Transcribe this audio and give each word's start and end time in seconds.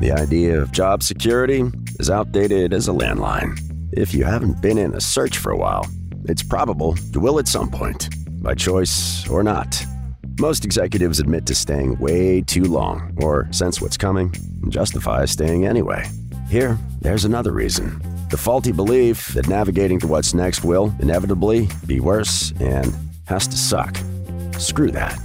The 0.00 0.12
idea 0.12 0.60
of 0.60 0.72
job 0.72 1.02
security 1.02 1.64
is 1.98 2.10
outdated 2.10 2.74
as 2.74 2.88
a 2.88 2.92
landline. 2.92 3.58
If 3.92 4.12
you 4.12 4.24
haven't 4.24 4.60
been 4.60 4.76
in 4.76 4.94
a 4.94 5.00
search 5.00 5.38
for 5.38 5.52
a 5.52 5.56
while, 5.56 5.86
it's 6.24 6.42
probable 6.42 6.96
you 7.12 7.20
will 7.20 7.38
at 7.38 7.48
some 7.48 7.70
point, 7.70 8.08
by 8.42 8.54
choice 8.54 9.28
or 9.28 9.42
not. 9.42 9.84
Most 10.40 10.64
executives 10.64 11.20
admit 11.20 11.46
to 11.46 11.54
staying 11.54 11.96
way 11.98 12.40
too 12.42 12.64
long, 12.64 13.16
or 13.22 13.46
sense 13.52 13.80
what's 13.80 13.96
coming, 13.96 14.34
and 14.62 14.72
justify 14.72 15.24
staying 15.26 15.64
anyway. 15.64 16.04
Here, 16.48 16.76
there's 17.00 17.24
another 17.24 17.52
reason 17.52 18.02
the 18.30 18.36
faulty 18.36 18.72
belief 18.72 19.28
that 19.28 19.48
navigating 19.48 20.00
to 20.00 20.08
what's 20.08 20.34
next 20.34 20.64
will 20.64 20.92
inevitably 20.98 21.68
be 21.86 22.00
worse 22.00 22.52
and 22.58 22.92
has 23.26 23.46
to 23.46 23.56
suck. 23.56 23.96
Screw 24.58 24.90
that. 24.90 25.23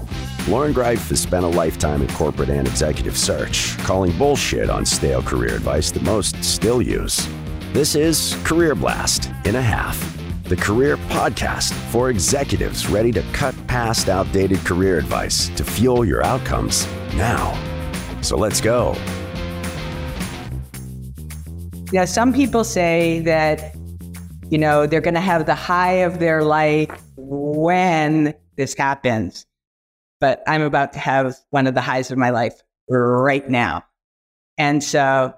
Loren 0.49 0.73
Greif 0.73 1.09
has 1.09 1.21
spent 1.21 1.45
a 1.45 1.47
lifetime 1.47 2.01
in 2.01 2.07
corporate 2.07 2.49
and 2.49 2.67
executive 2.67 3.15
search, 3.15 3.77
calling 3.83 4.17
bullshit 4.17 4.67
on 4.67 4.83
stale 4.83 5.21
career 5.21 5.53
advice 5.53 5.91
that 5.91 6.01
most 6.01 6.43
still 6.43 6.81
use. 6.81 7.29
This 7.71 7.93
is 7.93 8.35
Career 8.43 8.73
Blast 8.73 9.29
in 9.45 9.57
a 9.57 9.61
Half, 9.61 10.17
the 10.45 10.55
career 10.55 10.97
podcast 10.97 11.71
for 11.91 12.09
executives 12.09 12.87
ready 12.87 13.11
to 13.11 13.21
cut 13.31 13.53
past 13.67 14.09
outdated 14.09 14.57
career 14.65 14.97
advice 14.97 15.49
to 15.49 15.63
fuel 15.63 16.03
your 16.03 16.25
outcomes 16.25 16.87
now. 17.13 17.53
So 18.21 18.35
let's 18.35 18.59
go. 18.59 18.95
Yeah, 21.91 22.05
some 22.05 22.33
people 22.33 22.63
say 22.63 23.19
that, 23.19 23.75
you 24.49 24.57
know, 24.57 24.87
they're 24.87 24.99
going 24.99 25.13
to 25.13 25.19
have 25.19 25.45
the 25.45 25.53
high 25.53 26.01
of 26.01 26.17
their 26.17 26.43
life 26.43 26.89
when 27.17 28.33
this 28.55 28.73
happens. 28.73 29.45
But 30.19 30.43
I'm 30.47 30.61
about 30.61 30.93
to 30.93 30.99
have 30.99 31.37
one 31.49 31.67
of 31.67 31.73
the 31.73 31.81
highs 31.81 32.11
of 32.11 32.17
my 32.17 32.29
life 32.29 32.61
right 32.89 33.47
now. 33.49 33.85
And 34.57 34.83
so 34.83 35.33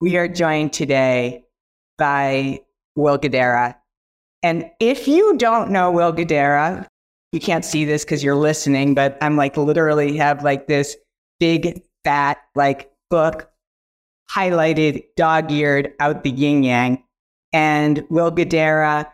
we 0.00 0.16
are 0.16 0.28
joined 0.28 0.72
today 0.72 1.44
by 1.98 2.60
Will 2.96 3.18
Guidara. 3.18 3.76
And 4.42 4.70
if 4.80 5.08
you 5.08 5.36
don't 5.36 5.70
know 5.70 5.90
Will 5.90 6.12
Guidara, 6.12 6.86
you 7.32 7.40
can't 7.40 7.64
see 7.64 7.84
this 7.84 8.04
because 8.04 8.22
you're 8.22 8.34
listening, 8.34 8.94
but 8.94 9.16
I'm 9.20 9.36
like 9.36 9.56
literally 9.56 10.16
have 10.16 10.44
like 10.44 10.66
this 10.66 10.96
big 11.40 11.82
fat 12.04 12.38
like 12.54 12.92
book 13.10 13.50
highlighted, 14.30 15.04
dog 15.16 15.50
eared 15.50 15.92
out 16.00 16.22
the 16.22 16.30
yin 16.30 16.62
yang. 16.62 17.02
And 17.52 18.04
Will 18.10 18.30
Guidara 18.30 19.10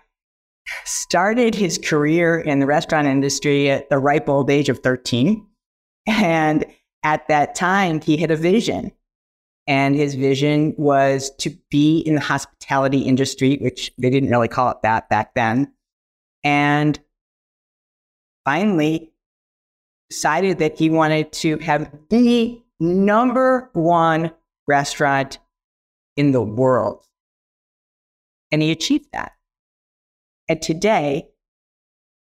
started 0.85 1.55
his 1.55 1.79
career 1.79 2.39
in 2.39 2.61
the 2.61 2.67
restaurant 2.67 3.07
industry 3.07 3.71
at 3.71 3.89
the 3.91 3.99
ripe 3.99 4.29
old 4.29 4.51
age 4.51 4.69
of 4.69 4.81
13. 4.81 5.47
And 6.07 6.65
at 7.03 7.29
that 7.29 7.55
time, 7.55 8.01
he 8.01 8.17
had 8.17 8.31
a 8.31 8.37
vision. 8.37 8.93
And 9.67 9.95
his 9.95 10.15
vision 10.15 10.75
was 10.77 11.31
to 11.39 11.51
be 11.71 12.01
in 12.01 12.15
the 12.17 12.21
hospitality 12.21 13.01
industry, 13.03 13.59
which 13.61 13.93
they 13.99 14.11
didn't 14.11 14.31
really 14.31 14.49
call 14.49 14.71
it 14.71 14.83
that 14.83 15.09
back 15.09 15.35
then. 15.35 15.73
And 16.43 16.99
finally 18.45 19.13
decided 20.09 20.59
that 20.59 20.79
he 20.79 20.91
wanted 20.91 21.31
to 21.33 21.59
have 21.59 21.91
the 22.09 22.61
number 22.81 23.71
one 23.75 24.33
restaurant 24.67 25.39
in 26.17 26.33
the 26.33 26.43
world. 26.43 27.07
And 28.51 28.61
he 28.63 28.73
achieved 28.73 29.07
that. 29.13 29.33
And 30.51 30.61
today, 30.61 31.29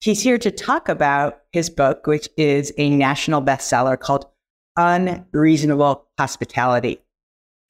he's 0.00 0.20
here 0.20 0.36
to 0.36 0.50
talk 0.50 0.88
about 0.88 1.42
his 1.52 1.70
book, 1.70 2.08
which 2.08 2.28
is 2.36 2.72
a 2.76 2.90
national 2.90 3.40
bestseller 3.40 3.96
called 3.96 4.26
Unreasonable 4.76 6.08
Hospitality. 6.18 7.00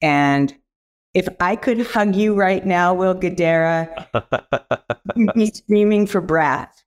And 0.01 0.57
if 1.13 1.27
I 1.39 1.57
could 1.57 1.85
hug 1.85 2.15
you 2.15 2.33
right 2.33 2.65
now, 2.65 2.95
Will 2.95 3.13
Guidara, 3.13 4.07
you'd 5.15 5.33
be 5.35 5.45
screaming 5.53 6.07
for 6.07 6.21
breath. 6.21 6.83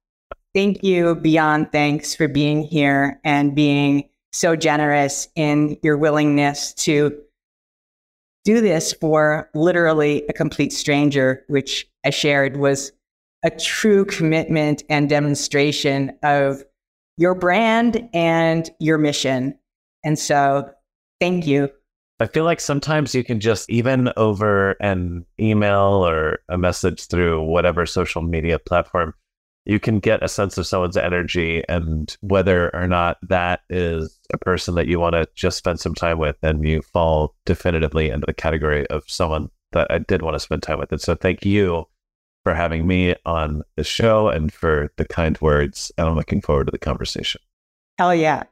Thank 0.52 0.82
you, 0.82 1.14
beyond 1.14 1.70
thanks, 1.70 2.12
for 2.12 2.26
being 2.26 2.64
here 2.64 3.20
and 3.22 3.54
being 3.54 4.08
so 4.32 4.56
generous 4.56 5.28
in 5.36 5.78
your 5.84 5.96
willingness 5.96 6.74
to 6.74 7.16
do 8.44 8.60
this 8.60 8.92
for 8.92 9.48
literally 9.54 10.26
a 10.28 10.32
complete 10.32 10.72
stranger, 10.72 11.44
which 11.46 11.88
I 12.04 12.10
shared 12.10 12.56
was 12.56 12.90
a 13.42 13.50
true 13.50 14.04
commitment 14.04 14.82
and 14.88 15.08
demonstration 15.08 16.12
of 16.22 16.62
your 17.16 17.34
brand 17.34 18.08
and 18.12 18.70
your 18.80 18.98
mission. 18.98 19.58
And 20.04 20.18
so, 20.18 20.70
thank 21.20 21.46
you. 21.46 21.70
I 22.18 22.26
feel 22.26 22.44
like 22.44 22.60
sometimes 22.60 23.14
you 23.14 23.24
can 23.24 23.40
just, 23.40 23.68
even 23.70 24.12
over 24.16 24.72
an 24.72 25.24
email 25.38 26.06
or 26.06 26.40
a 26.50 26.58
message 26.58 27.06
through 27.06 27.42
whatever 27.42 27.86
social 27.86 28.20
media 28.20 28.58
platform, 28.58 29.14
you 29.64 29.80
can 29.80 30.00
get 30.00 30.22
a 30.22 30.28
sense 30.28 30.58
of 30.58 30.66
someone's 30.66 30.96
energy 30.96 31.62
and 31.68 32.16
whether 32.20 32.74
or 32.74 32.86
not 32.86 33.16
that 33.22 33.60
is 33.70 34.18
a 34.32 34.38
person 34.38 34.74
that 34.74 34.86
you 34.86 35.00
want 35.00 35.14
to 35.14 35.26
just 35.34 35.56
spend 35.56 35.80
some 35.80 35.94
time 35.94 36.18
with 36.18 36.36
and 36.42 36.66
you 36.66 36.82
fall 36.82 37.34
definitively 37.46 38.10
into 38.10 38.26
the 38.26 38.34
category 38.34 38.86
of 38.88 39.02
someone 39.06 39.50
that 39.72 39.86
I 39.90 39.98
did 39.98 40.22
want 40.22 40.34
to 40.34 40.40
spend 40.40 40.62
time 40.62 40.78
with. 40.78 40.92
And 40.92 41.00
so 41.00 41.14
thank 41.14 41.44
you 41.44 41.86
for 42.42 42.54
having 42.54 42.86
me 42.86 43.14
on 43.26 43.62
the 43.76 43.84
show 43.84 44.28
and 44.28 44.52
for 44.52 44.90
the 44.96 45.04
kind 45.04 45.38
words. 45.40 45.92
And 45.98 46.08
I'm 46.08 46.16
looking 46.16 46.40
forward 46.40 46.66
to 46.66 46.70
the 46.70 46.78
conversation. 46.78 47.40
Hell 47.98 48.14
yeah. 48.14 48.44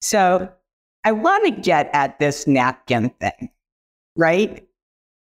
So 0.00 0.50
I 1.04 1.12
want 1.12 1.44
to 1.44 1.60
get 1.60 1.90
at 1.92 2.18
this 2.18 2.46
napkin 2.46 3.10
thing, 3.20 3.50
right? 4.16 4.66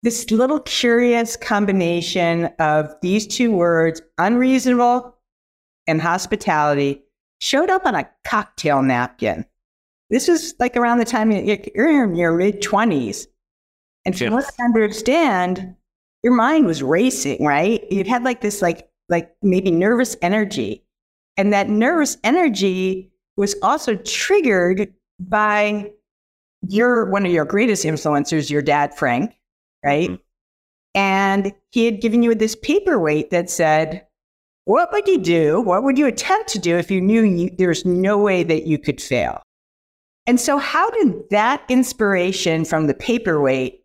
This 0.04 0.30
little 0.32 0.60
curious 0.62 1.38
combination 1.38 2.46
of 2.60 2.94
these 3.02 3.28
two 3.28 3.52
words, 3.52 4.02
unreasonable 4.18 5.16
and 5.88 6.02
hospitality 6.02 7.04
showed 7.40 7.70
up 7.70 7.86
on 7.86 7.96
a 7.96 8.10
cocktail 8.24 8.82
napkin. 8.82 9.46
This 10.10 10.28
is 10.28 10.54
like 10.60 10.76
around 10.76 10.98
the 10.98 11.06
time 11.06 11.32
you're 11.32 12.04
in 12.04 12.16
your 12.16 12.34
mid 12.34 12.62
20s. 12.62 13.28
And 14.06 14.18
from 14.18 14.34
yes. 14.34 14.34
what 14.34 14.54
I 14.60 14.66
understand, 14.66 15.76
your 16.24 16.34
mind 16.34 16.66
was 16.66 16.84
racing, 16.84 17.44
right? 17.44 17.84
You 17.92 18.04
had 18.04 18.24
like 18.24 18.42
this, 18.42 18.62
like, 18.62 18.90
like 19.10 19.32
maybe 19.42 19.72
nervous 19.72 20.16
energy. 20.22 20.84
And 21.38 21.54
that 21.54 21.70
nervous 21.70 22.18
energy 22.24 23.12
was 23.38 23.56
also 23.62 23.96
triggered 23.96 24.94
by 25.20 25.92
your 26.68 27.10
one 27.10 27.26
of 27.26 27.32
your 27.32 27.46
greatest 27.46 27.86
influencers, 27.86 28.50
your 28.50 28.62
dad, 28.62 28.96
Frank, 28.96 29.34
right? 29.84 30.10
Mm-hmm. 30.10 30.22
And 30.94 31.54
he 31.72 31.86
had 31.86 32.02
given 32.02 32.22
you 32.22 32.36
this 32.36 32.56
paperweight 32.56 33.32
that 33.32 33.50
said, 33.50 34.06
what 34.66 34.92
would 34.92 35.08
you 35.08 35.18
do? 35.18 35.62
What 35.62 35.84
would 35.84 35.98
you 35.98 36.06
attempt 36.06 36.50
to 36.50 36.60
do 36.60 36.78
if 36.78 36.92
you 36.92 37.02
knew 37.02 37.24
you, 37.24 37.50
there's 37.58 37.86
no 37.86 38.18
way 38.18 38.44
that 38.44 38.68
you 38.68 38.78
could 38.78 39.02
fail? 39.02 39.42
And 40.28 40.40
so, 40.40 40.58
how 40.58 40.90
did 40.92 41.30
that 41.32 41.64
inspiration 41.68 42.64
from 42.66 42.88
the 42.88 42.94
paperweight 42.94 43.81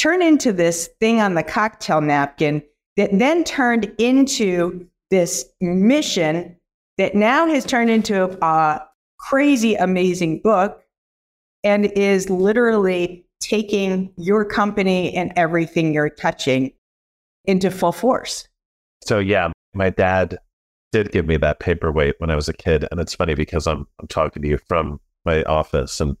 turn 0.00 0.22
into 0.22 0.50
this 0.52 0.88
thing 0.98 1.20
on 1.20 1.34
the 1.34 1.42
cocktail 1.42 2.00
napkin 2.00 2.62
that 2.96 3.10
then 3.12 3.44
turned 3.44 3.92
into 3.98 4.86
this 5.10 5.44
mission 5.60 6.56
that 6.96 7.14
now 7.14 7.46
has 7.46 7.66
turned 7.66 7.90
into 7.90 8.38
a 8.42 8.80
crazy, 9.18 9.74
amazing 9.74 10.40
book 10.40 10.82
and 11.62 11.86
is 11.92 12.30
literally 12.30 13.26
taking 13.40 14.10
your 14.16 14.44
company 14.44 15.14
and 15.14 15.32
everything 15.36 15.92
you're 15.92 16.08
touching 16.08 16.72
into 17.44 17.70
full 17.70 17.92
force? 17.92 18.48
So, 19.04 19.18
yeah, 19.18 19.50
my 19.74 19.90
dad 19.90 20.38
did 20.92 21.12
give 21.12 21.26
me 21.26 21.36
that 21.36 21.60
paperweight 21.60 22.14
when 22.18 22.30
I 22.30 22.36
was 22.36 22.48
a 22.48 22.54
kid, 22.54 22.86
and 22.90 23.00
it's 23.00 23.14
funny 23.14 23.34
because 23.34 23.66
I'm 23.66 23.86
I'm 24.00 24.08
talking 24.08 24.42
to 24.42 24.48
you 24.48 24.58
from 24.66 25.00
my 25.24 25.42
office, 25.44 26.00
and 26.00 26.16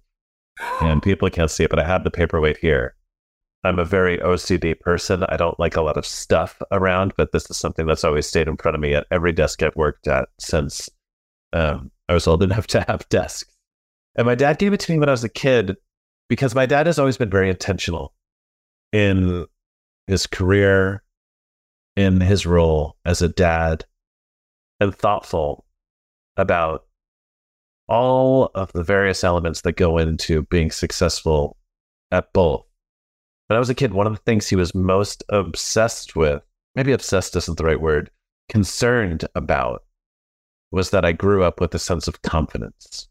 and 0.80 1.02
people 1.02 1.28
can't 1.30 1.50
see 1.50 1.64
it, 1.64 1.70
but 1.70 1.78
I 1.78 1.84
have 1.84 2.04
the 2.04 2.10
paperweight 2.10 2.58
here. 2.58 2.94
I'm 3.62 3.78
a 3.78 3.84
very 3.84 4.18
OCD 4.18 4.78
person. 4.80 5.24
I 5.28 5.36
don't 5.36 5.58
like 5.60 5.76
a 5.76 5.82
lot 5.82 5.96
of 5.96 6.06
stuff 6.06 6.60
around, 6.72 7.12
but 7.16 7.32
this 7.32 7.50
is 7.50 7.58
something 7.58 7.86
that's 7.86 8.04
always 8.04 8.26
stayed 8.26 8.48
in 8.48 8.56
front 8.56 8.74
of 8.74 8.80
me 8.80 8.94
at 8.94 9.06
every 9.10 9.32
desk 9.32 9.62
I've 9.62 9.76
worked 9.76 10.08
at 10.08 10.28
since 10.38 10.88
um, 11.52 11.90
I 12.08 12.14
was 12.14 12.26
old 12.26 12.42
enough 12.44 12.66
to 12.68 12.80
have 12.88 13.08
desks. 13.08 13.50
And 14.16 14.26
my 14.26 14.34
dad 14.34 14.58
gave 14.58 14.72
it 14.72 14.80
to 14.80 14.92
me 14.92 14.98
when 14.98 15.08
I 15.08 15.12
was 15.12 15.24
a 15.24 15.28
kid 15.28 15.76
because 16.28 16.54
my 16.54 16.66
dad 16.66 16.86
has 16.86 16.98
always 16.98 17.16
been 17.16 17.30
very 17.30 17.50
intentional 17.50 18.14
in 18.92 19.46
his 20.06 20.26
career 20.26 21.02
in 21.96 22.20
his 22.20 22.46
role 22.46 22.96
as 23.04 23.20
a 23.20 23.28
dad 23.28 23.84
and 24.80 24.94
thoughtful 24.94 25.66
about 26.36 26.86
all 27.88 28.50
of 28.54 28.72
the 28.72 28.84
various 28.84 29.22
elements 29.24 29.62
that 29.62 29.72
go 29.72 29.98
into 29.98 30.42
being 30.44 30.70
successful 30.70 31.56
at 32.10 32.32
both. 32.32 32.64
When 33.50 33.56
I 33.56 33.58
was 33.58 33.68
a 33.68 33.74
kid, 33.74 33.92
one 33.92 34.06
of 34.06 34.12
the 34.12 34.20
things 34.20 34.46
he 34.46 34.54
was 34.54 34.76
most 34.76 35.24
obsessed 35.28 36.14
with, 36.14 36.40
maybe 36.76 36.92
obsessed 36.92 37.34
isn't 37.34 37.58
the 37.58 37.64
right 37.64 37.80
word, 37.80 38.12
concerned 38.48 39.24
about 39.34 39.82
was 40.70 40.90
that 40.90 41.04
I 41.04 41.10
grew 41.10 41.42
up 41.42 41.60
with 41.60 41.74
a 41.74 41.78
sense 41.80 42.06
of 42.06 42.22
confidence. 42.22 43.08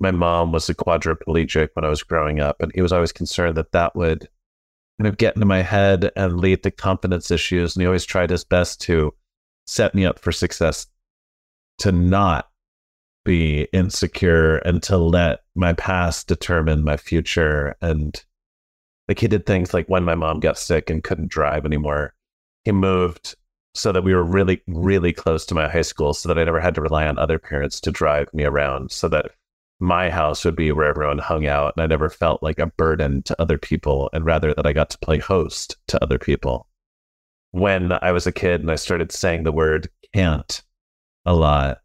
my 0.00 0.10
mom 0.10 0.52
was 0.52 0.68
a 0.68 0.74
quadriplegic 0.74 1.70
when 1.72 1.86
I 1.86 1.88
was 1.88 2.02
growing 2.02 2.40
up, 2.40 2.60
and 2.60 2.70
he 2.74 2.82
was 2.82 2.92
always 2.92 3.10
concerned 3.10 3.56
that 3.56 3.72
that 3.72 3.96
would 3.96 4.28
kind 5.00 5.08
of 5.08 5.16
get 5.16 5.34
into 5.34 5.46
my 5.46 5.62
head 5.62 6.12
and 6.14 6.38
lead 6.38 6.62
to 6.64 6.70
confidence 6.70 7.30
issues. 7.30 7.74
And 7.74 7.80
he 7.80 7.86
always 7.86 8.04
tried 8.04 8.28
his 8.28 8.44
best 8.44 8.82
to 8.82 9.14
set 9.66 9.94
me 9.94 10.04
up 10.04 10.18
for 10.18 10.30
success, 10.30 10.88
to 11.78 11.90
not 11.90 12.50
be 13.24 13.66
insecure 13.72 14.58
and 14.58 14.82
to 14.82 14.98
let 14.98 15.40
my 15.54 15.72
past 15.72 16.28
determine 16.28 16.84
my 16.84 16.98
future. 16.98 17.76
And 17.80 18.22
like 19.08 19.18
he 19.18 19.28
did 19.28 19.46
things 19.46 19.72
like 19.72 19.88
when 19.88 20.04
my 20.04 20.14
mom 20.14 20.40
got 20.40 20.58
sick 20.58 20.90
and 20.90 21.02
couldn't 21.02 21.30
drive 21.30 21.64
anymore, 21.64 22.14
he 22.64 22.72
moved 22.72 23.34
so 23.74 23.92
that 23.92 24.04
we 24.04 24.14
were 24.14 24.24
really, 24.24 24.60
really 24.66 25.12
close 25.12 25.46
to 25.46 25.54
my 25.54 25.68
high 25.68 25.82
school 25.82 26.12
so 26.12 26.28
that 26.28 26.38
I 26.38 26.44
never 26.44 26.60
had 26.60 26.74
to 26.74 26.82
rely 26.82 27.06
on 27.06 27.18
other 27.18 27.38
parents 27.38 27.80
to 27.82 27.90
drive 27.90 28.32
me 28.34 28.44
around 28.44 28.90
so 28.90 29.08
that 29.08 29.30
my 29.80 30.10
house 30.10 30.44
would 30.44 30.56
be 30.56 30.72
where 30.72 30.88
everyone 30.88 31.18
hung 31.18 31.46
out 31.46 31.74
and 31.76 31.82
I 31.82 31.86
never 31.86 32.10
felt 32.10 32.42
like 32.42 32.58
a 32.58 32.66
burden 32.66 33.22
to 33.22 33.40
other 33.40 33.56
people 33.56 34.10
and 34.12 34.24
rather 34.24 34.52
that 34.52 34.66
I 34.66 34.72
got 34.72 34.90
to 34.90 34.98
play 34.98 35.18
host 35.18 35.76
to 35.88 36.02
other 36.02 36.18
people. 36.18 36.68
When 37.52 37.92
I 37.92 38.12
was 38.12 38.26
a 38.26 38.32
kid 38.32 38.60
and 38.60 38.70
I 38.70 38.74
started 38.74 39.12
saying 39.12 39.44
the 39.44 39.52
word 39.52 39.88
can't 40.12 40.62
a 41.24 41.34
lot, 41.34 41.78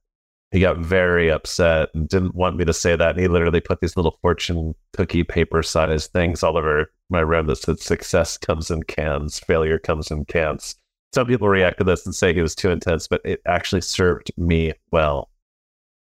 he 0.54 0.60
got 0.60 0.78
very 0.78 1.32
upset 1.32 1.90
and 1.96 2.08
didn't 2.08 2.36
want 2.36 2.58
me 2.58 2.64
to 2.64 2.74
say 2.74 2.96
that. 2.96 3.16
And 3.16 3.20
he 3.20 3.28
literally 3.28 3.60
put 3.60 3.82
these 3.82 3.98
little 3.98 4.20
fortune 4.22 4.76
cookie 4.94 5.24
paper 5.24 5.64
sized 5.64 6.12
things 6.12 6.44
all 6.44 6.58
over 6.58 6.92
my 7.10 7.22
room 7.22 7.48
that 7.48 7.56
said 7.56 7.80
success 7.80 8.38
comes 8.38 8.70
in 8.70 8.84
cans, 8.84 9.40
failure 9.40 9.80
comes 9.80 10.12
in 10.12 10.26
cans. 10.26 10.76
Some 11.12 11.26
people 11.26 11.50
react 11.50 11.80
to 11.80 11.84
this 11.84 12.06
and 12.06 12.14
say 12.14 12.34
he 12.36 12.42
was 12.42 12.54
too 12.54 12.70
intense, 12.70 13.08
but 13.08 13.22
it 13.26 13.42
actually 13.48 13.82
served 13.82 14.32
me 14.38 14.74
well. 14.92 15.32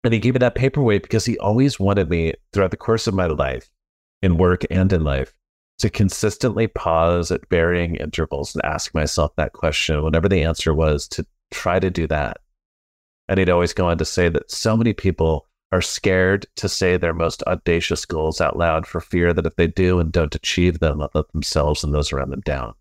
And 0.05 0.15
he 0.15 0.21
gave 0.21 0.35
me 0.35 0.39
that 0.39 0.55
paperweight 0.55 1.03
because 1.03 1.25
he 1.25 1.37
always 1.39 1.81
wanted 1.81 2.09
me 2.09 2.33
throughout 2.53 2.71
the 2.71 2.77
course 2.77 3.09
of 3.09 3.15
my 3.15 3.27
life, 3.27 3.69
in 4.23 4.39
work 4.39 4.63
and 4.71 4.93
in 4.93 5.03
life, 5.03 5.35
to 5.79 5.91
consistently 5.91 6.69
pause 6.69 7.33
at 7.33 7.49
varying 7.51 7.97
intervals 7.97 8.55
and 8.55 8.65
ask 8.65 8.95
myself 8.95 9.35
that 9.37 9.55
question. 9.55 10.05
Whenever 10.05 10.29
the 10.29 10.43
answer 10.43 10.73
was 10.73 11.09
to 11.09 11.27
try 11.51 11.81
to 11.81 11.91
do 11.91 12.07
that. 12.07 12.37
And 13.29 13.39
he'd 13.39 13.51
always 13.51 13.73
go 13.73 13.89
on 13.89 13.99
to 13.99 14.05
say 14.05 14.29
that 14.29 14.51
so 14.51 14.77
many 14.77 14.93
people 14.93 15.47
are 15.73 15.83
scared 15.83 16.47
to 16.57 16.69
say 16.69 16.97
their 16.97 17.15
most 17.15 17.43
audacious 17.45 18.05
goals 18.05 18.41
out 18.41 18.57
loud 18.57 18.87
for 18.87 19.01
fear 19.01 19.33
that 19.33 19.47
if 19.47 19.57
they 19.57 19.67
do 19.67 19.99
and 19.99 20.13
don't 20.13 20.35
achieve 20.35 20.79
them, 20.79 20.99
they'll 20.99 21.11
let 21.15 21.33
themselves 21.33 21.83
and 21.83 21.93
those 21.93 22.13
around 22.13 22.31
them 22.31 22.43
down. 22.43 22.75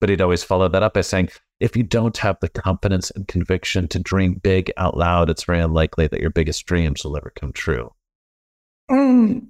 But 0.00 0.10
he'd 0.10 0.20
always 0.20 0.42
follow 0.42 0.68
that 0.68 0.82
up 0.82 0.94
by 0.94 1.02
saying, 1.02 1.28
if 1.60 1.76
you 1.76 1.84
don't 1.84 2.16
have 2.18 2.36
the 2.40 2.48
confidence 2.48 3.10
and 3.12 3.28
conviction 3.28 3.86
to 3.88 4.00
dream 4.00 4.34
big 4.34 4.72
out 4.76 4.96
loud, 4.96 5.30
it's 5.30 5.44
very 5.44 5.60
unlikely 5.60 6.08
that 6.08 6.20
your 6.20 6.30
biggest 6.30 6.66
dreams 6.66 7.04
will 7.04 7.16
ever 7.16 7.32
come 7.34 7.52
true. 7.52 7.92
Mm. 8.90 9.46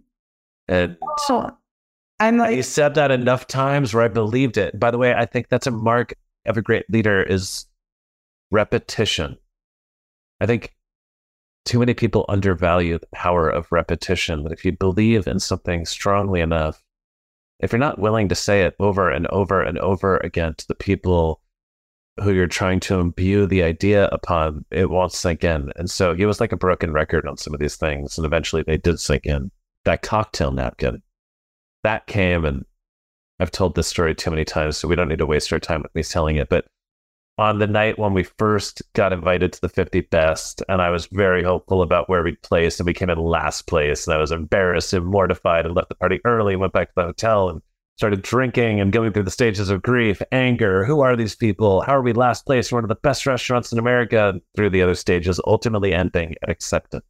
And 0.68 0.96
so 1.26 1.56
I'm 2.20 2.36
like, 2.36 2.54
he 2.54 2.62
said 2.62 2.94
that 2.94 3.10
enough 3.10 3.46
times 3.46 3.94
where 3.94 4.04
I 4.04 4.08
believed 4.08 4.58
it. 4.58 4.78
By 4.78 4.90
the 4.90 4.98
way, 4.98 5.14
I 5.14 5.24
think 5.26 5.48
that's 5.48 5.66
a 5.66 5.72
mark 5.72 6.14
of 6.46 6.56
a 6.58 6.62
great 6.62 6.84
leader 6.90 7.22
is 7.22 7.66
repetition. 8.50 9.38
I 10.40 10.46
think 10.46 10.74
too 11.64 11.78
many 11.78 11.94
people 11.94 12.26
undervalue 12.28 12.98
the 12.98 13.08
power 13.14 13.48
of 13.48 13.70
repetition. 13.72 14.44
That 14.44 14.52
if 14.52 14.64
you 14.64 14.72
believe 14.72 15.26
in 15.26 15.40
something 15.40 15.86
strongly 15.86 16.40
enough, 16.40 16.82
if 17.60 17.72
you're 17.72 17.78
not 17.78 17.98
willing 17.98 18.28
to 18.28 18.34
say 18.34 18.62
it 18.62 18.74
over 18.78 19.10
and 19.10 19.26
over 19.28 19.62
and 19.62 19.78
over 19.78 20.18
again 20.18 20.54
to 20.58 20.68
the 20.68 20.74
people 20.74 21.40
who 22.22 22.32
you're 22.32 22.46
trying 22.46 22.80
to 22.80 23.00
imbue 23.00 23.46
the 23.46 23.62
idea 23.62 24.08
upon, 24.08 24.64
it 24.70 24.90
won't 24.90 25.12
sink 25.12 25.42
in. 25.42 25.72
And 25.76 25.90
so 25.90 26.14
he 26.14 26.26
was 26.26 26.40
like 26.40 26.52
a 26.52 26.56
broken 26.56 26.92
record 26.92 27.26
on 27.26 27.36
some 27.36 27.54
of 27.54 27.60
these 27.60 27.76
things. 27.76 28.16
And 28.18 28.24
eventually 28.24 28.62
they 28.62 28.76
did 28.76 29.00
sink 29.00 29.26
in. 29.26 29.50
That 29.84 30.02
cocktail 30.02 30.50
napkin, 30.50 31.02
that 31.82 32.06
came, 32.06 32.44
and 32.44 32.64
I've 33.38 33.50
told 33.50 33.74
this 33.74 33.88
story 33.88 34.14
too 34.14 34.30
many 34.30 34.44
times, 34.44 34.76
so 34.76 34.88
we 34.88 34.96
don't 34.96 35.08
need 35.08 35.18
to 35.18 35.26
waste 35.26 35.52
our 35.52 35.58
time 35.58 35.82
with 35.82 35.94
me 35.94 36.02
telling 36.02 36.36
it. 36.36 36.48
But 36.48 36.64
on 37.36 37.58
the 37.58 37.66
night 37.66 37.98
when 37.98 38.14
we 38.14 38.22
first 38.22 38.82
got 38.92 39.12
invited 39.12 39.52
to 39.52 39.60
the 39.60 39.68
50 39.68 40.02
best, 40.02 40.62
and 40.68 40.80
I 40.80 40.90
was 40.90 41.06
very 41.06 41.42
hopeful 41.42 41.82
about 41.82 42.08
where 42.08 42.22
we'd 42.22 42.40
place, 42.42 42.78
and 42.78 42.86
we 42.86 42.94
came 42.94 43.10
in 43.10 43.18
last 43.18 43.66
place, 43.66 44.06
and 44.06 44.14
I 44.14 44.18
was 44.18 44.30
embarrassed 44.30 44.92
and 44.92 45.06
mortified 45.06 45.66
and 45.66 45.74
left 45.74 45.88
the 45.88 45.96
party 45.96 46.20
early 46.24 46.54
and 46.54 46.60
went 46.60 46.72
back 46.72 46.88
to 46.88 46.94
the 46.96 47.04
hotel 47.04 47.48
and 47.48 47.60
started 47.96 48.22
drinking 48.22 48.80
and 48.80 48.92
going 48.92 49.12
through 49.12 49.24
the 49.24 49.30
stages 49.30 49.70
of 49.70 49.82
grief, 49.82 50.20
anger. 50.32 50.84
Who 50.84 51.00
are 51.00 51.16
these 51.16 51.34
people? 51.34 51.80
How 51.80 51.96
are 51.96 52.02
we 52.02 52.12
last 52.12 52.46
place? 52.46 52.70
We're 52.70 52.78
one 52.78 52.84
of 52.84 52.88
the 52.88 52.96
best 52.96 53.26
restaurants 53.26 53.72
in 53.72 53.78
America. 53.78 54.40
Through 54.56 54.70
the 54.70 54.82
other 54.82 54.94
stages, 54.94 55.40
ultimately 55.46 55.92
ending 55.92 56.34
at 56.42 56.50
acceptance. 56.50 57.04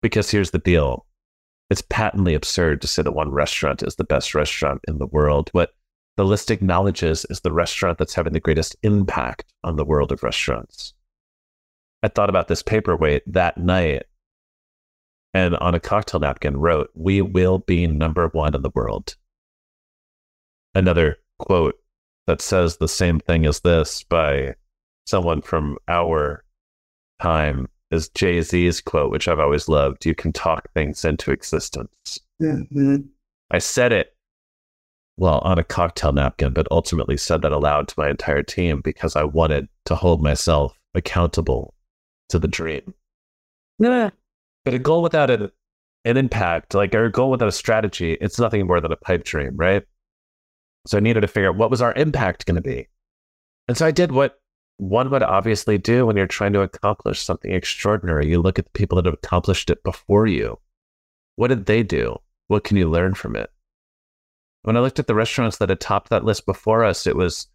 Because 0.00 0.30
here's 0.30 0.50
the 0.50 0.58
deal 0.58 1.06
it's 1.70 1.82
patently 1.88 2.34
absurd 2.34 2.82
to 2.82 2.86
say 2.86 3.02
that 3.02 3.12
one 3.12 3.30
restaurant 3.30 3.82
is 3.82 3.96
the 3.96 4.04
best 4.04 4.34
restaurant 4.34 4.80
in 4.86 4.98
the 4.98 5.06
world. 5.06 5.48
What 5.52 5.70
the 6.16 6.24
list 6.24 6.50
acknowledges 6.50 7.24
is 7.30 7.40
the 7.40 7.52
restaurant 7.52 7.98
that's 7.98 8.14
having 8.14 8.32
the 8.32 8.40
greatest 8.40 8.76
impact 8.82 9.52
on 9.64 9.76
the 9.76 9.84
world 9.84 10.12
of 10.12 10.22
restaurants. 10.22 10.94
I 12.02 12.08
thought 12.08 12.28
about 12.28 12.48
this 12.48 12.62
paperweight 12.62 13.22
that 13.32 13.56
night 13.58 14.04
and 15.34 15.56
on 15.56 15.74
a 15.74 15.80
cocktail 15.80 16.20
napkin 16.20 16.56
wrote, 16.56 16.90
We 16.94 17.22
will 17.22 17.58
be 17.58 17.86
number 17.86 18.28
one 18.28 18.54
in 18.54 18.62
the 18.62 18.72
world 18.74 19.16
another 20.74 21.18
quote 21.38 21.76
that 22.26 22.40
says 22.40 22.76
the 22.76 22.88
same 22.88 23.20
thing 23.20 23.46
as 23.46 23.60
this 23.60 24.04
by 24.04 24.54
someone 25.06 25.42
from 25.42 25.76
our 25.88 26.44
time 27.20 27.68
is 27.90 28.08
Jay 28.10 28.40
Z's 28.40 28.80
quote, 28.80 29.10
which 29.10 29.28
I've 29.28 29.40
always 29.40 29.68
loved. 29.68 30.06
You 30.06 30.14
can 30.14 30.32
talk 30.32 30.72
things 30.72 31.04
into 31.04 31.30
existence. 31.30 32.18
Mm-hmm. 32.40 32.96
I 33.50 33.58
said 33.58 33.92
it, 33.92 34.16
well, 35.16 35.38
on 35.40 35.58
a 35.58 35.64
cocktail 35.64 36.12
napkin, 36.12 36.52
but 36.52 36.68
ultimately 36.70 37.16
said 37.16 37.42
that 37.42 37.52
aloud 37.52 37.88
to 37.88 37.94
my 37.98 38.08
entire 38.08 38.42
team 38.42 38.80
because 38.80 39.14
I 39.14 39.24
wanted 39.24 39.68
to 39.86 39.94
hold 39.94 40.22
myself 40.22 40.78
accountable 40.94 41.74
to 42.30 42.38
the 42.38 42.48
dream. 42.48 42.94
Yeah. 43.78 44.10
But 44.64 44.74
a 44.74 44.78
goal 44.78 45.02
without 45.02 45.30
an, 45.30 45.50
an 46.04 46.16
impact, 46.16 46.74
like 46.74 46.94
a 46.94 47.10
goal 47.10 47.30
without 47.30 47.48
a 47.48 47.52
strategy, 47.52 48.16
it's 48.20 48.38
nothing 48.38 48.66
more 48.66 48.80
than 48.80 48.92
a 48.92 48.96
pipe 48.96 49.24
dream, 49.24 49.56
right? 49.56 49.84
So 50.86 50.96
I 50.96 51.00
needed 51.00 51.20
to 51.20 51.28
figure 51.28 51.50
out 51.50 51.56
what 51.56 51.70
was 51.70 51.82
our 51.82 51.92
impact 51.94 52.46
going 52.46 52.56
to 52.56 52.60
be. 52.60 52.88
And 53.68 53.76
so 53.76 53.86
I 53.86 53.90
did 53.90 54.12
what 54.12 54.40
one 54.78 55.10
would 55.10 55.22
obviously 55.22 55.78
do 55.78 56.06
when 56.06 56.16
you're 56.16 56.26
trying 56.26 56.52
to 56.54 56.62
accomplish 56.62 57.20
something 57.20 57.52
extraordinary. 57.52 58.28
You 58.28 58.40
look 58.40 58.58
at 58.58 58.64
the 58.64 58.72
people 58.72 58.96
that 58.96 59.04
have 59.04 59.14
accomplished 59.14 59.70
it 59.70 59.82
before 59.84 60.26
you. 60.26 60.58
What 61.36 61.48
did 61.48 61.66
they 61.66 61.82
do? 61.82 62.18
What 62.48 62.64
can 62.64 62.76
you 62.76 62.90
learn 62.90 63.14
from 63.14 63.36
it? 63.36 63.51
When 64.62 64.76
I 64.76 64.80
looked 64.80 64.98
at 64.98 65.06
the 65.06 65.14
restaurants 65.14 65.58
that 65.58 65.68
had 65.68 65.80
topped 65.80 66.10
that 66.10 66.24
list 66.24 66.46
before 66.46 66.84
us, 66.84 67.06
it 67.06 67.16
was 67.16 67.48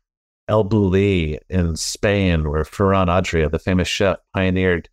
El 0.47 0.65
Bulli 0.65 1.37
in 1.49 1.75
Spain, 1.75 2.49
where 2.49 2.63
Ferran 2.63 3.09
Adria, 3.09 3.49
the 3.49 3.59
famous 3.59 3.87
chef, 3.87 4.17
pioneered 4.33 4.89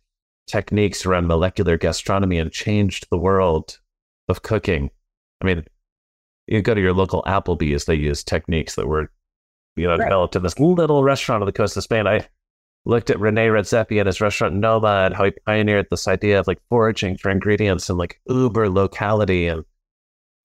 techniques 0.47 1.05
around 1.05 1.27
molecular 1.27 1.77
gastronomy 1.77 2.37
and 2.37 2.51
changed 2.51 3.07
the 3.09 3.17
world 3.17 3.79
of 4.29 4.43
cooking. 4.43 4.89
I 5.41 5.45
mean, 5.45 5.65
you 6.47 6.61
go 6.61 6.73
to 6.73 6.81
your 6.81 6.93
local 6.93 7.23
Applebee's, 7.23 7.85
they 7.85 7.95
use 7.95 8.23
techniques 8.23 8.75
that 8.75 8.87
were, 8.87 9.11
you 9.75 9.87
know, 9.87 9.95
right. 9.95 10.05
developed 10.05 10.35
in 10.35 10.43
this 10.43 10.59
little 10.59 11.03
restaurant 11.03 11.41
on 11.41 11.47
the 11.47 11.51
coast 11.51 11.75
of 11.75 11.83
Spain. 11.83 12.07
I 12.07 12.27
looked 12.85 13.09
at 13.09 13.19
Rene 13.19 13.47
Redzepi 13.47 13.99
at 13.99 14.05
his 14.05 14.21
restaurant 14.21 14.55
Noma 14.55 15.05
and 15.05 15.15
how 15.15 15.25
he 15.25 15.31
pioneered 15.45 15.87
this 15.89 16.07
idea 16.07 16.39
of 16.39 16.47
like 16.47 16.61
foraging 16.69 17.17
for 17.17 17.31
ingredients 17.31 17.89
and 17.89 17.97
like 17.97 18.21
uber 18.27 18.69
locality. 18.69 19.47
And 19.47 19.65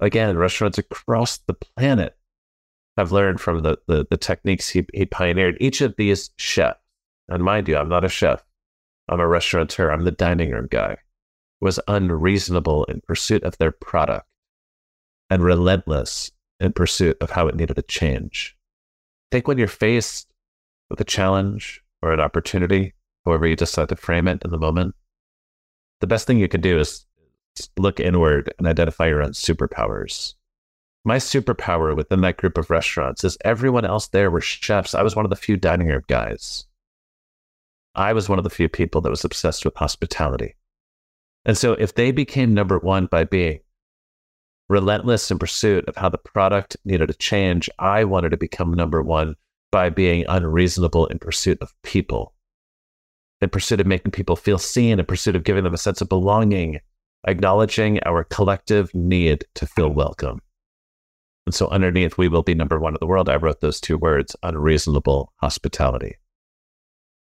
again, 0.00 0.36
restaurants 0.36 0.78
across 0.78 1.38
the 1.38 1.54
planet 1.54 2.16
have 2.96 3.12
learned 3.12 3.40
from 3.40 3.62
the, 3.62 3.78
the, 3.86 4.06
the 4.10 4.16
techniques 4.16 4.68
he, 4.68 4.86
he 4.92 5.06
pioneered. 5.06 5.56
Each 5.60 5.80
of 5.80 5.94
these 5.96 6.30
chefs, 6.36 6.80
and 7.28 7.44
mind 7.44 7.68
you, 7.68 7.76
I'm 7.76 7.88
not 7.88 8.04
a 8.04 8.08
chef, 8.08 8.44
I'm 9.08 9.20
a 9.20 9.28
restaurateur, 9.28 9.90
I'm 9.90 10.04
the 10.04 10.10
dining 10.10 10.50
room 10.50 10.68
guy, 10.70 10.98
was 11.60 11.80
unreasonable 11.86 12.84
in 12.84 13.00
pursuit 13.02 13.42
of 13.44 13.58
their 13.58 13.70
product 13.70 14.26
and 15.28 15.42
relentless 15.42 16.32
in 16.58 16.72
pursuit 16.72 17.16
of 17.20 17.30
how 17.30 17.46
it 17.46 17.54
needed 17.54 17.74
to 17.74 17.82
change. 17.82 18.56
I 19.30 19.36
think 19.36 19.48
when 19.48 19.58
you're 19.58 19.68
faced 19.68 20.32
with 20.88 21.00
a 21.00 21.04
challenge 21.04 21.82
or 22.02 22.12
an 22.12 22.20
opportunity, 22.20 22.94
however 23.24 23.46
you 23.46 23.56
decide 23.56 23.88
to 23.90 23.96
frame 23.96 24.26
it 24.26 24.42
in 24.44 24.50
the 24.50 24.58
moment, 24.58 24.94
the 26.00 26.06
best 26.06 26.26
thing 26.26 26.38
you 26.38 26.48
can 26.48 26.60
do 26.60 26.78
is 26.78 27.06
look 27.76 28.00
inward 28.00 28.52
and 28.58 28.66
identify 28.66 29.08
your 29.08 29.22
own 29.22 29.30
superpowers. 29.30 30.34
My 31.04 31.16
superpower 31.16 31.96
within 31.96 32.20
that 32.20 32.36
group 32.36 32.58
of 32.58 32.70
restaurants 32.70 33.24
is 33.24 33.38
everyone 33.44 33.84
else 33.84 34.08
there 34.08 34.30
were 34.30 34.40
chefs. 34.40 34.94
I 34.94 35.02
was 35.02 35.16
one 35.16 35.24
of 35.24 35.30
the 35.30 35.36
few 35.36 35.56
dining 35.56 35.88
room 35.88 36.02
guys. 36.08 36.66
I 37.94 38.12
was 38.12 38.28
one 38.28 38.38
of 38.38 38.44
the 38.44 38.50
few 38.50 38.68
people 38.68 39.00
that 39.00 39.10
was 39.10 39.24
obsessed 39.24 39.64
with 39.64 39.76
hospitality. 39.76 40.56
And 41.44 41.56
so 41.56 41.72
if 41.72 41.94
they 41.94 42.12
became 42.12 42.52
number 42.52 42.78
one 42.78 43.06
by 43.06 43.24
being 43.24 43.60
relentless 44.68 45.30
in 45.30 45.38
pursuit 45.38 45.86
of 45.88 45.96
how 45.96 46.08
the 46.10 46.18
product 46.18 46.76
needed 46.84 47.08
to 47.08 47.14
change, 47.14 47.68
I 47.78 48.04
wanted 48.04 48.30
to 48.30 48.36
become 48.36 48.72
number 48.72 49.02
one 49.02 49.36
by 49.72 49.88
being 49.88 50.24
unreasonable 50.28 51.06
in 51.06 51.18
pursuit 51.18 51.58
of 51.60 51.74
people, 51.82 52.34
in 53.40 53.48
pursuit 53.48 53.80
of 53.80 53.86
making 53.86 54.12
people 54.12 54.36
feel 54.36 54.58
seen, 54.58 54.98
in 54.98 55.06
pursuit 55.06 55.34
of 55.34 55.44
giving 55.44 55.64
them 55.64 55.74
a 55.74 55.78
sense 55.78 56.00
of 56.00 56.08
belonging, 56.08 56.80
acknowledging 57.26 58.00
our 58.04 58.24
collective 58.24 58.94
need 58.94 59.44
to 59.54 59.66
feel 59.66 59.90
mm. 59.90 59.94
welcome. 59.94 60.40
And 61.46 61.54
so 61.54 61.68
underneath, 61.68 62.18
we 62.18 62.28
will 62.28 62.42
be 62.42 62.54
number 62.54 62.78
one 62.78 62.94
in 62.94 62.98
the 63.00 63.06
world. 63.06 63.28
I 63.28 63.36
wrote 63.36 63.60
those 63.60 63.80
two 63.80 63.98
words 63.98 64.36
unreasonable 64.42 65.32
hospitality. 65.36 66.16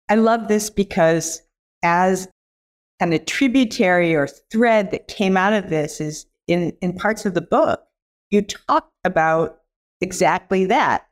I 0.09 0.15
love 0.15 0.47
this 0.47 0.69
because 0.69 1.41
as 1.83 2.27
kind 2.99 3.13
of 3.13 3.25
tributary 3.25 4.13
or 4.13 4.27
thread 4.51 4.91
that 4.91 5.07
came 5.07 5.37
out 5.37 5.53
of 5.53 5.69
this 5.69 6.01
is 6.01 6.25
in, 6.47 6.73
in 6.81 6.93
parts 6.93 7.25
of 7.25 7.33
the 7.33 7.41
book, 7.41 7.81
you 8.29 8.41
talk 8.41 8.89
about 9.03 9.59
exactly 10.01 10.65
that. 10.65 11.07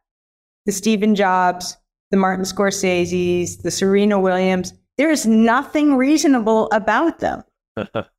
The 0.66 0.72
Stephen 0.72 1.16
Jobs, 1.16 1.78
the 2.12 2.18
Martin 2.18 2.46
Scorsese's, 2.46 3.58
the 3.58 3.72
Serena 3.72 4.20
Williams, 4.20 4.74
there 4.98 5.10
is 5.10 5.26
nothing 5.26 5.96
reasonable 5.96 6.70
about 6.72 7.20
them. 7.20 7.44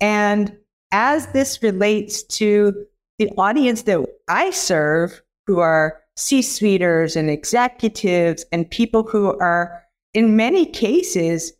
and 0.00 0.56
as 0.92 1.26
this 1.28 1.62
relates 1.62 2.22
to 2.22 2.86
the 3.18 3.30
audience 3.36 3.82
that 3.82 4.04
I 4.28 4.50
serve, 4.50 5.22
who 5.46 5.58
are 5.58 6.00
C 6.16 6.42
suiters 6.42 7.16
and 7.16 7.30
executives 7.30 8.44
and 8.52 8.70
people 8.70 9.02
who 9.02 9.38
are, 9.38 9.82
in 10.14 10.36
many 10.36 10.66
cases, 10.66 11.52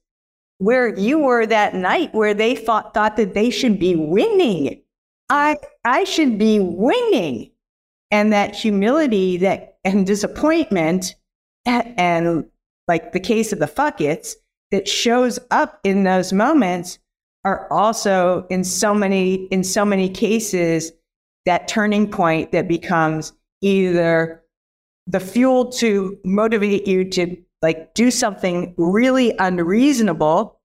where 0.59 0.97
you 0.99 1.19
were 1.19 1.47
that 1.47 1.75
night 1.75 2.15
where 2.15 2.35
they 2.35 2.55
thought, 2.55 2.95
thought 2.95 3.17
that 3.17 3.35
they 3.35 3.51
should 3.51 3.79
be 3.79 3.95
winning. 3.95 4.83
I, 5.31 5.57
I 5.85 6.05
should 6.05 6.39
be 6.39 6.59
winning. 6.59 7.51
And 8.11 8.33
that 8.33 8.55
humility 8.55 9.37
that 9.39 9.79
and 9.85 10.07
disappointment 10.07 11.15
and, 11.67 11.95
and 11.99 12.47
like 12.89 13.13
the 13.13 13.21
case 13.21 13.53
of 13.53 13.59
the 13.59 13.67
fuckets 13.67 14.35
that 14.71 14.89
shows 14.89 15.39
up 15.51 15.79
in 15.85 16.05
those 16.05 16.33
moments 16.33 16.99
are 17.49 17.67
also 17.73 18.47
in 18.51 18.63
so 18.63 18.93
many 18.93 19.47
in 19.47 19.65
so 19.65 19.85
many 19.85 20.11
cases 20.11 20.93
that 21.47 21.67
turning 21.67 22.11
point 22.11 22.53
that 22.53 22.69
becomes 22.69 23.33
either 23.63 24.43
the 25.07 25.19
fuel 25.19 25.73
to 25.73 26.19
motivate 26.25 26.87
you 26.87 27.09
to 27.09 27.37
like 27.63 27.95
do 27.95 28.11
something 28.11 28.75
really 28.77 29.35
unreasonable 29.39 30.61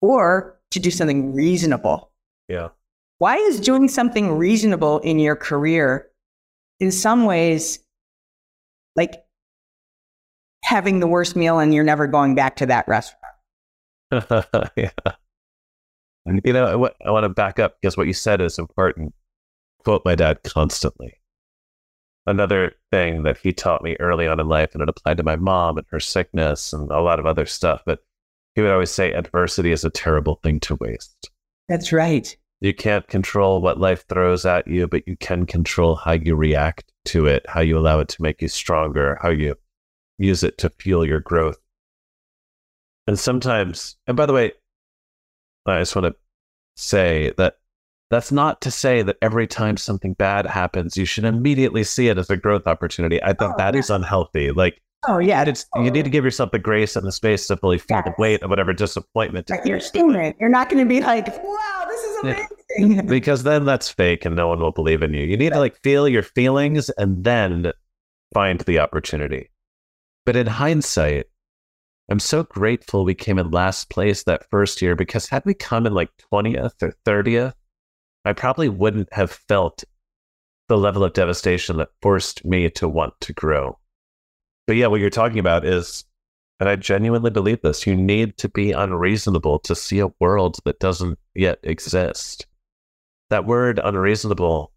or 0.00 0.60
to 0.70 0.78
do 0.78 0.90
something 0.90 1.34
reasonable. 1.34 2.12
Yeah. 2.48 2.68
Why 3.18 3.36
is 3.36 3.58
doing 3.58 3.88
something 3.88 4.36
reasonable 4.38 5.00
in 5.00 5.18
your 5.18 5.34
career 5.34 6.08
in 6.78 6.92
some 6.92 7.24
ways 7.24 7.80
like 8.94 9.24
having 10.62 11.00
the 11.00 11.08
worst 11.08 11.34
meal 11.34 11.58
and 11.58 11.74
you're 11.74 11.82
never 11.82 12.06
going 12.06 12.36
back 12.36 12.56
to 12.56 12.66
that 12.66 12.86
restaurant? 12.86 13.20
yeah. 14.76 14.90
You 16.26 16.52
know, 16.52 16.66
I, 16.66 17.06
I 17.06 17.10
want 17.10 17.24
to 17.24 17.28
back 17.28 17.58
up 17.58 17.76
because 17.80 17.96
what 17.96 18.06
you 18.06 18.12
said 18.12 18.40
is 18.40 18.58
important. 18.58 19.14
Quote 19.84 20.04
my 20.04 20.14
dad 20.14 20.42
constantly. 20.42 21.20
Another 22.26 22.72
thing 22.90 23.24
that 23.24 23.36
he 23.36 23.52
taught 23.52 23.82
me 23.82 23.96
early 24.00 24.26
on 24.26 24.40
in 24.40 24.48
life, 24.48 24.72
and 24.72 24.82
it 24.82 24.88
applied 24.88 25.18
to 25.18 25.22
my 25.22 25.36
mom 25.36 25.76
and 25.76 25.86
her 25.90 26.00
sickness 26.00 26.72
and 26.72 26.90
a 26.90 27.02
lot 27.02 27.20
of 27.20 27.26
other 27.26 27.44
stuff, 27.44 27.82
but 27.84 27.98
he 28.54 28.62
would 28.62 28.70
always 28.70 28.90
say 28.90 29.12
adversity 29.12 29.72
is 29.72 29.84
a 29.84 29.90
terrible 29.90 30.36
thing 30.42 30.60
to 30.60 30.76
waste. 30.76 31.30
That's 31.68 31.92
right. 31.92 32.34
You 32.60 32.72
can't 32.72 33.06
control 33.08 33.60
what 33.60 33.78
life 33.78 34.06
throws 34.08 34.46
at 34.46 34.66
you, 34.66 34.86
but 34.86 35.06
you 35.06 35.18
can 35.18 35.44
control 35.44 35.96
how 35.96 36.12
you 36.12 36.34
react 36.34 36.90
to 37.06 37.26
it, 37.26 37.44
how 37.46 37.60
you 37.60 37.76
allow 37.76 38.00
it 38.00 38.08
to 38.08 38.22
make 38.22 38.40
you 38.40 38.48
stronger, 38.48 39.18
how 39.20 39.28
you 39.28 39.56
use 40.16 40.42
it 40.42 40.56
to 40.58 40.70
fuel 40.70 41.04
your 41.04 41.20
growth. 41.20 41.58
And 43.06 43.18
sometimes, 43.18 43.96
and 44.06 44.16
by 44.16 44.24
the 44.24 44.32
way, 44.32 44.52
I 45.66 45.80
just 45.80 45.96
want 45.96 46.06
to 46.06 46.16
say 46.76 47.32
that 47.36 47.56
that's 48.10 48.30
not 48.30 48.60
to 48.60 48.70
say 48.70 49.02
that 49.02 49.16
every 49.22 49.46
time 49.46 49.76
something 49.76 50.14
bad 50.14 50.46
happens, 50.46 50.96
you 50.96 51.04
should 51.04 51.24
immediately 51.24 51.84
see 51.84 52.08
it 52.08 52.18
as 52.18 52.30
a 52.30 52.36
growth 52.36 52.66
opportunity. 52.66 53.22
I 53.22 53.28
think 53.28 53.52
oh, 53.52 53.54
that 53.56 53.74
yeah. 53.74 53.80
is 53.80 53.90
unhealthy. 53.90 54.50
Like, 54.50 54.80
oh 55.08 55.18
yeah, 55.18 55.42
it's 55.42 55.66
you 55.76 55.90
need 55.90 56.04
to 56.04 56.10
give 56.10 56.24
yourself 56.24 56.50
the 56.50 56.58
grace 56.58 56.96
and 56.96 57.06
the 57.06 57.12
space 57.12 57.46
to 57.48 57.56
fully 57.56 57.78
feel 57.78 57.98
yes. 57.98 58.04
the 58.04 58.22
weight 58.22 58.42
of 58.42 58.50
whatever 58.50 58.72
disappointment. 58.72 59.50
You're 59.64 59.80
student. 59.80 60.36
You're 60.38 60.50
not 60.50 60.68
going 60.68 60.84
to 60.84 60.88
be 60.88 61.00
like, 61.00 61.26
wow, 61.42 61.86
this 61.88 62.00
is 62.04 62.18
amazing. 62.22 63.06
because 63.06 63.42
then 63.42 63.64
that's 63.64 63.88
fake, 63.88 64.24
and 64.24 64.36
no 64.36 64.48
one 64.48 64.60
will 64.60 64.72
believe 64.72 65.02
in 65.02 65.14
you. 65.14 65.24
You 65.24 65.36
need 65.36 65.46
right. 65.46 65.54
to 65.54 65.60
like 65.60 65.80
feel 65.82 66.08
your 66.08 66.22
feelings 66.22 66.90
and 66.90 67.24
then 67.24 67.72
find 68.32 68.60
the 68.60 68.80
opportunity. 68.80 69.50
But 70.26 70.36
in 70.36 70.46
hindsight, 70.46 71.26
I'm 72.10 72.18
so 72.18 72.42
grateful 72.42 73.04
we 73.04 73.14
came 73.14 73.38
in 73.38 73.50
last 73.50 73.88
place 73.88 74.24
that 74.24 74.48
first 74.50 74.82
year 74.82 74.94
because 74.94 75.28
had 75.28 75.44
we 75.46 75.54
come 75.54 75.86
in 75.86 75.94
like 75.94 76.10
20th 76.32 76.82
or 76.82 76.94
30th, 77.06 77.54
I 78.26 78.32
probably 78.34 78.68
wouldn't 78.68 79.12
have 79.12 79.30
felt 79.30 79.84
the 80.68 80.76
level 80.76 81.04
of 81.04 81.14
devastation 81.14 81.78
that 81.78 81.90
forced 82.02 82.44
me 82.44 82.68
to 82.70 82.88
want 82.88 83.14
to 83.20 83.32
grow. 83.32 83.78
But 84.66 84.76
yeah, 84.76 84.86
what 84.86 85.00
you're 85.00 85.10
talking 85.10 85.38
about 85.38 85.64
is, 85.64 86.04
and 86.60 86.68
I 86.68 86.76
genuinely 86.76 87.30
believe 87.30 87.62
this, 87.62 87.86
you 87.86 87.96
need 87.96 88.36
to 88.38 88.48
be 88.48 88.72
unreasonable 88.72 89.58
to 89.60 89.74
see 89.74 89.98
a 89.98 90.12
world 90.20 90.58
that 90.64 90.80
doesn't 90.80 91.18
yet 91.34 91.58
exist. 91.62 92.46
That 93.30 93.46
word 93.46 93.80
unreasonable 93.82 94.72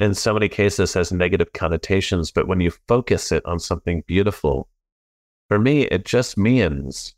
in 0.00 0.14
so 0.14 0.34
many 0.34 0.48
cases 0.48 0.94
has 0.94 1.12
negative 1.12 1.52
connotations, 1.52 2.30
but 2.30 2.48
when 2.48 2.60
you 2.60 2.72
focus 2.88 3.30
it 3.30 3.44
on 3.46 3.58
something 3.58 4.02
beautiful, 4.06 4.68
for 5.48 5.58
me, 5.58 5.82
it 5.82 6.04
just 6.04 6.36
means 6.36 7.14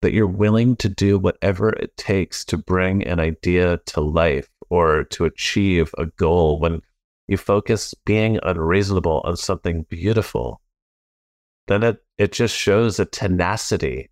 that 0.00 0.12
you're 0.12 0.26
willing 0.26 0.76
to 0.76 0.88
do 0.88 1.18
whatever 1.18 1.70
it 1.70 1.96
takes 1.96 2.44
to 2.46 2.56
bring 2.56 3.04
an 3.04 3.20
idea 3.20 3.78
to 3.86 4.00
life 4.00 4.48
or 4.68 5.04
to 5.04 5.24
achieve 5.24 5.94
a 5.96 6.06
goal. 6.06 6.58
When 6.58 6.82
you 7.28 7.36
focus 7.36 7.94
being 8.04 8.40
unreasonable 8.42 9.22
on 9.24 9.36
something 9.36 9.86
beautiful 9.88 10.62
then 11.68 11.82
it, 11.82 11.98
it 12.18 12.32
just 12.32 12.56
shows 12.56 12.98
a 12.98 13.04
tenacity 13.04 14.10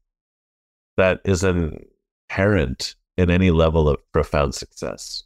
that 0.96 1.20
is 1.24 1.44
inherent 1.44 2.94
in 3.16 3.30
any 3.30 3.50
level 3.50 3.88
of 3.88 3.98
profound 4.12 4.54
success. 4.54 5.24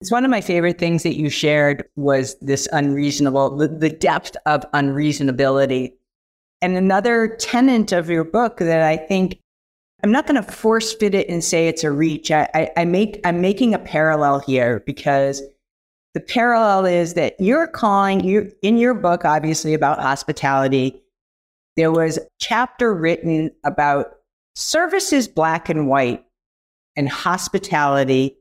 It's 0.00 0.10
one 0.10 0.24
of 0.24 0.30
my 0.30 0.40
favorite 0.40 0.78
things 0.78 1.04
that 1.04 1.16
you 1.16 1.30
shared 1.30 1.84
was 1.94 2.36
this 2.40 2.66
unreasonable 2.72 3.56
the, 3.56 3.68
the 3.68 3.90
depth 3.90 4.36
of 4.46 4.64
unreasonability 4.72 5.92
and 6.62 6.76
another 6.76 7.36
tenant 7.36 7.92
of 7.92 8.08
your 8.08 8.24
book 8.24 8.58
that 8.58 8.82
I 8.82 8.96
think 8.96 9.38
I'm 10.02 10.12
not 10.12 10.26
going 10.26 10.42
to 10.42 10.50
force 10.50 10.92
fit 10.92 11.14
it 11.14 11.28
and 11.28 11.44
say 11.44 11.68
it's 11.68 11.84
a 11.84 11.90
reach. 11.90 12.30
I, 12.30 12.48
I, 12.54 12.70
I 12.78 12.84
make 12.84 13.20
I'm 13.24 13.40
making 13.40 13.74
a 13.74 13.78
parallel 13.78 14.40
here 14.40 14.82
because 14.86 15.42
the 16.14 16.20
parallel 16.20 16.86
is 16.86 17.14
that 17.14 17.34
you're 17.38 17.66
calling 17.66 18.22
you 18.24 18.52
in 18.62 18.76
your 18.76 18.94
book, 18.94 19.24
obviously 19.24 19.74
about 19.74 20.00
hospitality. 20.00 21.02
There 21.76 21.90
was 21.90 22.18
a 22.18 22.22
chapter 22.38 22.94
written 22.94 23.50
about 23.64 24.16
service 24.54 25.12
is 25.12 25.26
black 25.26 25.68
and 25.68 25.88
white, 25.88 26.24
and 26.96 27.08
hospitality 27.08 28.36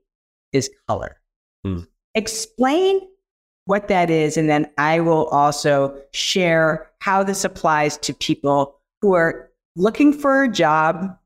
is 0.51 0.69
color. 0.87 1.17
Hmm. 1.63 1.81
Explain 2.13 2.99
what 3.65 3.87
that 3.87 4.09
is. 4.09 4.35
And 4.35 4.49
then 4.49 4.69
I 4.77 4.99
will 4.99 5.27
also 5.27 5.97
share 6.11 6.90
how 7.01 7.23
this 7.23 7.43
applies 7.43 7.97
to 7.97 8.13
people 8.13 8.79
who 9.01 9.13
are 9.13 9.49
looking 9.75 10.13
for 10.13 10.43
a 10.43 10.51
job 10.51 11.17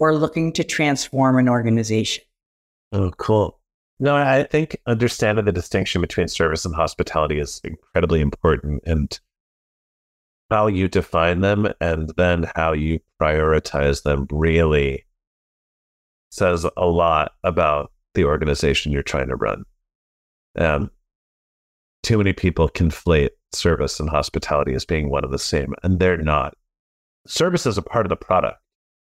or 0.00 0.16
looking 0.16 0.52
to 0.52 0.64
transform 0.64 1.38
an 1.38 1.48
organization. 1.48 2.24
Oh, 2.90 3.12
cool. 3.18 3.60
No, 4.00 4.16
I 4.16 4.42
think 4.42 4.76
understanding 4.86 5.44
the 5.44 5.52
distinction 5.52 6.00
between 6.00 6.26
service 6.26 6.64
and 6.64 6.74
hospitality 6.74 7.38
is 7.38 7.60
incredibly 7.62 8.20
important 8.20 8.82
and 8.84 9.18
how 10.50 10.66
you 10.66 10.88
define 10.88 11.40
them 11.40 11.72
and 11.80 12.12
then 12.16 12.50
how 12.56 12.72
you 12.72 12.98
prioritize 13.20 14.02
them 14.02 14.26
really 14.32 15.06
says 16.32 16.66
a 16.76 16.86
lot 16.86 17.32
about 17.44 17.92
the 18.14 18.24
organization 18.24 18.90
you're 18.90 19.04
trying 19.04 19.28
to 19.28 19.36
run. 19.36 19.62
Um, 20.58 20.90
too 22.02 22.18
many 22.18 22.32
people 22.32 22.68
conflate 22.68 23.30
service 23.54 24.00
and 24.00 24.10
hospitality 24.10 24.74
as 24.74 24.84
being 24.84 25.10
one 25.10 25.24
of 25.24 25.30
the 25.30 25.38
same, 25.38 25.74
and 25.82 25.98
they're 25.98 26.16
not. 26.16 26.54
Service 27.26 27.66
is 27.66 27.78
a 27.78 27.82
part 27.82 28.06
of 28.06 28.10
the 28.10 28.16
product. 28.16 28.58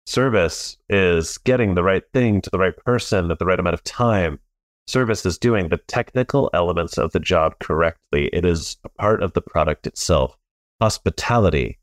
Service 0.05 0.77
is 0.89 1.37
getting 1.39 1.75
the 1.75 1.83
right 1.83 2.03
thing 2.13 2.41
to 2.41 2.49
the 2.49 2.57
right 2.57 2.75
person 2.85 3.29
at 3.31 3.39
the 3.39 3.45
right 3.45 3.59
amount 3.59 3.73
of 3.73 3.83
time. 3.83 4.39
Service 4.87 5.25
is 5.25 5.37
doing 5.37 5.67
the 5.67 5.77
technical 5.77 6.49
elements 6.53 6.97
of 6.97 7.11
the 7.11 7.19
job 7.19 7.59
correctly. 7.59 8.29
It 8.31 8.45
is 8.45 8.77
a 8.83 8.89
part 8.89 9.21
of 9.21 9.33
the 9.33 9.41
product 9.41 9.85
itself. 9.85 10.37
Hospitality 10.79 11.77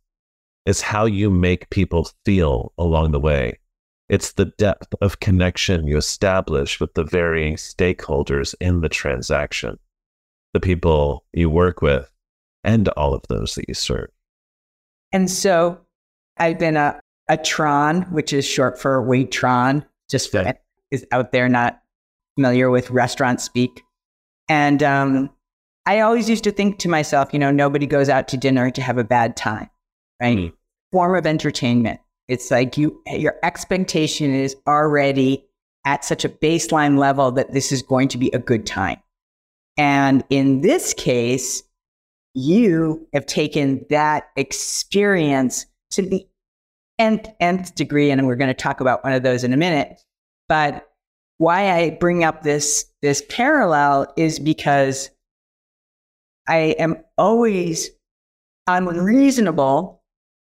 is 0.65 0.81
how 0.81 1.05
you 1.05 1.31
make 1.31 1.69
people 1.69 2.09
feel 2.25 2.73
along 2.79 3.11
the 3.11 3.21
way. 3.21 3.59
It's 4.09 4.33
the 4.33 4.47
depth 4.47 4.95
of 5.03 5.21
connection 5.21 5.87
you 5.87 5.99
establish 5.99 6.81
with 6.81 6.95
the 6.95 7.05
varying 7.05 7.57
stakeholders 7.57 8.55
in 8.61 8.81
the 8.81 8.89
transaction 8.89 9.79
the 10.55 10.61
people 10.61 11.27
you 11.33 11.51
work 11.51 11.83
with, 11.83 12.11
and 12.64 12.88
all 12.90 13.14
of 13.14 13.23
those 13.28 13.54
that 13.54 13.68
you 13.68 13.75
serve. 13.75 14.09
And 15.12 15.30
so 15.30 15.80
I've 16.38 16.59
been 16.59 16.76
a, 16.76 17.00
a 17.28 17.37
Tron, 17.37 18.02
which 18.12 18.33
is 18.33 18.44
short 18.44 18.80
for 18.80 19.02
Waitron, 19.02 19.85
just 20.11 20.30
for 20.30 20.54
is 20.90 21.06
out 21.12 21.33
there 21.33 21.49
not 21.49 21.80
familiar 22.37 22.71
with 22.71 22.90
restaurant 22.90 23.40
speak. 23.40 23.83
And 24.49 24.83
um, 24.83 25.30
I 25.87 26.00
always 26.00 26.28
used 26.28 26.44
to 26.44 26.52
think 26.52 26.78
to 26.80 26.88
myself, 26.88 27.33
you 27.33 27.38
know, 27.38 27.50
nobody 27.50 27.87
goes 27.87 28.09
out 28.09 28.28
to 28.28 28.37
dinner 28.37 28.71
to 28.71 28.83
have 28.83 28.99
a 28.99 29.04
bad 29.04 29.37
time, 29.37 29.71
right? 30.21 30.38
Mm. 30.38 30.52
Form 30.92 31.16
of 31.16 31.26
entertainment. 31.26 32.00
It's 32.28 32.50
like 32.50 32.78
you, 32.78 33.00
your 33.06 33.35
expectation 33.42 34.33
is 34.35 34.56
already 34.66 35.44
at 35.85 36.04
such 36.04 36.25
a 36.25 36.28
baseline 36.28 36.99
level 36.99 37.30
that 37.33 37.52
this 37.52 37.71
is 37.71 37.83
going 37.83 38.09
to 38.09 38.18
be 38.18 38.30
a 38.30 38.38
good 38.38 38.66
time. 38.66 38.99
And 39.76 40.25
in 40.30 40.61
this 40.62 40.94
case, 40.94 41.62
you 42.35 43.07
have 43.12 43.26
taken 43.26 43.85
that 43.91 44.29
experience 44.37 45.67
to 45.93 46.03
the 46.03 46.26
nth, 46.99 47.29
nth 47.41 47.75
degree, 47.75 48.11
and 48.11 48.26
we're 48.26 48.37
going 48.37 48.49
to 48.49 48.55
talk 48.55 48.81
about 48.81 49.03
one 49.05 49.12
of 49.12 49.23
those 49.23 49.45
in 49.45 49.53
a 49.53 49.57
minute. 49.57 50.00
But 50.49 50.87
why 51.38 51.73
I 51.73 51.91
bring 51.91 52.25
up 52.25 52.43
this 52.43 52.87
this 53.03 53.23
parallel 53.29 54.12
is 54.17 54.38
because 54.38 55.11
I 56.49 56.76
am 56.79 56.97
always 57.17 57.91
unreasonable 58.67 60.03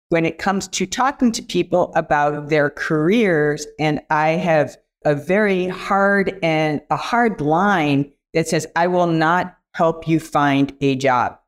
when 0.08 0.24
it 0.24 0.38
comes 0.38 0.68
to 0.68 0.86
talking 0.86 1.32
to 1.32 1.42
people 1.42 1.92
about 1.94 2.48
their 2.48 2.70
careers, 2.70 3.66
and 3.78 4.00
I 4.10 4.30
have 4.30 4.76
a 5.04 5.14
very 5.14 5.68
hard 5.68 6.38
and 6.42 6.80
a 6.90 6.96
hard 6.96 7.40
line 7.40 8.12
that 8.34 8.48
says 8.48 8.66
I 8.76 8.86
will 8.86 9.06
not 9.06 9.56
help 9.74 10.06
you 10.06 10.20
find 10.20 10.72
a 10.80 10.96
job. 10.96 11.38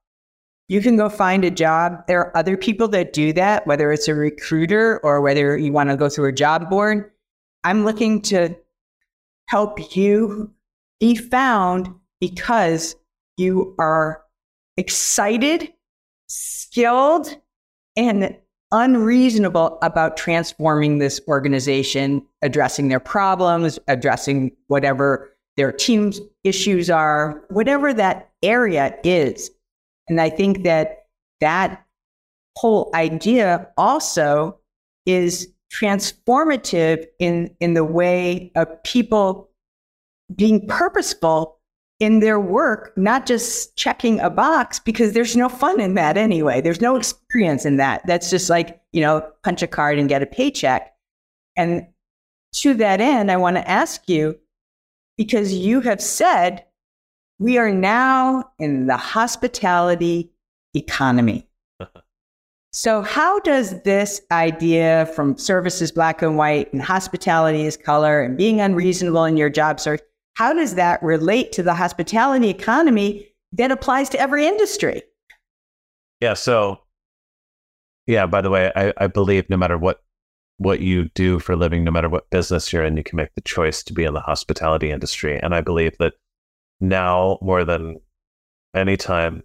You 0.68 0.80
can 0.80 0.96
go 0.96 1.08
find 1.08 1.44
a 1.44 1.50
job. 1.50 2.06
There 2.06 2.20
are 2.20 2.36
other 2.36 2.56
people 2.56 2.88
that 2.88 3.12
do 3.12 3.32
that, 3.34 3.66
whether 3.66 3.92
it's 3.92 4.08
a 4.08 4.14
recruiter 4.14 4.98
or 5.00 5.20
whether 5.20 5.56
you 5.56 5.72
want 5.72 5.90
to 5.90 5.96
go 5.96 6.08
through 6.08 6.28
a 6.28 6.32
job 6.32 6.70
board. 6.70 7.10
I'm 7.64 7.84
looking 7.84 8.22
to 8.22 8.56
help 9.48 9.94
you 9.94 10.50
be 11.00 11.16
found 11.16 11.94
because 12.20 12.96
you 13.36 13.74
are 13.78 14.22
excited, 14.76 15.72
skilled, 16.28 17.36
and 17.96 18.36
unreasonable 18.72 19.78
about 19.82 20.16
transforming 20.16 20.98
this 20.98 21.20
organization, 21.28 22.24
addressing 22.42 22.88
their 22.88 23.00
problems, 23.00 23.78
addressing 23.86 24.50
whatever 24.68 25.30
their 25.56 25.70
team's 25.70 26.20
issues 26.42 26.90
are, 26.90 27.44
whatever 27.50 27.92
that 27.94 28.30
area 28.42 28.96
is. 29.04 29.50
And 30.08 30.20
I 30.20 30.30
think 30.30 30.64
that 30.64 31.06
that 31.40 31.84
whole 32.56 32.90
idea 32.94 33.68
also 33.76 34.58
is 35.06 35.48
transformative 35.72 37.04
in, 37.18 37.54
in 37.60 37.74
the 37.74 37.84
way 37.84 38.52
of 38.54 38.82
people 38.84 39.50
being 40.34 40.66
purposeful 40.68 41.58
in 42.00 42.20
their 42.20 42.40
work, 42.40 42.92
not 42.96 43.26
just 43.26 43.76
checking 43.76 44.20
a 44.20 44.30
box, 44.30 44.78
because 44.78 45.12
there's 45.12 45.36
no 45.36 45.48
fun 45.48 45.80
in 45.80 45.94
that 45.94 46.16
anyway. 46.16 46.60
There's 46.60 46.80
no 46.80 46.96
experience 46.96 47.64
in 47.64 47.76
that. 47.76 48.02
That's 48.06 48.30
just 48.30 48.50
like, 48.50 48.80
you 48.92 49.00
know, 49.00 49.26
punch 49.42 49.62
a 49.62 49.66
card 49.66 49.98
and 49.98 50.08
get 50.08 50.22
a 50.22 50.26
paycheck. 50.26 50.92
And 51.56 51.86
to 52.54 52.74
that 52.74 53.00
end, 53.00 53.30
I 53.30 53.36
want 53.36 53.56
to 53.56 53.68
ask 53.68 54.08
you 54.08 54.38
because 55.16 55.54
you 55.54 55.80
have 55.80 56.00
said 56.00 56.64
we 57.38 57.58
are 57.58 57.72
now 57.72 58.50
in 58.58 58.86
the 58.86 58.96
hospitality 58.96 60.30
economy. 60.74 61.48
so, 62.72 63.02
how 63.02 63.40
does 63.40 63.82
this 63.82 64.20
idea 64.30 65.06
from 65.14 65.36
services 65.36 65.92
black 65.92 66.22
and 66.22 66.36
white 66.36 66.72
and 66.72 66.82
hospitality 66.82 67.62
is 67.62 67.76
color 67.76 68.22
and 68.22 68.36
being 68.36 68.60
unreasonable 68.60 69.24
in 69.24 69.36
your 69.36 69.50
job 69.50 69.80
search, 69.80 70.00
how 70.34 70.52
does 70.52 70.74
that 70.74 71.02
relate 71.02 71.52
to 71.52 71.62
the 71.62 71.74
hospitality 71.74 72.48
economy 72.48 73.28
that 73.52 73.70
applies 73.70 74.08
to 74.10 74.20
every 74.20 74.46
industry? 74.46 75.02
Yeah. 76.20 76.34
So, 76.34 76.80
yeah, 78.06 78.26
by 78.26 78.40
the 78.40 78.50
way, 78.50 78.70
I, 78.74 78.92
I 78.96 79.06
believe 79.06 79.48
no 79.48 79.56
matter 79.56 79.78
what 79.78 80.00
what 80.58 80.80
you 80.80 81.08
do 81.10 81.40
for 81.40 81.52
a 81.52 81.56
living, 81.56 81.82
no 81.82 81.90
matter 81.90 82.08
what 82.08 82.30
business 82.30 82.72
you're 82.72 82.84
in, 82.84 82.96
you 82.96 83.02
can 83.02 83.16
make 83.16 83.34
the 83.34 83.40
choice 83.40 83.82
to 83.82 83.92
be 83.92 84.04
in 84.04 84.14
the 84.14 84.20
hospitality 84.20 84.90
industry. 84.90 85.38
And 85.42 85.52
I 85.52 85.60
believe 85.60 85.98
that 85.98 86.14
now 86.80 87.38
more 87.40 87.64
than 87.64 88.00
any 88.74 88.96
time 88.96 89.42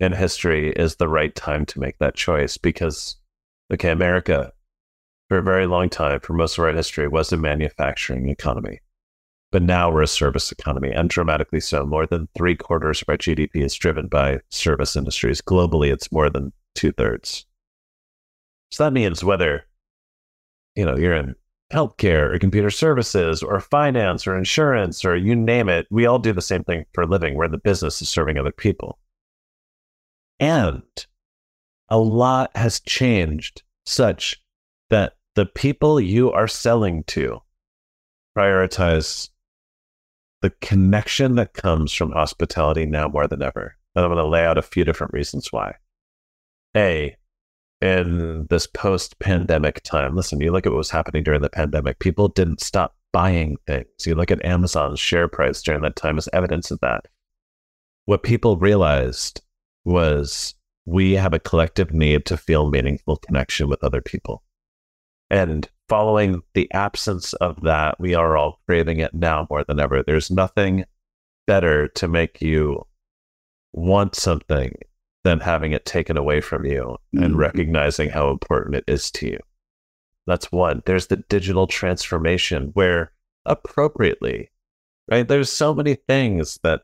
in 0.00 0.12
history 0.12 0.70
is 0.70 0.96
the 0.96 1.08
right 1.08 1.34
time 1.34 1.66
to 1.66 1.80
make 1.80 1.98
that 1.98 2.14
choice 2.14 2.56
because, 2.56 3.16
okay, 3.72 3.90
America 3.90 4.52
for 5.28 5.38
a 5.38 5.42
very 5.42 5.66
long 5.66 5.88
time, 5.88 6.20
for 6.20 6.34
most 6.34 6.58
of 6.58 6.64
our 6.64 6.72
history, 6.72 7.08
was 7.08 7.32
a 7.32 7.36
manufacturing 7.36 8.28
economy. 8.28 8.80
But 9.50 9.62
now 9.62 9.90
we're 9.90 10.02
a 10.02 10.06
service 10.06 10.52
economy, 10.52 10.90
and 10.90 11.08
dramatically 11.08 11.60
so. 11.60 11.86
More 11.86 12.06
than 12.06 12.28
three 12.36 12.56
quarters 12.56 13.02
of 13.02 13.08
our 13.08 13.16
GDP 13.16 13.62
is 13.62 13.74
driven 13.74 14.08
by 14.08 14.40
service 14.50 14.96
industries. 14.96 15.40
Globally, 15.40 15.92
it's 15.92 16.12
more 16.12 16.28
than 16.28 16.52
two 16.74 16.92
thirds. 16.92 17.46
So 18.70 18.84
that 18.84 18.92
means 18.92 19.22
whether 19.22 19.64
you 20.74 20.84
know 20.84 20.96
you're 20.96 21.14
in 21.14 21.36
healthcare 21.74 22.34
or 22.34 22.38
computer 22.38 22.70
services 22.70 23.42
or 23.42 23.60
finance 23.60 24.26
or 24.26 24.38
insurance 24.38 25.04
or 25.04 25.16
you 25.16 25.34
name 25.34 25.68
it, 25.68 25.86
we 25.90 26.06
all 26.06 26.18
do 26.18 26.32
the 26.32 26.40
same 26.40 26.62
thing 26.64 26.84
for 26.92 27.02
a 27.02 27.06
living 27.06 27.36
where 27.36 27.48
the 27.48 27.58
business 27.58 28.00
is 28.00 28.08
serving 28.08 28.38
other 28.38 28.52
people. 28.52 28.98
And 30.38 30.82
a 31.88 31.98
lot 31.98 32.56
has 32.56 32.80
changed 32.80 33.62
such 33.84 34.40
that 34.90 35.14
the 35.34 35.46
people 35.46 36.00
you 36.00 36.30
are 36.30 36.48
selling 36.48 37.02
to 37.04 37.40
prioritize 38.36 39.30
the 40.42 40.50
connection 40.60 41.36
that 41.36 41.54
comes 41.54 41.92
from 41.92 42.12
hospitality 42.12 42.86
now 42.86 43.08
more 43.08 43.26
than 43.26 43.42
ever. 43.42 43.76
And 43.94 44.04
I'm 44.04 44.10
going 44.10 44.22
to 44.22 44.28
lay 44.28 44.44
out 44.44 44.58
a 44.58 44.62
few 44.62 44.84
different 44.84 45.12
reasons 45.12 45.52
why. 45.52 45.74
A, 46.76 47.16
in 47.84 48.46
this 48.48 48.66
post 48.66 49.18
pandemic 49.18 49.82
time. 49.82 50.16
Listen, 50.16 50.40
you 50.40 50.50
look 50.50 50.64
at 50.64 50.72
what 50.72 50.78
was 50.78 50.90
happening 50.90 51.22
during 51.22 51.42
the 51.42 51.50
pandemic, 51.50 51.98
people 51.98 52.28
didn't 52.28 52.60
stop 52.60 52.96
buying 53.12 53.58
things. 53.66 53.86
You 54.06 54.14
look 54.14 54.30
at 54.30 54.42
Amazon's 54.44 54.98
share 54.98 55.28
price 55.28 55.60
during 55.60 55.82
that 55.82 55.94
time 55.94 56.16
as 56.16 56.28
evidence 56.32 56.70
of 56.70 56.80
that. 56.80 57.06
What 58.06 58.22
people 58.22 58.56
realized 58.56 59.42
was 59.84 60.54
we 60.86 61.12
have 61.12 61.34
a 61.34 61.38
collective 61.38 61.92
need 61.92 62.24
to 62.26 62.38
feel 62.38 62.70
meaningful 62.70 63.18
connection 63.18 63.68
with 63.68 63.84
other 63.84 64.00
people. 64.00 64.42
And 65.28 65.68
following 65.90 66.40
the 66.54 66.72
absence 66.72 67.34
of 67.34 67.60
that, 67.62 68.00
we 68.00 68.14
are 68.14 68.36
all 68.36 68.60
craving 68.66 69.00
it 69.00 69.12
now 69.12 69.46
more 69.50 69.62
than 69.62 69.78
ever. 69.78 70.02
There's 70.02 70.30
nothing 70.30 70.84
better 71.46 71.88
to 71.88 72.08
make 72.08 72.40
you 72.40 72.86
want 73.72 74.14
something 74.14 74.72
than 75.24 75.40
having 75.40 75.72
it 75.72 75.84
taken 75.84 76.16
away 76.16 76.40
from 76.40 76.64
you 76.64 76.96
mm-hmm. 77.14 77.22
and 77.22 77.38
recognizing 77.38 78.10
how 78.10 78.30
important 78.30 78.76
it 78.76 78.84
is 78.86 79.10
to 79.10 79.26
you. 79.26 79.38
That's 80.26 80.52
one. 80.52 80.82
There's 80.86 81.08
the 81.08 81.16
digital 81.16 81.66
transformation 81.66 82.70
where 82.74 83.12
appropriately, 83.44 84.50
right? 85.10 85.26
There's 85.26 85.50
so 85.50 85.74
many 85.74 85.94
things 85.94 86.58
that 86.62 86.82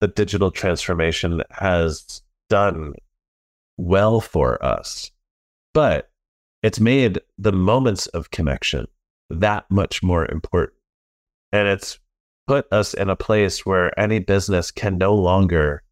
the 0.00 0.08
digital 0.08 0.50
transformation 0.50 1.42
has 1.50 2.22
done 2.48 2.94
well 3.76 4.20
for 4.20 4.64
us, 4.64 5.10
but 5.74 6.10
it's 6.62 6.80
made 6.80 7.20
the 7.38 7.52
moments 7.52 8.06
of 8.08 8.30
connection 8.30 8.86
that 9.30 9.64
much 9.70 10.02
more 10.02 10.30
important. 10.30 10.78
And 11.52 11.68
it's 11.68 11.98
put 12.46 12.72
us 12.72 12.94
in 12.94 13.10
a 13.10 13.16
place 13.16 13.64
where 13.64 13.98
any 13.98 14.18
business 14.18 14.70
can 14.70 14.98
no 14.98 15.14
longer 15.14 15.82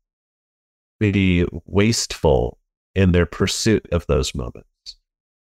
be 0.98 1.46
wasteful 1.66 2.58
in 2.94 3.12
their 3.12 3.26
pursuit 3.26 3.86
of 3.92 4.06
those 4.06 4.34
moments 4.34 4.68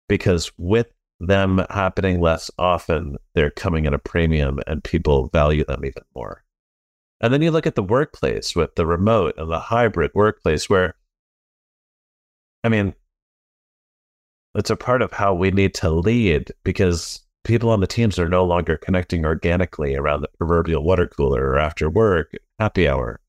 because 0.08 0.50
with 0.58 0.88
them 1.20 1.64
happening 1.70 2.20
less 2.20 2.50
often, 2.58 3.16
they're 3.34 3.50
coming 3.50 3.86
at 3.86 3.94
a 3.94 3.98
premium 3.98 4.60
and 4.66 4.82
people 4.82 5.28
value 5.28 5.64
them 5.64 5.84
even 5.84 6.02
more. 6.14 6.42
And 7.20 7.32
then 7.32 7.42
you 7.42 7.50
look 7.50 7.66
at 7.66 7.74
the 7.74 7.82
workplace 7.82 8.54
with 8.54 8.74
the 8.74 8.86
remote 8.86 9.34
and 9.38 9.50
the 9.50 9.60
hybrid 9.60 10.10
workplace 10.14 10.68
where, 10.68 10.94
I 12.62 12.68
mean, 12.68 12.94
it's 14.54 14.70
a 14.70 14.76
part 14.76 15.02
of 15.02 15.12
how 15.12 15.34
we 15.34 15.50
need 15.50 15.74
to 15.74 15.90
lead 15.90 16.52
because 16.64 17.22
people 17.44 17.70
on 17.70 17.80
the 17.80 17.86
teams 17.86 18.18
are 18.18 18.28
no 18.28 18.44
longer 18.44 18.76
connecting 18.76 19.24
organically 19.24 19.96
around 19.96 20.22
the 20.22 20.28
proverbial 20.38 20.84
water 20.84 21.06
cooler 21.06 21.50
or 21.50 21.58
after 21.58 21.88
work, 21.88 22.32
happy 22.58 22.88
hour 22.88 23.20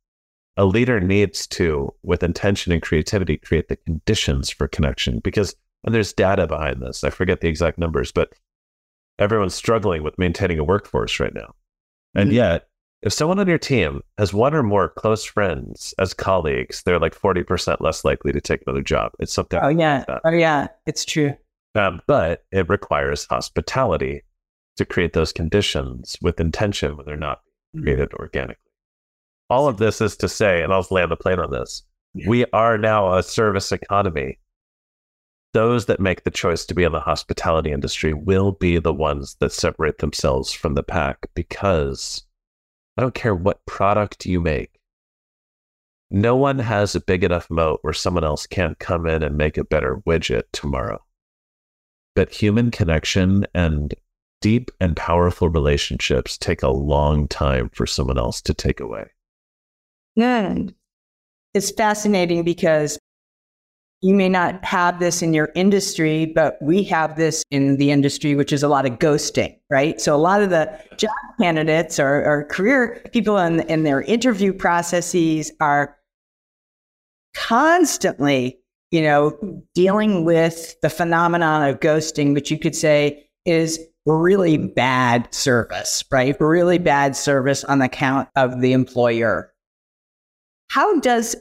a 0.57 0.65
leader 0.65 0.99
needs 0.99 1.47
to, 1.47 1.93
with 2.03 2.23
intention 2.23 2.71
and 2.71 2.81
creativity, 2.81 3.37
create 3.37 3.67
the 3.67 3.75
conditions 3.75 4.49
for 4.49 4.67
connection 4.67 5.19
because 5.19 5.55
and 5.85 5.93
there's 5.93 6.13
data 6.13 6.47
behind 6.47 6.81
this. 6.81 7.03
I 7.03 7.11
forget 7.11 7.41
the 7.41 7.47
exact 7.47 7.77
numbers, 7.77 8.11
but 8.11 8.33
everyone's 9.19 9.53
struggling 9.53 10.03
with 10.03 10.17
maintaining 10.17 10.59
a 10.59 10.63
workforce 10.63 11.19
right 11.19 11.33
now. 11.33 11.53
And 12.15 12.29
mm-hmm. 12.29 12.37
yet, 12.37 12.67
if 13.03 13.13
someone 13.13 13.39
on 13.39 13.47
your 13.47 13.59
team 13.59 14.01
has 14.17 14.33
one 14.33 14.55
or 14.55 14.63
more 14.63 14.89
close 14.89 15.23
friends 15.23 15.93
as 15.99 16.13
colleagues, 16.13 16.81
they're 16.83 16.99
like 16.99 17.13
40% 17.13 17.81
less 17.81 18.03
likely 18.03 18.31
to 18.31 18.41
take 18.41 18.63
another 18.65 18.81
job. 18.81 19.11
It's 19.19 19.31
something. 19.31 19.59
Oh, 19.61 19.69
yeah. 19.69 20.05
Like 20.07 20.21
oh, 20.25 20.31
yeah. 20.31 20.69
It's 20.87 21.05
true. 21.05 21.35
Um, 21.75 22.01
but 22.07 22.45
it 22.51 22.67
requires 22.67 23.27
hospitality 23.29 24.23
to 24.77 24.85
create 24.85 25.13
those 25.13 25.31
conditions 25.31 26.17
with 26.19 26.39
intention 26.39 26.97
when 26.97 27.05
they're 27.05 27.15
not 27.15 27.41
created 27.79 28.11
organically. 28.13 28.64
All 29.49 29.67
of 29.67 29.77
this 29.77 30.01
is 30.01 30.17
to 30.17 30.29
say, 30.29 30.63
and 30.63 30.73
I'll 30.73 30.85
land 30.89 31.11
the 31.11 31.15
plane 31.15 31.39
on 31.39 31.51
this 31.51 31.83
yeah. 32.15 32.29
we 32.29 32.45
are 32.53 32.77
now 32.77 33.13
a 33.13 33.21
service 33.21 33.71
economy. 33.71 34.39
Those 35.53 35.85
that 35.85 35.99
make 35.99 36.23
the 36.23 36.31
choice 36.31 36.65
to 36.65 36.73
be 36.73 36.83
in 36.83 36.91
the 36.91 36.99
hospitality 36.99 37.71
industry 37.71 38.13
will 38.13 38.53
be 38.53 38.77
the 38.77 38.93
ones 38.93 39.35
that 39.39 39.51
separate 39.51 39.99
themselves 39.99 40.51
from 40.51 40.73
the 40.73 40.83
pack 40.83 41.27
because 41.33 42.23
I 42.97 43.01
don't 43.01 43.13
care 43.13 43.35
what 43.35 43.65
product 43.65 44.25
you 44.25 44.39
make. 44.41 44.79
No 46.09 46.35
one 46.35 46.59
has 46.59 46.95
a 46.95 47.01
big 47.01 47.23
enough 47.23 47.49
moat 47.49 47.79
where 47.81 47.93
someone 47.93 48.23
else 48.23 48.47
can't 48.47 48.79
come 48.79 49.05
in 49.07 49.23
and 49.23 49.37
make 49.37 49.57
a 49.57 49.63
better 49.63 50.01
widget 50.07 50.43
tomorrow. 50.51 51.03
But 52.15 52.31
human 52.31 52.71
connection 52.71 53.45
and 53.53 53.93
deep 54.39 54.71
and 54.79 54.95
powerful 54.95 55.49
relationships 55.49 56.37
take 56.37 56.63
a 56.63 56.69
long 56.69 57.27
time 57.27 57.69
for 57.73 57.85
someone 57.85 58.17
else 58.17 58.41
to 58.43 58.53
take 58.53 58.79
away. 58.79 59.07
And 60.17 60.73
it's 61.53 61.71
fascinating 61.71 62.43
because 62.43 62.99
you 64.01 64.13
may 64.13 64.29
not 64.29 64.63
have 64.63 64.99
this 64.99 65.21
in 65.21 65.33
your 65.33 65.51
industry, 65.55 66.27
but 66.27 66.57
we 66.61 66.83
have 66.83 67.15
this 67.15 67.43
in 67.49 67.77
the 67.77 67.91
industry, 67.91 68.35
which 68.35 68.53
is 68.53 68.61
a 68.61 68.67
lot 68.67 68.85
of 68.85 68.99
ghosting, 68.99 69.57
right? 69.69 69.99
So 69.99 70.15
a 70.15 70.17
lot 70.17 70.43
of 70.43 70.49
the 70.49 70.79
job 70.97 71.09
candidates 71.41 71.99
or, 71.99 72.23
or 72.23 72.45
career 72.45 73.01
people 73.13 73.37
in, 73.37 73.61
in 73.61 73.83
their 73.83 74.01
interview 74.01 74.53
processes 74.53 75.51
are 75.59 75.97
constantly, 77.33 78.59
you 78.91 79.01
know, 79.01 79.63
dealing 79.73 80.23
with 80.23 80.79
the 80.81 80.89
phenomenon 80.89 81.67
of 81.67 81.79
ghosting, 81.79 82.33
which 82.33 82.51
you 82.51 82.59
could 82.59 82.75
say 82.75 83.27
is 83.45 83.79
really 84.05 84.57
bad 84.57 85.33
service, 85.33 86.03
right? 86.11 86.39
Really 86.39 86.77
bad 86.77 87.15
service 87.15 87.63
on 87.63 87.79
the 87.79 87.89
count 87.89 88.29
of 88.35 88.61
the 88.61 88.73
employer. 88.73 89.51
How 90.69 90.99
does 90.99 91.35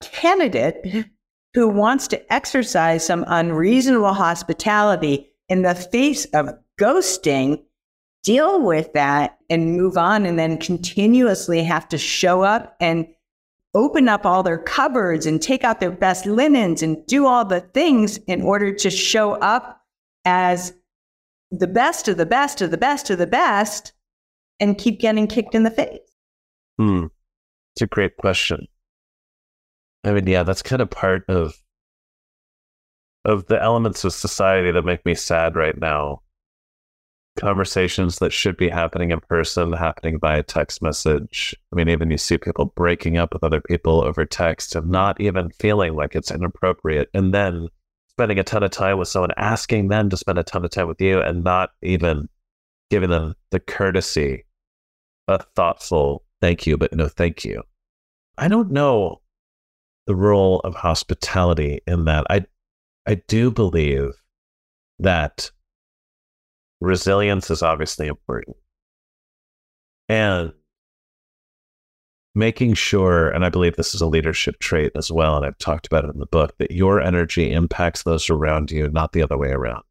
candidate 0.00 1.06
who 1.54 1.68
wants 1.68 2.08
to 2.08 2.32
exercise 2.32 3.04
some 3.04 3.24
unreasonable 3.26 4.14
hospitality 4.14 5.32
in 5.48 5.62
the 5.62 5.74
face 5.74 6.24
of 6.26 6.50
ghosting 6.78 7.62
deal 8.22 8.62
with 8.62 8.92
that 8.92 9.38
and 9.48 9.76
move 9.76 9.96
on 9.96 10.26
and 10.26 10.38
then 10.38 10.58
continuously 10.58 11.62
have 11.64 11.88
to 11.88 11.98
show 11.98 12.42
up 12.42 12.76
and 12.80 13.06
open 13.74 14.08
up 14.08 14.26
all 14.26 14.42
their 14.42 14.58
cupboards 14.58 15.26
and 15.26 15.40
take 15.40 15.64
out 15.64 15.80
their 15.80 15.90
best 15.90 16.26
linens 16.26 16.82
and 16.82 17.06
do 17.06 17.26
all 17.26 17.44
the 17.44 17.60
things 17.60 18.18
in 18.26 18.42
order 18.42 18.72
to 18.72 18.90
show 18.90 19.32
up 19.34 19.82
as 20.24 20.72
the 21.50 21.66
best 21.66 22.08
of 22.08 22.16
the 22.16 22.26
best 22.26 22.60
of 22.60 22.70
the 22.70 22.78
best 22.78 23.10
of 23.10 23.18
the 23.18 23.26
best 23.26 23.92
and 24.60 24.78
keep 24.78 25.00
getting 25.00 25.26
kicked 25.26 25.54
in 25.54 25.62
the 25.62 25.70
face? 25.70 26.00
Hmm. 26.78 27.06
It's 27.78 27.82
a 27.84 27.86
great 27.86 28.16
question. 28.16 28.66
I 30.02 30.10
mean, 30.10 30.26
yeah, 30.26 30.42
that's 30.42 30.62
kind 30.62 30.82
of 30.82 30.90
part 30.90 31.24
of 31.28 31.62
of 33.24 33.46
the 33.46 33.62
elements 33.62 34.02
of 34.02 34.12
society 34.12 34.72
that 34.72 34.82
make 34.82 35.06
me 35.06 35.14
sad 35.14 35.54
right 35.54 35.78
now. 35.78 36.22
Conversations 37.38 38.18
that 38.18 38.32
should 38.32 38.56
be 38.56 38.68
happening 38.68 39.12
in 39.12 39.20
person, 39.20 39.72
happening 39.72 40.18
via 40.18 40.42
text 40.42 40.82
message. 40.82 41.54
I 41.72 41.76
mean, 41.76 41.88
even 41.88 42.10
you 42.10 42.18
see 42.18 42.36
people 42.36 42.64
breaking 42.64 43.16
up 43.16 43.32
with 43.32 43.44
other 43.44 43.60
people 43.60 44.02
over 44.02 44.24
text 44.24 44.74
and 44.74 44.90
not 44.90 45.20
even 45.20 45.50
feeling 45.50 45.94
like 45.94 46.16
it's 46.16 46.32
inappropriate. 46.32 47.08
And 47.14 47.32
then 47.32 47.68
spending 48.08 48.40
a 48.40 48.42
ton 48.42 48.64
of 48.64 48.72
time 48.72 48.98
with 48.98 49.06
someone, 49.06 49.30
asking 49.36 49.86
them 49.86 50.10
to 50.10 50.16
spend 50.16 50.40
a 50.40 50.42
ton 50.42 50.64
of 50.64 50.72
time 50.72 50.88
with 50.88 51.00
you, 51.00 51.20
and 51.20 51.44
not 51.44 51.70
even 51.80 52.28
giving 52.90 53.10
them 53.10 53.36
the 53.52 53.60
courtesy, 53.60 54.46
a 55.28 55.40
thoughtful 55.54 56.24
thank 56.40 56.66
you, 56.66 56.76
but 56.76 56.92
no 56.92 57.08
thank 57.08 57.44
you. 57.44 57.62
I 58.36 58.48
don't 58.48 58.70
know 58.70 59.20
the 60.06 60.14
role 60.14 60.60
of 60.60 60.74
hospitality 60.74 61.80
in 61.86 62.04
that. 62.06 62.26
I 62.30 62.46
I 63.06 63.16
do 63.26 63.50
believe 63.50 64.10
that 64.98 65.50
resilience 66.80 67.50
is 67.50 67.62
obviously 67.62 68.06
important. 68.06 68.56
And 70.08 70.52
making 72.34 72.74
sure, 72.74 73.30
and 73.30 73.44
I 73.44 73.48
believe 73.48 73.76
this 73.76 73.94
is 73.94 74.00
a 74.00 74.06
leadership 74.06 74.58
trait 74.60 74.92
as 74.94 75.10
well, 75.10 75.36
and 75.36 75.44
I've 75.44 75.58
talked 75.58 75.86
about 75.86 76.04
it 76.04 76.12
in 76.12 76.20
the 76.20 76.26
book, 76.26 76.56
that 76.58 76.70
your 76.70 77.00
energy 77.00 77.52
impacts 77.52 78.04
those 78.04 78.30
around 78.30 78.70
you, 78.70 78.88
not 78.90 79.12
the 79.12 79.22
other 79.22 79.36
way 79.36 79.50
around. 79.50 79.82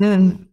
Mm. 0.00 0.46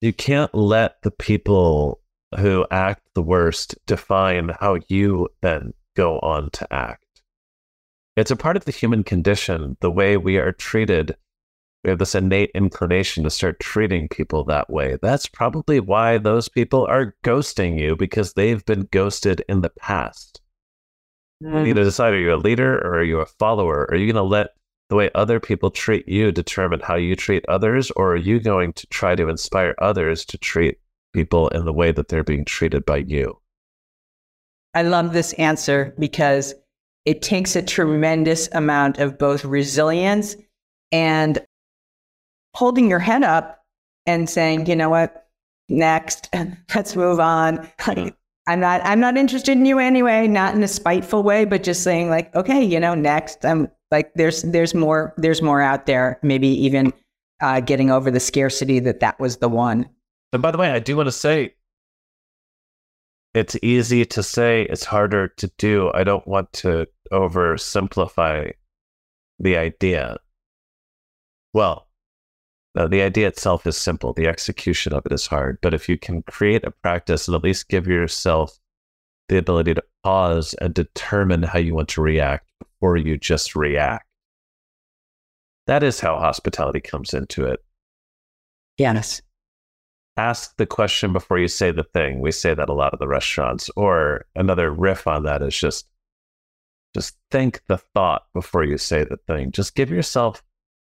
You 0.00 0.12
can't 0.12 0.54
let 0.54 1.02
the 1.02 1.10
people 1.10 2.01
who 2.38 2.66
act 2.70 3.02
the 3.14 3.22
worst 3.22 3.74
define 3.86 4.50
how 4.60 4.78
you 4.88 5.28
then 5.40 5.72
go 5.96 6.18
on 6.20 6.50
to 6.50 6.72
act. 6.72 7.22
It's 8.16 8.30
a 8.30 8.36
part 8.36 8.56
of 8.56 8.64
the 8.64 8.72
human 8.72 9.04
condition, 9.04 9.76
the 9.80 9.90
way 9.90 10.16
we 10.16 10.36
are 10.36 10.52
treated. 10.52 11.16
We 11.82 11.90
have 11.90 11.98
this 11.98 12.14
innate 12.14 12.50
inclination 12.54 13.24
to 13.24 13.30
start 13.30 13.58
treating 13.58 14.08
people 14.08 14.44
that 14.44 14.70
way. 14.70 14.98
That's 15.02 15.26
probably 15.26 15.80
why 15.80 16.18
those 16.18 16.48
people 16.48 16.86
are 16.86 17.16
ghosting 17.24 17.80
you 17.80 17.96
because 17.96 18.34
they've 18.34 18.64
been 18.64 18.88
ghosted 18.90 19.44
in 19.48 19.62
the 19.62 19.70
past. 19.70 20.40
Mm. 21.42 21.58
You 21.58 21.62
need 21.64 21.76
to 21.76 21.84
decide 21.84 22.12
are 22.12 22.18
you 22.18 22.34
a 22.34 22.36
leader 22.36 22.78
or 22.78 22.98
are 22.98 23.04
you 23.04 23.20
a 23.20 23.26
follower? 23.26 23.88
Are 23.90 23.96
you 23.96 24.06
going 24.06 24.22
to 24.22 24.28
let 24.28 24.50
the 24.90 24.96
way 24.96 25.10
other 25.14 25.40
people 25.40 25.70
treat 25.70 26.06
you 26.06 26.30
determine 26.30 26.80
how 26.80 26.96
you 26.96 27.16
treat 27.16 27.44
others? 27.48 27.90
Or 27.92 28.12
are 28.12 28.16
you 28.16 28.38
going 28.40 28.74
to 28.74 28.86
try 28.88 29.14
to 29.14 29.28
inspire 29.28 29.74
others 29.78 30.24
to 30.26 30.38
treat 30.38 30.78
people 31.12 31.48
in 31.48 31.64
the 31.64 31.72
way 31.72 31.92
that 31.92 32.08
they're 32.08 32.24
being 32.24 32.44
treated 32.44 32.84
by 32.84 32.98
you? 32.98 33.38
I 34.74 34.82
love 34.82 35.12
this 35.12 35.32
answer 35.34 35.94
because 35.98 36.54
it 37.04 37.22
takes 37.22 37.56
a 37.56 37.62
tremendous 37.62 38.48
amount 38.52 38.98
of 38.98 39.18
both 39.18 39.44
resilience 39.44 40.36
and 40.90 41.44
holding 42.54 42.88
your 42.88 42.98
head 42.98 43.22
up 43.22 43.64
and 44.06 44.28
saying, 44.28 44.66
you 44.66 44.76
know 44.76 44.90
what, 44.90 45.26
next, 45.68 46.28
let's 46.74 46.96
move 46.96 47.20
on. 47.20 47.68
I'm 48.46 48.58
not 48.58 48.80
I'm 48.84 48.98
not 48.98 49.16
interested 49.16 49.52
in 49.52 49.66
you 49.66 49.78
anyway, 49.78 50.26
not 50.26 50.54
in 50.54 50.62
a 50.62 50.68
spiteful 50.68 51.22
way, 51.22 51.44
but 51.44 51.62
just 51.62 51.84
saying 51.84 52.10
like, 52.10 52.34
okay, 52.34 52.62
you 52.62 52.80
know, 52.80 52.94
next. 52.94 53.44
I'm 53.44 53.68
like 53.90 54.12
there's 54.14 54.42
there's 54.42 54.74
more 54.74 55.14
there's 55.16 55.42
more 55.42 55.60
out 55.60 55.86
there. 55.86 56.18
Maybe 56.22 56.48
even 56.48 56.92
uh, 57.40 57.60
getting 57.60 57.90
over 57.90 58.10
the 58.10 58.20
scarcity 58.20 58.80
that 58.80 59.00
that 59.00 59.20
was 59.20 59.36
the 59.36 59.48
one. 59.48 59.88
And 60.32 60.40
by 60.40 60.50
the 60.50 60.58
way, 60.58 60.70
I 60.70 60.78
do 60.78 60.96
want 60.96 61.08
to 61.08 61.12
say 61.12 61.54
it's 63.34 63.56
easy 63.62 64.04
to 64.04 64.22
say, 64.22 64.62
it's 64.62 64.84
harder 64.84 65.28
to 65.28 65.50
do. 65.58 65.90
I 65.94 66.04
don't 66.04 66.26
want 66.26 66.52
to 66.54 66.86
oversimplify 67.10 68.52
the 69.38 69.56
idea. 69.56 70.18
Well, 71.54 71.88
no, 72.74 72.88
the 72.88 73.02
idea 73.02 73.28
itself 73.28 73.66
is 73.66 73.76
simple. 73.76 74.12
The 74.12 74.26
execution 74.26 74.92
of 74.92 75.04
it 75.04 75.12
is 75.12 75.26
hard. 75.26 75.58
But 75.60 75.74
if 75.74 75.88
you 75.88 75.98
can 75.98 76.22
create 76.22 76.64
a 76.64 76.70
practice 76.70 77.28
and 77.28 77.34
at 77.34 77.44
least 77.44 77.68
give 77.68 77.86
yourself 77.86 78.58
the 79.28 79.36
ability 79.38 79.74
to 79.74 79.84
pause 80.02 80.54
and 80.54 80.72
determine 80.72 81.42
how 81.42 81.58
you 81.58 81.74
want 81.74 81.88
to 81.90 82.02
react 82.02 82.50
before 82.58 82.96
you 82.96 83.18
just 83.18 83.54
react, 83.54 84.06
that 85.66 85.82
is 85.82 86.00
how 86.00 86.18
hospitality 86.18 86.80
comes 86.80 87.14
into 87.14 87.44
it. 87.46 87.60
Yes. 88.78 89.20
Ask 90.16 90.56
the 90.56 90.66
question 90.66 91.12
before 91.12 91.38
you 91.38 91.48
say 91.48 91.70
the 91.70 91.84
thing. 91.84 92.20
We 92.20 92.32
say 92.32 92.54
that 92.54 92.68
a 92.68 92.74
lot 92.74 92.92
of 92.92 92.98
the 92.98 93.08
restaurants. 93.08 93.70
Or 93.76 94.26
another 94.34 94.70
riff 94.70 95.06
on 95.06 95.22
that 95.24 95.42
is 95.42 95.56
just 95.56 95.86
just 96.94 97.16
think 97.30 97.62
the 97.68 97.78
thought 97.78 98.26
before 98.34 98.64
you 98.64 98.76
say 98.76 99.04
the 99.04 99.16
thing. 99.26 99.50
Just 99.50 99.74
give 99.74 99.90
yourself 99.90 100.42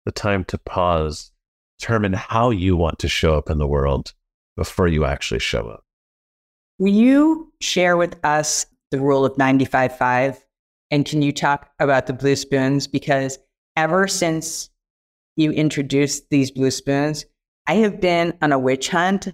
the 0.06 0.12
time 0.12 0.44
to 0.46 0.58
pause 0.58 1.32
determine 1.80 2.14
how 2.14 2.50
you 2.50 2.78
want 2.78 3.00
to 3.00 3.08
show 3.08 3.38
up 3.38 3.50
in 3.50 3.58
the 3.58 3.68
world 3.68 4.14
before 4.56 4.88
you 4.88 5.06
actually 5.06 5.40
show 5.40 5.68
up. 5.68 5.84
Will 6.80 6.94
you 6.94 7.52
share 7.62 7.98
with 7.98 8.18
us 8.24 8.66
the 8.92 9.00
rule 9.00 9.26
of 9.26 9.36
95.5? 9.36 10.38
And 10.92 11.06
can 11.06 11.22
you 11.22 11.32
talk 11.32 11.72
about 11.80 12.08
the 12.08 12.14
blue 12.14 12.36
spoons? 12.36 12.88
Because 12.88 13.38
ever 13.76 14.08
since 14.08 14.70
you 15.36 15.52
introduced 15.52 16.30
these 16.30 16.52
blue 16.52 16.72
spoons, 16.72 17.26
I 17.68 17.76
have 17.76 18.02
been 18.02 18.38
on 18.42 18.52
a 18.52 18.60
witch 18.60 18.90
hunt. 18.90 19.30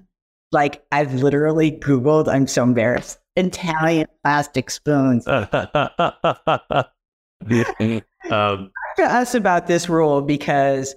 Like 0.51 0.83
I've 0.91 1.13
literally 1.15 1.71
Googled, 1.71 2.27
I'm 2.27 2.47
so 2.47 2.63
embarrassed, 2.63 3.19
Italian 3.35 4.07
plastic 4.23 4.71
spoons. 4.71 5.27
um, 5.27 5.51
Talk 8.29 8.95
to 8.97 9.03
us 9.03 9.35
about 9.35 9.67
this 9.67 9.87
rule 9.89 10.21
because 10.21 10.95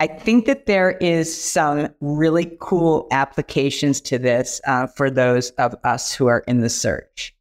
I 0.00 0.06
think 0.06 0.46
that 0.46 0.66
there 0.66 0.92
is 0.92 1.32
some 1.32 1.88
really 2.00 2.56
cool 2.60 3.06
applications 3.12 4.00
to 4.02 4.18
this 4.18 4.60
uh, 4.66 4.86
for 4.88 5.10
those 5.10 5.50
of 5.50 5.76
us 5.84 6.12
who 6.12 6.26
are 6.26 6.42
in 6.48 6.60
the 6.60 6.70
search. 6.70 7.34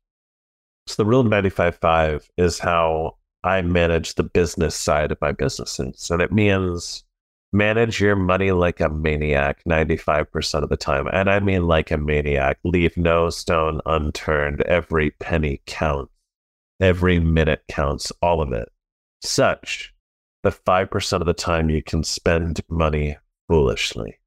So 0.88 1.02
the 1.02 1.10
rule 1.10 1.22
of 1.22 1.28
95.5 1.28 2.28
is 2.38 2.60
how 2.60 3.18
I 3.44 3.62
manage 3.62 4.16
the 4.16 4.24
business 4.24 4.76
side 4.76 5.12
of 5.12 5.20
my 5.22 5.32
business. 5.32 5.80
And 5.80 5.96
so 5.96 6.18
that 6.18 6.32
means 6.32 7.04
manage 7.54 8.00
your 8.00 8.16
money 8.16 8.52
like 8.52 8.80
a 8.80 8.90
maniac 8.90 9.64
95% 9.68 10.64
of 10.64 10.70
the 10.70 10.78
time. 10.78 11.08
And 11.12 11.30
I 11.30 11.40
mean 11.40 11.68
like 11.68 11.92
a 11.92 11.98
maniac. 11.98 12.60
Leave 12.64 12.96
no 12.98 13.30
stone 13.30 13.82
unturned. 13.86 14.62
Every 14.62 15.12
penny 15.12 15.62
counts. 15.66 16.12
Every 16.80 17.20
minute 17.20 17.64
counts. 17.68 18.12
All 18.22 18.42
of 18.42 18.54
it. 18.54 18.70
Such 19.22 19.94
that 20.44 20.64
5% 20.66 21.20
of 21.20 21.26
the 21.26 21.34
time 21.34 21.70
you 21.70 21.84
can 21.84 22.04
spend 22.04 22.62
money 22.70 23.18
foolishly. 23.48 24.18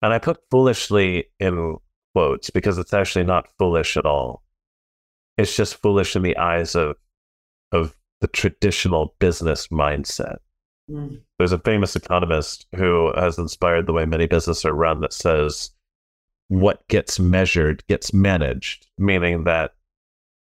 And 0.00 0.12
I 0.12 0.18
put 0.18 0.38
foolishly 0.50 1.26
in 1.40 1.76
quotes 2.14 2.50
because 2.50 2.78
it's 2.78 2.94
actually 2.94 3.24
not 3.24 3.48
foolish 3.58 3.96
at 3.96 4.06
all. 4.06 4.42
It's 5.36 5.56
just 5.56 5.76
foolish 5.76 6.16
in 6.16 6.22
the 6.22 6.36
eyes 6.36 6.74
of 6.74 6.96
of 7.70 7.96
the 8.20 8.28
traditional 8.28 9.14
business 9.18 9.68
mindset. 9.68 10.38
There's 11.38 11.52
a 11.52 11.58
famous 11.58 11.96
economist 11.96 12.66
who 12.74 13.12
has 13.14 13.38
inspired 13.38 13.86
the 13.86 13.92
way 13.92 14.04
many 14.04 14.26
businesses 14.26 14.64
are 14.64 14.72
run 14.72 15.00
that 15.00 15.12
says 15.12 15.70
what 16.48 16.86
gets 16.88 17.20
measured 17.20 17.86
gets 17.88 18.12
managed, 18.14 18.86
meaning 18.98 19.44
that 19.44 19.74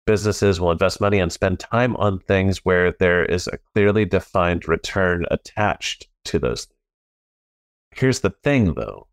businesses 0.07 0.59
will 0.59 0.71
invest 0.71 1.01
money 1.01 1.19
and 1.19 1.31
spend 1.31 1.61
time 1.61 1.95
on 1.97 2.19
things 2.19 2.65
where 2.65 2.93
there 2.93 3.25
is 3.25 3.47
a 3.47 3.59
clearly 3.73 4.05
defined 4.05 4.67
return 4.67 5.27
attached 5.31 6.09
to 6.25 6.39
those. 6.39 6.67
Here's 7.95 8.21
the 8.21 8.31
thing 8.43 8.75
though 8.75 9.09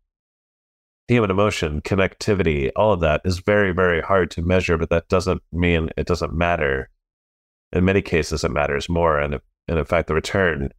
human 1.10 1.30
emotion, 1.30 1.80
connectivity, 1.80 2.70
all 2.76 2.92
of 2.92 3.00
that 3.00 3.20
is 3.24 3.40
very, 3.40 3.72
very 3.72 4.00
hard 4.00 4.30
to 4.30 4.42
measure, 4.42 4.78
but 4.78 4.90
that 4.90 5.08
doesn't 5.08 5.42
mean 5.52 5.90
it 5.96 6.06
doesn't 6.06 6.32
matter. 6.32 6.88
In 7.72 7.84
many 7.84 8.00
cases, 8.00 8.44
it 8.44 8.52
matters 8.52 8.88
more. 8.88 9.18
And, 9.18 9.40
and 9.66 9.78
in 9.78 9.84
fact, 9.84 10.06
the 10.06 10.14
return, 10.14 10.70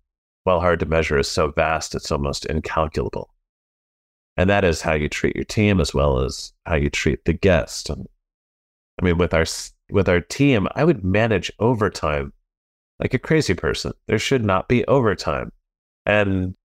while 0.43 0.59
hard 0.59 0.79
to 0.79 0.85
measure, 0.85 1.17
is 1.17 1.27
so 1.27 1.51
vast, 1.51 1.95
it's 1.95 2.11
almost 2.11 2.45
incalculable. 2.45 3.33
And 4.37 4.49
that 4.49 4.63
is 4.63 4.81
how 4.81 4.93
you 4.93 5.09
treat 5.09 5.35
your 5.35 5.45
team 5.45 5.79
as 5.79 5.93
well 5.93 6.19
as 6.19 6.53
how 6.65 6.75
you 6.75 6.89
treat 6.89 7.25
the 7.25 7.33
guest. 7.33 7.89
And, 7.89 8.07
I 8.99 9.05
mean, 9.05 9.17
with 9.17 9.33
our 9.33 9.45
with 9.91 10.07
our 10.07 10.21
team, 10.21 10.67
I 10.75 10.83
would 10.83 11.03
manage 11.03 11.51
overtime 11.59 12.33
like 12.99 13.13
a 13.13 13.19
crazy 13.19 13.53
person. 13.53 13.93
There 14.07 14.19
should 14.19 14.45
not 14.45 14.67
be 14.69 14.85
overtime. 14.85 15.51
And 16.05 16.55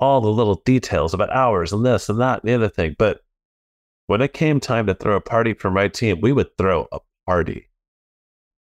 all 0.00 0.20
the 0.20 0.28
little 0.28 0.62
details 0.64 1.14
about 1.14 1.30
hours 1.30 1.72
and 1.72 1.84
this 1.84 2.08
and 2.08 2.20
that 2.20 2.42
and 2.42 2.48
the 2.48 2.54
other 2.54 2.68
thing. 2.68 2.94
But 2.98 3.22
when 4.06 4.20
it 4.20 4.32
came 4.32 4.60
time 4.60 4.86
to 4.86 4.94
throw 4.94 5.16
a 5.16 5.20
party 5.20 5.54
for 5.54 5.70
my 5.70 5.88
team, 5.88 6.20
we 6.20 6.32
would 6.32 6.56
throw 6.56 6.86
a 6.92 7.00
party 7.26 7.67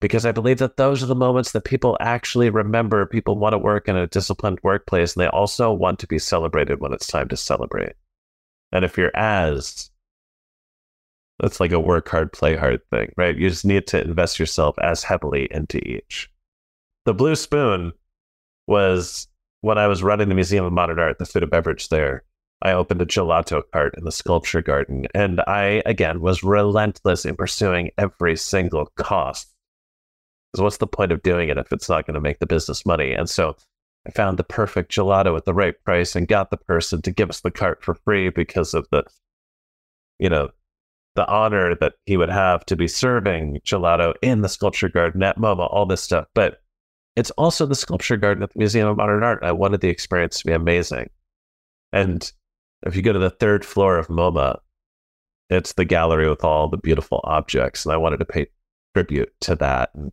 because 0.00 0.24
I 0.24 0.32
believe 0.32 0.58
that 0.58 0.76
those 0.76 1.02
are 1.02 1.06
the 1.06 1.14
moments 1.14 1.52
that 1.52 1.64
people 1.64 1.96
actually 2.00 2.50
remember. 2.50 3.04
People 3.06 3.36
want 3.36 3.52
to 3.52 3.58
work 3.58 3.88
in 3.88 3.96
a 3.96 4.06
disciplined 4.06 4.58
workplace 4.62 5.14
and 5.14 5.22
they 5.22 5.28
also 5.28 5.72
want 5.72 5.98
to 6.00 6.06
be 6.06 6.18
celebrated 6.18 6.80
when 6.80 6.92
it's 6.92 7.06
time 7.06 7.28
to 7.28 7.36
celebrate. 7.36 7.92
And 8.72 8.84
if 8.84 8.96
you're 8.96 9.16
as, 9.16 9.90
that's 11.38 11.60
like 11.60 11.72
a 11.72 11.80
work 11.80 12.08
hard, 12.08 12.32
play 12.32 12.56
hard 12.56 12.80
thing, 12.90 13.12
right? 13.16 13.36
You 13.36 13.50
just 13.50 13.64
need 13.64 13.86
to 13.88 14.02
invest 14.02 14.38
yourself 14.38 14.78
as 14.80 15.02
heavily 15.02 15.48
into 15.50 15.78
each. 15.86 16.30
The 17.04 17.14
Blue 17.14 17.36
Spoon 17.36 17.92
was 18.66 19.28
when 19.60 19.78
I 19.78 19.86
was 19.86 20.02
running 20.02 20.28
the 20.28 20.34
Museum 20.34 20.64
of 20.64 20.72
Modern 20.72 20.98
Art, 20.98 21.18
the 21.18 21.26
food 21.26 21.42
and 21.42 21.50
beverage 21.50 21.88
there, 21.88 22.24
I 22.62 22.72
opened 22.72 23.00
a 23.00 23.06
gelato 23.06 23.62
cart 23.72 23.94
in 23.96 24.04
the 24.04 24.12
sculpture 24.12 24.62
garden. 24.62 25.06
And 25.14 25.40
I, 25.40 25.82
again, 25.86 26.20
was 26.20 26.42
relentless 26.42 27.24
in 27.24 27.36
pursuing 27.36 27.90
every 27.96 28.36
single 28.36 28.86
cost. 28.96 29.49
Because 30.52 30.62
what's 30.62 30.76
the 30.78 30.86
point 30.86 31.12
of 31.12 31.22
doing 31.22 31.48
it 31.48 31.58
if 31.58 31.72
it's 31.72 31.88
not 31.88 32.06
going 32.06 32.14
to 32.14 32.20
make 32.20 32.38
the 32.38 32.46
business 32.46 32.84
money? 32.84 33.12
And 33.12 33.28
so 33.28 33.56
I 34.06 34.10
found 34.10 34.38
the 34.38 34.44
perfect 34.44 34.90
gelato 34.90 35.36
at 35.36 35.44
the 35.44 35.54
right 35.54 35.74
price 35.84 36.16
and 36.16 36.26
got 36.26 36.50
the 36.50 36.56
person 36.56 37.02
to 37.02 37.10
give 37.10 37.30
us 37.30 37.40
the 37.40 37.50
cart 37.50 37.84
for 37.84 37.94
free 37.94 38.30
because 38.30 38.74
of 38.74 38.88
the, 38.90 39.04
you 40.18 40.28
know, 40.28 40.50
the 41.16 41.26
honor 41.28 41.74
that 41.76 41.94
he 42.06 42.16
would 42.16 42.30
have 42.30 42.64
to 42.66 42.76
be 42.76 42.88
serving 42.88 43.60
gelato 43.64 44.14
in 44.22 44.42
the 44.42 44.48
sculpture 44.48 44.88
garden 44.88 45.22
at 45.22 45.38
MoMA, 45.38 45.68
all 45.70 45.86
this 45.86 46.02
stuff. 46.02 46.26
But 46.34 46.62
it's 47.16 47.30
also 47.32 47.66
the 47.66 47.74
sculpture 47.74 48.16
garden 48.16 48.42
at 48.42 48.52
the 48.52 48.58
Museum 48.58 48.88
of 48.88 48.96
Modern 48.96 49.22
Art. 49.22 49.42
I 49.42 49.52
wanted 49.52 49.80
the 49.80 49.88
experience 49.88 50.38
to 50.38 50.46
be 50.46 50.52
amazing. 50.52 51.10
And 51.92 52.30
if 52.86 52.96
you 52.96 53.02
go 53.02 53.12
to 53.12 53.18
the 53.18 53.30
third 53.30 53.64
floor 53.64 53.98
of 53.98 54.08
MoMA, 54.08 54.58
it's 55.50 55.72
the 55.72 55.84
gallery 55.84 56.28
with 56.28 56.44
all 56.44 56.68
the 56.68 56.76
beautiful 56.76 57.20
objects. 57.24 57.84
And 57.84 57.92
I 57.92 57.96
wanted 57.96 58.18
to 58.18 58.24
pay 58.24 58.46
tribute 58.94 59.32
to 59.40 59.56
that. 59.56 59.90
And 59.94 60.12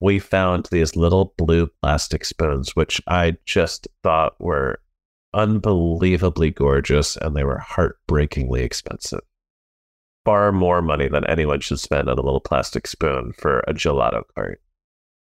we 0.00 0.18
found 0.18 0.66
these 0.70 0.96
little 0.96 1.34
blue 1.36 1.68
plastic 1.82 2.24
spoons, 2.24 2.74
which 2.74 3.00
I 3.06 3.36
just 3.44 3.86
thought 4.02 4.40
were 4.40 4.80
unbelievably 5.34 6.50
gorgeous 6.52 7.16
and 7.16 7.36
they 7.36 7.44
were 7.44 7.58
heartbreakingly 7.58 8.62
expensive. 8.62 9.20
Far 10.24 10.52
more 10.52 10.82
money 10.82 11.08
than 11.08 11.26
anyone 11.26 11.60
should 11.60 11.80
spend 11.80 12.08
on 12.08 12.18
a 12.18 12.22
little 12.22 12.40
plastic 12.40 12.86
spoon 12.86 13.32
for 13.32 13.60
a 13.60 13.74
gelato 13.74 14.22
cart. 14.34 14.60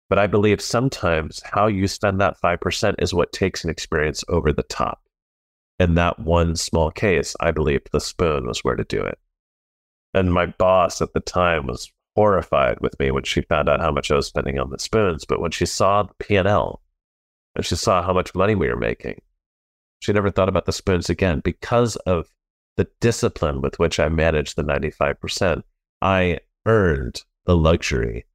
But 0.10 0.19
I 0.19 0.28
believe 0.28 0.62
sometimes 0.62 1.41
how 1.43 1.67
you 1.67 1.88
spend 1.88 2.19
that 2.21 2.39
5% 2.41 2.95
is 2.99 3.13
what 3.13 3.32
takes 3.32 3.63
an 3.63 3.69
experience 3.69 4.23
over 4.28 4.52
the 4.52 4.63
top. 4.63 5.02
In 5.80 5.95
that 5.95 6.19
one 6.19 6.56
small 6.56 6.91
case, 6.91 7.36
I 7.39 7.52
believe 7.52 7.82
the 7.91 7.99
spoon 7.99 8.45
was 8.45 8.63
where 8.63 8.76
to 8.76 8.84
do 8.84 9.02
it. 9.02 9.17
And 10.13 10.34
my 10.34 10.45
boss 10.45 11.02
at 11.02 11.13
the 11.13 11.19
time 11.19 11.65
was 11.65 11.91
horrified 12.15 12.80
with 12.80 12.97
me 12.99 13.12
when 13.12 13.23
she 13.23 13.41
found 13.41 13.69
out 13.69 13.80
how 13.80 13.91
much 13.91 14.12
I 14.12 14.15
was 14.15 14.28
spending 14.28 14.60
on 14.60 14.69
the 14.69 14.80
spoons. 14.80 15.26
But 15.26 15.41
when 15.41 15.52
she 15.52 15.65
saw 15.65 16.04
the 16.04 16.13
P&L 16.19 16.82
and 17.56 17.65
she 17.65 17.76
saw 17.76 18.02
how 18.02 18.13
much 18.13 18.36
money 18.36 18.56
we 18.56 18.67
were 18.67 18.78
making, 18.78 19.21
she 19.99 20.13
never 20.13 20.30
thought 20.30 20.49
about 20.49 20.65
the 20.65 20.73
spoons 20.73 21.10
again 21.10 21.39
because 21.39 21.95
of 21.97 22.30
the 22.76 22.88
discipline 22.99 23.62
with 23.62 23.80
which 23.80 23.99
I 23.99 24.10
managed 24.10 24.56
the 24.56 24.63
95%. 24.63 25.63
I 26.02 26.39
earned 26.65 27.23
the 27.45 27.56
luxury 27.56 28.26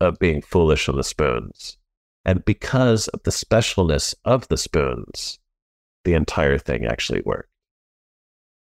of 0.00 0.18
being 0.18 0.42
foolish 0.42 0.88
on 0.88 0.96
the 0.96 1.04
spoons. 1.04 1.78
And 2.24 2.44
because 2.44 3.08
of 3.08 3.22
the 3.24 3.30
specialness 3.30 4.14
of 4.24 4.46
the 4.48 4.56
spoons, 4.56 5.38
the 6.04 6.14
entire 6.14 6.58
thing 6.58 6.86
actually 6.86 7.22
worked. 7.24 7.48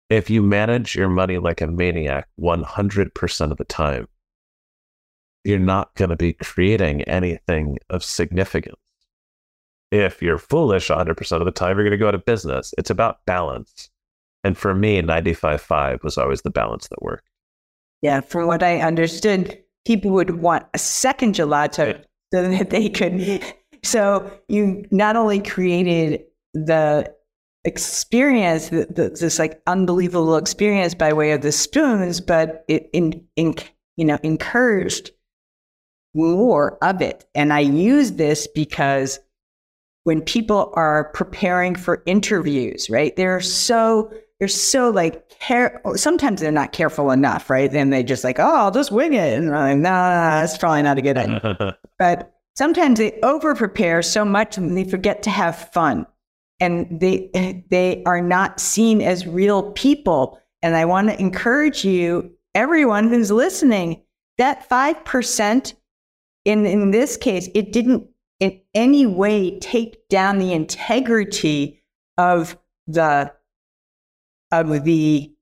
If 0.08 0.28
you 0.28 0.42
manage 0.42 0.94
your 0.94 1.08
money 1.08 1.38
like 1.38 1.60
a 1.60 1.66
maniac 1.66 2.28
100% 2.40 3.50
of 3.50 3.56
the 3.58 3.64
time, 3.64 4.08
you're 5.44 5.58
not 5.58 5.94
going 5.94 6.10
to 6.10 6.16
be 6.16 6.34
creating 6.34 7.02
anything 7.02 7.78
of 7.88 8.04
significance. 8.04 8.76
If 9.90 10.22
you're 10.22 10.38
foolish 10.38 10.88
100% 10.88 11.32
of 11.32 11.44
the 11.44 11.50
time, 11.50 11.76
you're 11.76 11.84
going 11.84 11.90
to 11.92 11.96
go 11.96 12.08
out 12.08 12.14
of 12.14 12.24
business. 12.24 12.72
It's 12.78 12.90
about 12.90 13.24
balance. 13.26 13.90
And 14.44 14.56
for 14.56 14.74
me, 14.74 15.02
95.5 15.02 16.02
was 16.02 16.16
always 16.16 16.42
the 16.42 16.50
balance 16.50 16.88
that 16.88 17.02
worked. 17.02 17.28
Yeah, 18.02 18.20
from 18.20 18.46
what 18.46 18.62
I 18.62 18.80
understood, 18.80 19.58
people 19.84 20.12
would 20.12 20.40
want 20.40 20.66
a 20.74 20.78
second 20.78 21.34
gelato 21.34 22.02
so 22.32 22.48
that 22.48 22.70
they 22.70 22.88
could. 22.88 23.42
So 23.82 24.30
you 24.48 24.84
not 24.90 25.16
only 25.16 25.40
created 25.40 26.22
the 26.54 27.12
experience, 27.64 28.68
the, 28.68 28.86
the, 28.86 29.10
this 29.10 29.38
like 29.38 29.60
unbelievable 29.66 30.36
experience 30.36 30.94
by 30.94 31.12
way 31.12 31.32
of 31.32 31.42
the 31.42 31.52
spoons, 31.52 32.20
but 32.20 32.64
it 32.68 32.88
in, 32.92 33.24
in 33.36 33.54
you 33.96 34.04
know 34.04 34.18
encouraged 34.22 35.10
more 36.14 36.78
of 36.82 37.00
it. 37.00 37.24
And 37.34 37.52
I 37.52 37.60
use 37.60 38.12
this 38.12 38.46
because 38.54 39.18
when 40.04 40.22
people 40.22 40.72
are 40.74 41.10
preparing 41.12 41.74
for 41.74 42.02
interviews, 42.06 42.88
right? 42.90 43.14
They're 43.16 43.40
so 43.40 44.12
they're 44.38 44.48
so 44.48 44.90
like 44.90 45.28
care. 45.38 45.80
Sometimes 45.96 46.40
they're 46.40 46.50
not 46.50 46.72
careful 46.72 47.10
enough, 47.10 47.50
right? 47.50 47.70
Then 47.70 47.90
they 47.90 48.02
just 48.02 48.24
like, 48.24 48.38
oh, 48.38 48.56
I'll 48.56 48.70
just 48.70 48.90
wing 48.90 49.12
it, 49.12 49.34
and 49.34 49.54
I'm 49.54 49.82
like, 49.82 49.82
nah, 49.82 50.40
that's 50.40 50.56
probably 50.56 50.82
not 50.82 50.98
a 50.98 51.02
good 51.02 51.18
idea. 51.18 51.78
but 51.98 52.32
sometimes 52.56 52.98
they 52.98 53.18
over 53.22 53.54
prepare 53.54 54.02
so 54.02 54.24
much 54.24 54.56
and 54.56 54.76
they 54.76 54.84
forget 54.84 55.22
to 55.24 55.30
have 55.30 55.70
fun, 55.72 56.06
and 56.58 57.00
they 57.00 57.64
they 57.68 58.02
are 58.06 58.22
not 58.22 58.58
seen 58.58 59.02
as 59.02 59.26
real 59.26 59.72
people. 59.72 60.40
And 60.62 60.74
I 60.74 60.86
want 60.86 61.08
to 61.08 61.20
encourage 61.20 61.84
you, 61.84 62.32
everyone 62.54 63.08
who's 63.08 63.30
listening, 63.30 64.02
that 64.38 64.66
five 64.68 65.04
percent 65.04 65.74
in 66.44 66.66
in 66.66 66.90
this 66.90 67.16
case, 67.16 67.48
it 67.54 67.72
didn't 67.72 68.08
in 68.40 68.60
any 68.74 69.06
way 69.06 69.58
take 69.58 70.08
down 70.08 70.38
the 70.38 70.52
integrity 70.52 71.82
of 72.16 72.58
the 72.86 73.32
of 74.52 74.84
the 74.84 75.32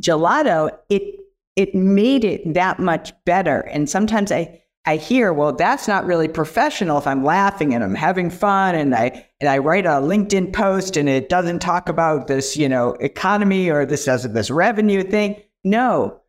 gelato, 0.00 0.70
it 0.88 1.20
it 1.54 1.74
made 1.74 2.24
it 2.24 2.54
that 2.54 2.78
much 2.78 3.12
better. 3.24 3.60
And 3.60 3.88
sometimes 3.88 4.32
I 4.32 4.62
I 4.84 4.96
hear, 4.96 5.32
well, 5.32 5.52
that's 5.52 5.86
not 5.86 6.06
really 6.06 6.26
professional 6.26 6.98
if 6.98 7.06
I'm 7.06 7.22
laughing 7.22 7.72
and 7.72 7.84
I'm 7.84 7.94
having 7.94 8.30
fun 8.30 8.74
and 8.74 8.94
I 8.94 9.28
and 9.40 9.48
I 9.48 9.58
write 9.58 9.86
a 9.86 10.00
LinkedIn 10.00 10.52
post 10.52 10.96
and 10.96 11.08
it 11.08 11.28
doesn't 11.28 11.60
talk 11.60 11.88
about 11.88 12.26
this, 12.26 12.56
you 12.56 12.68
know, 12.68 12.94
economy 12.94 13.70
or 13.70 13.86
this 13.86 14.06
does 14.06 14.24
this 14.32 14.50
revenue 14.50 15.04
thing. 15.04 15.40
No. 15.62 16.21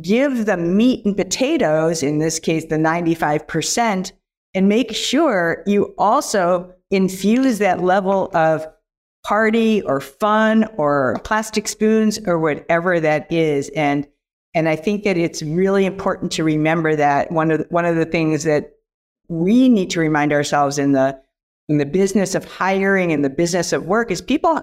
Give 0.00 0.46
the 0.46 0.56
meat 0.56 1.04
and 1.04 1.16
potatoes, 1.16 2.02
in 2.02 2.18
this 2.18 2.38
case 2.38 2.66
the 2.66 2.76
95%, 2.76 4.12
and 4.54 4.68
make 4.68 4.94
sure 4.94 5.62
you 5.66 5.94
also 5.98 6.72
infuse 6.90 7.58
that 7.58 7.80
level 7.82 8.30
of 8.34 8.66
party 9.24 9.82
or 9.82 10.00
fun 10.00 10.64
or 10.76 11.20
plastic 11.24 11.68
spoons 11.68 12.18
or 12.26 12.38
whatever 12.38 13.00
that 13.00 13.30
is. 13.32 13.68
And 13.70 14.06
and 14.54 14.68
I 14.68 14.74
think 14.74 15.04
that 15.04 15.16
it's 15.16 15.42
really 15.42 15.86
important 15.86 16.32
to 16.32 16.44
remember 16.44 16.96
that 16.96 17.30
one 17.30 17.52
of 17.52 17.58
the, 17.60 17.66
one 17.70 17.84
of 17.84 17.94
the 17.94 18.04
things 18.04 18.42
that 18.44 18.72
we 19.28 19.68
need 19.68 19.90
to 19.90 20.00
remind 20.00 20.32
ourselves 20.32 20.78
in 20.78 20.92
the 20.92 21.20
in 21.68 21.78
the 21.78 21.86
business 21.86 22.34
of 22.34 22.44
hiring 22.44 23.12
and 23.12 23.24
the 23.24 23.30
business 23.30 23.72
of 23.72 23.86
work 23.86 24.10
is 24.10 24.20
people 24.20 24.60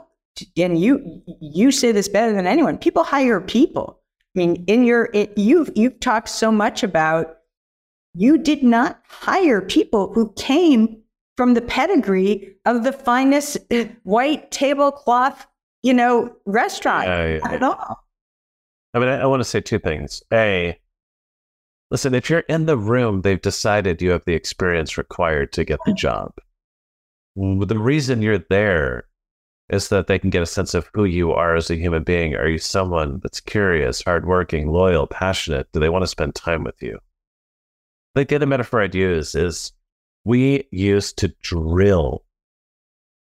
and 0.57 0.79
you 0.79 1.21
you 1.41 1.71
say 1.71 1.91
this 1.91 2.09
better 2.09 2.33
than 2.33 2.45
anyone 2.45 2.77
people 2.77 3.03
hire 3.03 3.39
people 3.39 4.01
mean 4.37 4.63
in 4.67 4.83
your 4.83 5.09
it, 5.13 5.37
you've 5.37 5.69
you've 5.75 5.99
talked 5.99 6.29
so 6.29 6.51
much 6.51 6.83
about 6.83 7.37
you 8.13 8.37
did 8.37 8.63
not 8.63 9.01
hire 9.07 9.61
people 9.61 10.13
who 10.13 10.31
came 10.33 11.01
from 11.35 11.53
the 11.53 11.61
pedigree 11.61 12.55
of 12.65 12.83
the 12.83 12.93
finest 12.93 13.57
uh, 13.71 13.85
white 14.03 14.49
tablecloth 14.51 15.45
you 15.83 15.93
know 15.93 16.35
restaurant 16.45 17.07
I, 17.07 17.35
at 17.53 17.63
all 17.63 18.07
I 18.97 18.99
mean, 18.99 19.09
I, 19.09 19.19
I 19.19 19.25
want 19.27 19.41
to 19.41 19.45
say 19.45 19.61
two 19.61 19.77
things. 19.77 20.23
A, 20.33 20.79
listen, 21.91 22.15
if 22.15 22.29
you're 22.29 22.39
in 22.41 22.65
the 22.65 22.77
room, 22.77 23.21
they've 23.21 23.41
decided 23.41 24.01
you 24.01 24.09
have 24.09 24.25
the 24.25 24.33
experience 24.33 24.97
required 24.97 25.53
to 25.53 25.63
get 25.63 25.79
the 25.85 25.93
job. 25.93 26.33
The 27.35 27.77
reason 27.77 28.23
you're 28.23 28.43
there 28.49 29.06
is 29.69 29.89
that 29.89 30.07
they 30.07 30.17
can 30.19 30.29
get 30.29 30.41
a 30.41 30.47
sense 30.47 30.73
of 30.73 30.89
who 30.93 31.05
you 31.05 31.31
are 31.31 31.55
as 31.55 31.69
a 31.69 31.75
human 31.75 32.03
being. 32.03 32.35
Are 32.35 32.47
you 32.47 32.57
someone 32.57 33.19
that's 33.21 33.39
curious, 33.39 34.03
hardworking, 34.03 34.69
loyal, 34.69 35.07
passionate? 35.07 35.67
Do 35.73 35.79
they 35.79 35.89
want 35.89 36.03
to 36.03 36.07
spend 36.07 36.35
time 36.35 36.63
with 36.63 36.81
you? 36.81 36.99
Like 38.15 38.29
the 38.29 38.35
other 38.35 38.45
metaphor 38.45 38.81
I'd 38.81 38.95
use 38.95 39.35
is 39.35 39.73
we 40.23 40.67
used 40.71 41.17
to 41.19 41.33
drill 41.41 42.23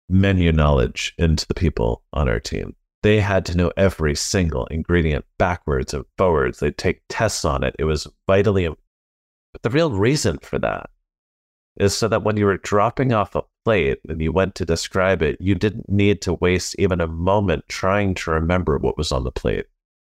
menu 0.10 0.52
knowledge 0.52 1.14
into 1.18 1.48
the 1.48 1.54
people 1.54 2.04
on 2.14 2.30
our 2.30 2.40
team 2.40 2.76
they 3.04 3.20
had 3.22 3.46
to 3.46 3.56
know 3.56 3.72
every 3.78 4.16
single 4.16 4.66
ingredient 4.66 5.24
backwards 5.38 5.94
and 5.94 6.04
forwards. 6.18 6.60
They'd 6.60 6.78
take 6.78 7.04
tests 7.10 7.46
on 7.46 7.64
it. 7.64 7.76
It 7.80 7.86
was 7.86 8.08
vitally. 8.28 8.68
But 8.68 9.64
the 9.64 9.70
real 9.70 9.92
reason 9.92 10.40
for 10.40 10.60
that 10.60 10.90
is 11.80 11.96
so 11.96 12.08
that 12.08 12.24
when 12.24 12.38
you 12.38 12.46
were 12.46 12.58
dropping 12.58 13.14
off 13.14 13.36
a 13.36 13.44
plate 13.64 14.00
and 14.08 14.22
you 14.22 14.32
went 14.32 14.56
to 14.56 14.66
describe 14.66 15.22
it, 15.22 15.40
you 15.40 15.56
didn't 15.56 15.90
need 15.90 16.22
to 16.24 16.34
waste 16.34 16.76
even 16.80 17.00
a 17.02 17.08
moment 17.08 17.64
trying 17.68 18.14
to 18.16 18.32
remember 18.32 18.78
what 18.78 18.98
was 18.98 19.12
on 19.12 19.24
the 19.24 19.32
plate. 19.32 19.66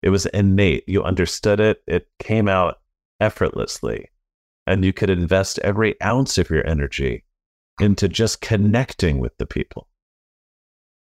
It 0.03 0.11
was 0.11 0.27
innate. 0.27 0.89
You 0.89 1.03
understood 1.03 1.61
it, 1.61 1.83
it 1.87 2.09
came 2.19 2.49
out 2.49 2.81
effortlessly. 3.21 4.11
And 4.67 4.85
you 4.85 4.93
could 4.93 5.11
invest 5.11 5.59
every 5.61 6.01
ounce 6.03 6.39
of 6.39 6.51
your 6.51 6.67
energy 6.67 7.25
into 7.81 8.09
just 8.09 8.41
connecting 8.41 9.19
with 9.19 9.37
the 9.39 9.47
people 9.47 9.89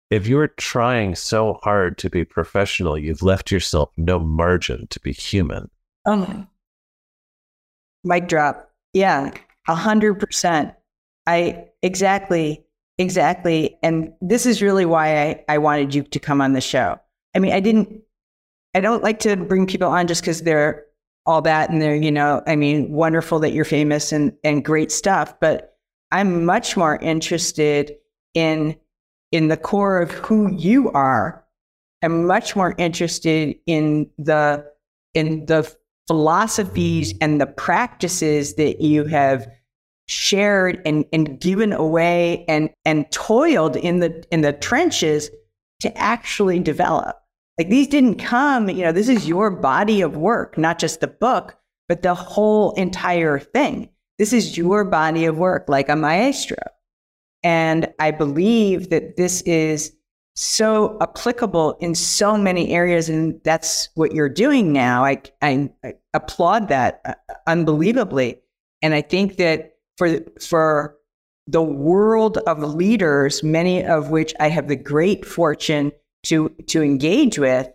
if 0.09 0.27
you're 0.27 0.47
trying 0.47 1.15
so 1.15 1.59
hard 1.63 1.97
to 1.97 2.09
be 2.09 2.23
professional, 2.23 2.97
you've 2.97 3.23
left 3.23 3.51
yourself 3.51 3.91
no 3.97 4.19
margin 4.19 4.87
to 4.89 4.99
be 4.99 5.11
human. 5.11 5.69
Oh, 6.05 6.47
mic 8.03 8.27
drop. 8.27 8.71
Yeah, 8.93 9.31
a 9.67 9.75
hundred 9.75 10.15
percent. 10.15 10.73
I 11.25 11.65
exactly, 11.81 12.63
exactly. 12.97 13.77
And 13.83 14.13
this 14.21 14.45
is 14.45 14.61
really 14.61 14.85
why 14.85 15.21
I, 15.21 15.45
I 15.49 15.57
wanted 15.57 15.93
you 15.93 16.03
to 16.03 16.19
come 16.19 16.41
on 16.41 16.53
the 16.53 16.61
show. 16.61 16.99
I 17.35 17.39
mean, 17.39 17.53
I 17.53 17.59
didn't, 17.59 18.01
I 18.73 18.79
don't 18.79 19.03
like 19.03 19.19
to 19.19 19.35
bring 19.35 19.67
people 19.67 19.89
on 19.89 20.07
just 20.07 20.21
because 20.21 20.41
they're 20.41 20.85
all 21.25 21.41
that 21.41 21.69
and 21.69 21.81
they're, 21.81 21.95
you 21.95 22.11
know, 22.11 22.41
I 22.47 22.55
mean, 22.55 22.91
wonderful 22.91 23.39
that 23.39 23.51
you're 23.51 23.65
famous 23.65 24.11
and, 24.11 24.33
and 24.43 24.63
great 24.63 24.91
stuff, 24.91 25.37
but 25.41 25.77
I'm 26.11 26.45
much 26.45 26.77
more 26.77 26.95
interested 26.97 27.95
in 28.33 28.77
in 29.33 29.49
the 29.49 29.57
core 29.57 30.01
of 30.01 30.11
who 30.11 30.49
you 30.53 30.89
are. 30.91 31.43
I'm 32.01 32.25
much 32.25 32.55
more 32.55 32.75
interested 32.77 33.57
in 33.65 34.09
the 34.17 34.65
in 35.13 35.45
the 35.47 35.69
philosophies 36.07 37.13
and 37.19 37.41
the 37.41 37.47
practices 37.47 38.55
that 38.55 38.79
you 38.79 39.03
have 39.05 39.47
shared 40.07 40.81
and, 40.85 41.05
and 41.11 41.39
given 41.39 41.73
away 41.73 42.45
and 42.47 42.69
and 42.85 43.11
toiled 43.11 43.75
in 43.75 43.99
the 43.99 44.25
in 44.31 44.41
the 44.41 44.53
trenches 44.53 45.29
to 45.81 45.95
actually 45.97 46.59
develop. 46.59 47.17
Like 47.57 47.69
these 47.69 47.87
didn't 47.87 48.15
come, 48.15 48.69
you 48.69 48.83
know, 48.83 48.91
this 48.91 49.09
is 49.09 49.27
your 49.27 49.49
body 49.49 50.01
of 50.01 50.15
work, 50.15 50.57
not 50.57 50.79
just 50.79 51.01
the 51.01 51.07
book, 51.07 51.57
but 51.87 52.03
the 52.03 52.13
whole 52.13 52.71
entire 52.73 53.39
thing. 53.39 53.89
This 54.17 54.33
is 54.33 54.57
your 54.57 54.83
body 54.83 55.25
of 55.25 55.37
work, 55.37 55.65
like 55.67 55.89
a 55.89 55.95
maestro. 55.95 56.57
And 57.43 57.93
I 57.99 58.11
believe 58.11 58.89
that 58.89 59.17
this 59.17 59.41
is 59.41 59.93
so 60.35 60.97
applicable 61.01 61.77
in 61.79 61.95
so 61.95 62.37
many 62.37 62.73
areas. 62.73 63.09
And 63.09 63.39
that's 63.43 63.89
what 63.95 64.13
you're 64.13 64.29
doing 64.29 64.71
now. 64.71 65.03
I, 65.03 65.21
I, 65.41 65.69
I 65.83 65.93
applaud 66.13 66.67
that 66.67 67.01
uh, 67.05 67.13
unbelievably. 67.47 68.39
And 68.81 68.93
I 68.93 69.01
think 69.01 69.37
that 69.37 69.76
for, 69.97 70.19
for 70.39 70.95
the 71.47 71.61
world 71.61 72.37
of 72.39 72.59
leaders, 72.59 73.43
many 73.43 73.83
of 73.83 74.09
which 74.09 74.33
I 74.39 74.49
have 74.49 74.67
the 74.67 74.75
great 74.75 75.25
fortune 75.25 75.91
to, 76.23 76.49
to 76.67 76.81
engage 76.81 77.39
with, 77.39 77.69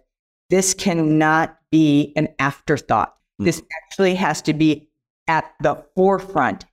this 0.51 0.75
cannot 0.75 1.59
be 1.71 2.13
an 2.17 2.29
afterthought. 2.39 3.17
Mm. 3.41 3.47
This 3.47 3.63
actually 3.83 4.15
has 4.15 4.43
to 4.43 4.53
be 4.53 4.89
at 5.29 5.53
the 5.63 5.83
forefront 5.97 6.67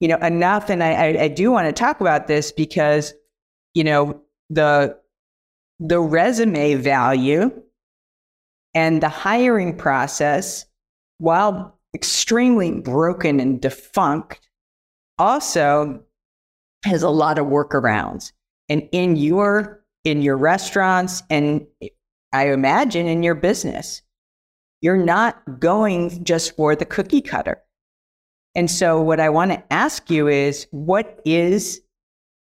you 0.00 0.08
know, 0.08 0.16
enough. 0.18 0.68
And 0.70 0.82
I, 0.82 0.92
I, 0.92 1.06
I 1.22 1.28
do 1.28 1.50
want 1.50 1.66
to 1.66 1.72
talk 1.72 2.00
about 2.00 2.26
this 2.26 2.52
because, 2.52 3.14
you 3.74 3.84
know, 3.84 4.20
the 4.50 4.98
the 5.78 6.00
resume 6.00 6.74
value 6.74 7.50
and 8.74 9.02
the 9.02 9.08
hiring 9.08 9.76
process, 9.76 10.64
while 11.18 11.78
extremely 11.94 12.72
broken 12.72 13.40
and 13.40 13.60
defunct, 13.60 14.45
also 15.18 16.02
has 16.84 17.02
a 17.02 17.10
lot 17.10 17.38
of 17.38 17.46
workarounds. 17.46 18.32
And 18.68 18.88
in 18.92 19.16
your 19.16 19.84
in 20.04 20.22
your 20.22 20.36
restaurants 20.36 21.22
and 21.30 21.66
I 22.32 22.50
imagine 22.50 23.06
in 23.06 23.22
your 23.22 23.34
business, 23.34 24.02
you're 24.80 24.96
not 24.96 25.58
going 25.58 26.22
just 26.22 26.54
for 26.54 26.76
the 26.76 26.84
cookie 26.84 27.22
cutter. 27.22 27.62
And 28.54 28.70
so 28.70 29.00
what 29.00 29.20
I 29.20 29.28
want 29.28 29.50
to 29.52 29.72
ask 29.72 30.10
you 30.10 30.28
is 30.28 30.66
what 30.70 31.20
is 31.24 31.80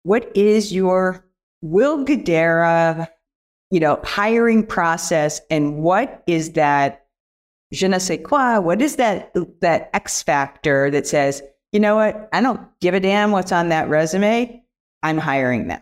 what 0.03 0.31
is 0.37 0.73
your 0.73 1.25
Will 1.63 2.05
Guidara, 2.05 3.09
you 3.71 3.79
know, 3.79 4.01
hiring 4.03 4.67
process 4.67 5.41
and 5.49 5.79
what 5.79 6.25
is 6.27 6.53
that 6.53 7.07
je 7.73 7.89
ne 7.89 7.99
sais 7.99 8.21
quoi? 8.25 8.59
What 8.59 8.83
is 8.83 8.97
that 8.97 9.33
that 9.61 9.91
X 9.95 10.23
factor 10.23 10.91
that 10.91 11.07
says, 11.07 11.43
you 11.73 11.81
know 11.81 11.97
what, 11.97 12.29
I 12.33 12.41
don't 12.41 12.61
give 12.81 12.95
a 12.95 13.01
damn 13.01 13.33
what's 13.33 13.53
on 13.53 13.71
that 13.71 13.89
resume. 13.89 14.63
I'm 15.03 15.19
hiring 15.19 15.69
them. 15.69 15.81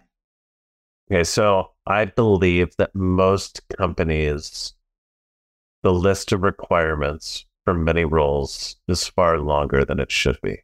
Okay, 1.11 1.25
so 1.25 1.73
I 1.87 2.05
believe 2.05 2.77
that 2.77 2.95
most 2.95 3.63
companies, 3.77 4.75
the 5.83 5.93
list 5.93 6.31
of 6.31 6.43
requirements 6.43 7.45
for 7.65 7.75
many 7.75 8.05
roles 8.05 8.77
is 8.87 9.09
far 9.09 9.39
longer 9.41 9.85
than 9.85 9.99
it 9.99 10.13
should 10.13 10.39
be. 10.43 10.63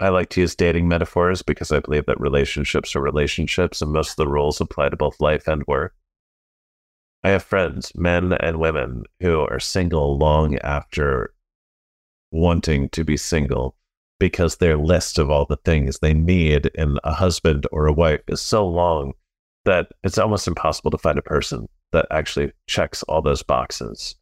I 0.00 0.08
like 0.08 0.28
to 0.30 0.40
use 0.40 0.56
dating 0.56 0.88
metaphors 0.88 1.42
because 1.42 1.70
I 1.70 1.78
believe 1.78 2.06
that 2.06 2.20
relationships 2.20 2.96
are 2.96 3.00
relationships 3.00 3.80
and 3.80 3.92
most 3.92 4.10
of 4.10 4.16
the 4.16 4.28
roles 4.28 4.60
apply 4.60 4.88
to 4.88 4.96
both 4.96 5.20
life 5.20 5.46
and 5.46 5.62
work. 5.68 5.94
I 7.22 7.30
have 7.30 7.44
friends, 7.44 7.92
men 7.94 8.32
and 8.32 8.58
women, 8.58 9.04
who 9.20 9.40
are 9.40 9.60
single 9.60 10.18
long 10.18 10.58
after 10.58 11.32
wanting 12.32 12.88
to 12.90 13.04
be 13.04 13.16
single 13.16 13.76
because 14.24 14.56
their 14.56 14.78
list 14.78 15.18
of 15.18 15.30
all 15.30 15.44
the 15.44 15.58
things 15.66 15.98
they 15.98 16.14
need 16.14 16.64
in 16.74 16.96
a 17.04 17.12
husband 17.12 17.66
or 17.70 17.86
a 17.86 17.92
wife 17.92 18.22
is 18.26 18.40
so 18.40 18.66
long 18.66 19.12
that 19.66 19.88
it's 20.02 20.16
almost 20.16 20.48
impossible 20.48 20.90
to 20.90 20.96
find 20.96 21.18
a 21.18 21.22
person 21.22 21.68
that 21.92 22.06
actually 22.10 22.50
checks 22.66 23.02
all 23.02 23.20
those 23.20 23.42
boxes. 23.42 24.14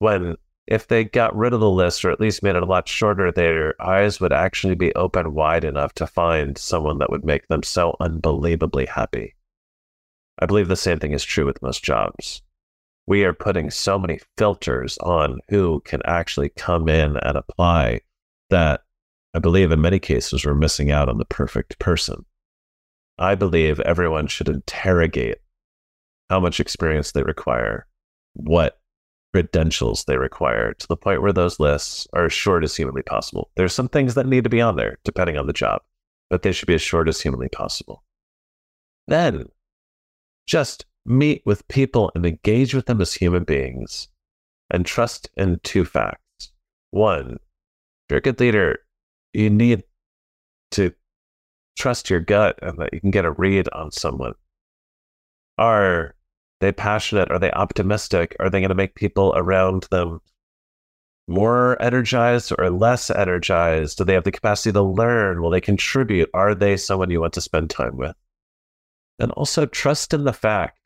When 0.00 0.34
if 0.66 0.88
they 0.88 1.04
got 1.04 1.36
rid 1.36 1.52
of 1.52 1.60
the 1.60 1.70
list 1.70 2.04
or 2.04 2.10
at 2.10 2.18
least 2.18 2.42
made 2.42 2.56
it 2.56 2.64
a 2.64 2.66
lot 2.66 2.88
shorter, 2.88 3.30
their 3.30 3.80
eyes 3.80 4.20
would 4.20 4.32
actually 4.32 4.74
be 4.74 4.92
open 4.96 5.34
wide 5.34 5.62
enough 5.62 5.92
to 5.94 6.06
find 6.08 6.58
someone 6.58 6.98
that 6.98 7.10
would 7.10 7.24
make 7.24 7.46
them 7.46 7.62
so 7.62 7.96
unbelievably 8.00 8.86
happy. 8.86 9.36
I 10.40 10.46
believe 10.46 10.66
the 10.66 10.74
same 10.74 10.98
thing 10.98 11.12
is 11.12 11.22
true 11.22 11.46
with 11.46 11.62
most 11.62 11.84
jobs. 11.84 12.42
We 13.06 13.22
are 13.22 13.32
putting 13.32 13.70
so 13.70 14.00
many 14.00 14.18
filters 14.36 14.98
on 14.98 15.38
who 15.48 15.80
can 15.84 16.02
actually 16.04 16.48
come 16.48 16.88
in 16.88 17.16
and 17.18 17.36
apply 17.36 18.00
that 18.50 18.80
I 19.34 19.40
believe 19.40 19.72
in 19.72 19.80
many 19.80 19.98
cases 19.98 20.44
we're 20.44 20.54
missing 20.54 20.92
out 20.92 21.08
on 21.08 21.18
the 21.18 21.24
perfect 21.24 21.80
person. 21.80 22.24
I 23.18 23.34
believe 23.34 23.80
everyone 23.80 24.28
should 24.28 24.48
interrogate 24.48 25.38
how 26.30 26.38
much 26.38 26.60
experience 26.60 27.12
they 27.12 27.22
require, 27.22 27.86
what 28.34 28.80
credentials 29.32 30.04
they 30.04 30.16
require 30.16 30.72
to 30.74 30.86
the 30.86 30.96
point 30.96 31.20
where 31.20 31.32
those 31.32 31.58
lists 31.58 32.06
are 32.12 32.26
as 32.26 32.32
short 32.32 32.62
as 32.62 32.76
humanly 32.76 33.02
possible. 33.02 33.50
There's 33.56 33.72
some 33.72 33.88
things 33.88 34.14
that 34.14 34.26
need 34.26 34.44
to 34.44 34.50
be 34.50 34.60
on 34.60 34.76
there 34.76 34.98
depending 35.04 35.36
on 35.36 35.48
the 35.48 35.52
job, 35.52 35.82
but 36.30 36.42
they 36.42 36.52
should 36.52 36.68
be 36.68 36.74
as 36.74 36.82
short 36.82 37.08
as 37.08 37.20
humanly 37.20 37.48
possible. 37.48 38.04
Then 39.08 39.46
just 40.46 40.86
meet 41.04 41.42
with 41.44 41.66
people 41.66 42.12
and 42.14 42.24
engage 42.24 42.72
with 42.72 42.86
them 42.86 43.00
as 43.00 43.14
human 43.14 43.42
beings 43.42 44.08
and 44.70 44.86
trust 44.86 45.28
in 45.36 45.58
two 45.64 45.84
facts. 45.84 46.52
One, 46.92 47.38
you're 48.08 48.18
a 48.18 48.22
good 48.22 48.38
leader, 48.38 48.78
you 49.34 49.50
need 49.50 49.82
to 50.72 50.92
trust 51.76 52.08
your 52.08 52.20
gut 52.20 52.58
and 52.62 52.78
that 52.78 52.92
you 52.92 53.00
can 53.00 53.10
get 53.10 53.24
a 53.24 53.32
read 53.32 53.68
on 53.70 53.90
someone. 53.90 54.34
Are 55.58 56.14
they 56.60 56.72
passionate? 56.72 57.30
Are 57.30 57.38
they 57.38 57.50
optimistic? 57.52 58.36
Are 58.40 58.48
they 58.48 58.60
going 58.60 58.68
to 58.68 58.74
make 58.74 58.94
people 58.94 59.32
around 59.36 59.86
them 59.90 60.20
more 61.26 61.80
energized 61.82 62.52
or 62.58 62.70
less 62.70 63.10
energized? 63.10 63.98
Do 63.98 64.04
they 64.04 64.14
have 64.14 64.24
the 64.24 64.32
capacity 64.32 64.72
to 64.72 64.82
learn? 64.82 65.42
Will 65.42 65.50
they 65.50 65.60
contribute? 65.60 66.30
Are 66.34 66.54
they 66.54 66.76
someone 66.76 67.10
you 67.10 67.20
want 67.20 67.34
to 67.34 67.40
spend 67.40 67.70
time 67.70 67.96
with? 67.96 68.16
And 69.18 69.30
also 69.32 69.66
trust 69.66 70.12
in 70.12 70.24
the 70.24 70.32
fact 70.32 70.78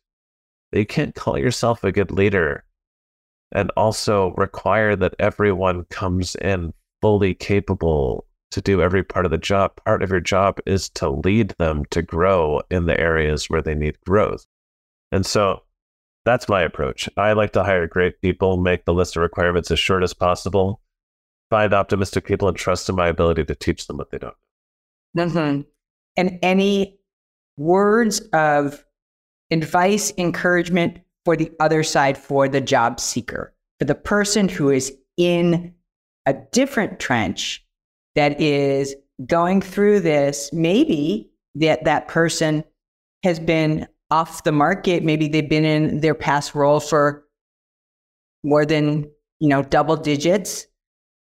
that 0.73 0.79
you 0.79 0.87
can't 0.87 1.15
call 1.15 1.39
yourself 1.39 1.83
a 1.83 1.93
good 1.93 2.11
leader 2.11 2.65
and 3.53 3.71
also 3.77 4.35
require 4.37 4.95
that 4.97 5.15
everyone 5.19 5.85
comes 5.85 6.35
in 6.37 6.75
fully 7.01 7.35
capable 7.35 8.27
to 8.51 8.61
do 8.61 8.81
every 8.83 9.03
part 9.03 9.25
of 9.25 9.31
the 9.31 9.39
job. 9.39 9.73
Part 9.85 10.03
of 10.03 10.11
your 10.11 10.21
job 10.21 10.59
is 10.67 10.89
to 10.91 11.11
lead 11.11 11.55
them 11.59 11.85
to 11.91 12.03
grow 12.03 12.61
in 12.71 12.87
the 12.87 12.99
areas 12.99 13.51
where 13.51 13.63
they 13.63 13.75
need 13.75 14.01
growth. 14.07 14.47
And 15.13 15.25
so 15.25 15.63
that's 16.25 16.49
my 16.49 16.63
approach. 16.63 17.09
I 17.17 17.33
like 17.33 17.53
to 17.53 17.65
hire 17.65 17.87
great 17.87 18.21
people, 18.21 18.57
make 18.57 18.85
the 18.85 18.95
list 18.95 19.17
of 19.17 19.23
requirements 19.23 19.71
as 19.71 19.79
short 19.79 20.03
as 20.03 20.15
possible, 20.15 20.81
find 21.51 21.73
optimistic 21.73 22.27
people, 22.27 22.49
and 22.49 22.57
trust 22.57 22.89
in 22.89 22.95
my 22.95 23.09
ability 23.09 23.45
to 23.45 23.55
teach 23.55 23.87
them 23.87 23.97
what 23.97 24.11
they 24.11 24.19
don't. 24.19 24.35
Mm-hmm. 25.17 25.63
And 26.17 26.39
any 26.43 26.99
words 27.57 28.21
of 28.33 28.85
advice, 29.51 30.13
encouragement 30.19 30.99
for 31.25 31.37
the 31.37 31.51
other 31.61 31.83
side, 31.83 32.19
for 32.19 32.49
the 32.49 32.61
job 32.61 33.01
seeker, 33.01 33.55
for 33.79 33.85
the 33.85 33.95
person 33.95 34.49
who 34.49 34.71
is 34.71 34.93
in 35.17 35.75
a 36.27 36.35
different 36.53 37.01
trench 37.01 37.65
that 38.19 38.41
is 38.41 38.97
going 39.25 39.61
through 39.61 40.01
this, 40.01 40.51
maybe 40.53 41.31
that 41.55 41.85
that 41.85 42.09
person 42.09 42.65
has 43.23 43.39
been 43.39 43.87
off 44.11 44.43
the 44.43 44.51
market. 44.51 45.05
Maybe 45.05 45.29
they've 45.29 45.49
been 45.49 45.65
in 45.65 46.01
their 46.01 46.17
past 46.17 46.57
role 46.57 46.81
for 46.81 47.25
more 48.43 48.67
than, 48.67 49.09
you 49.39 49.49
know, 49.49 49.63
double 49.63 49.95
digits. 49.95 50.67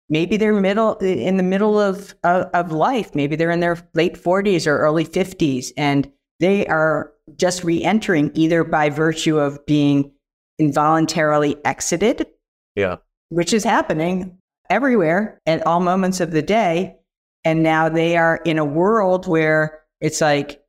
Maybe 0.09 0.37
they're 0.37 0.55
middle 0.61 0.95
in 0.99 1.37
the 1.37 1.43
middle 1.43 1.81
of, 1.81 2.15
of, 2.23 2.45
of 2.55 2.71
life. 2.71 3.13
Maybe 3.13 3.35
they're 3.35 3.51
in 3.51 3.59
their 3.59 3.77
late 3.95 4.15
40s 4.15 4.65
or 4.65 4.79
early 4.79 5.05
50s 5.05 5.73
and 5.77 6.09
they 6.39 6.65
are 6.69 7.13
just 7.37 7.65
re-entering 7.65 8.31
either 8.35 8.63
by 8.63 8.89
virtue 8.89 9.41
of 9.41 9.67
being 9.67 10.13
involuntarily 10.61 11.57
exited. 11.65 12.29
Yeah. 12.77 12.99
Which 13.31 13.53
is 13.53 13.65
happening 13.65 14.39
everywhere 14.75 15.41
at 15.47 15.65
all 15.67 15.81
moments 15.81 16.21
of 16.21 16.33
the 16.33 16.43
day. 16.43 16.97
And 17.45 17.63
now 17.63 17.89
they 17.89 18.17
are 18.17 18.41
in 18.45 18.59
a 18.59 18.65
world 18.65 19.29
where 19.29 19.83
it's 20.01 20.21
like 20.21 20.61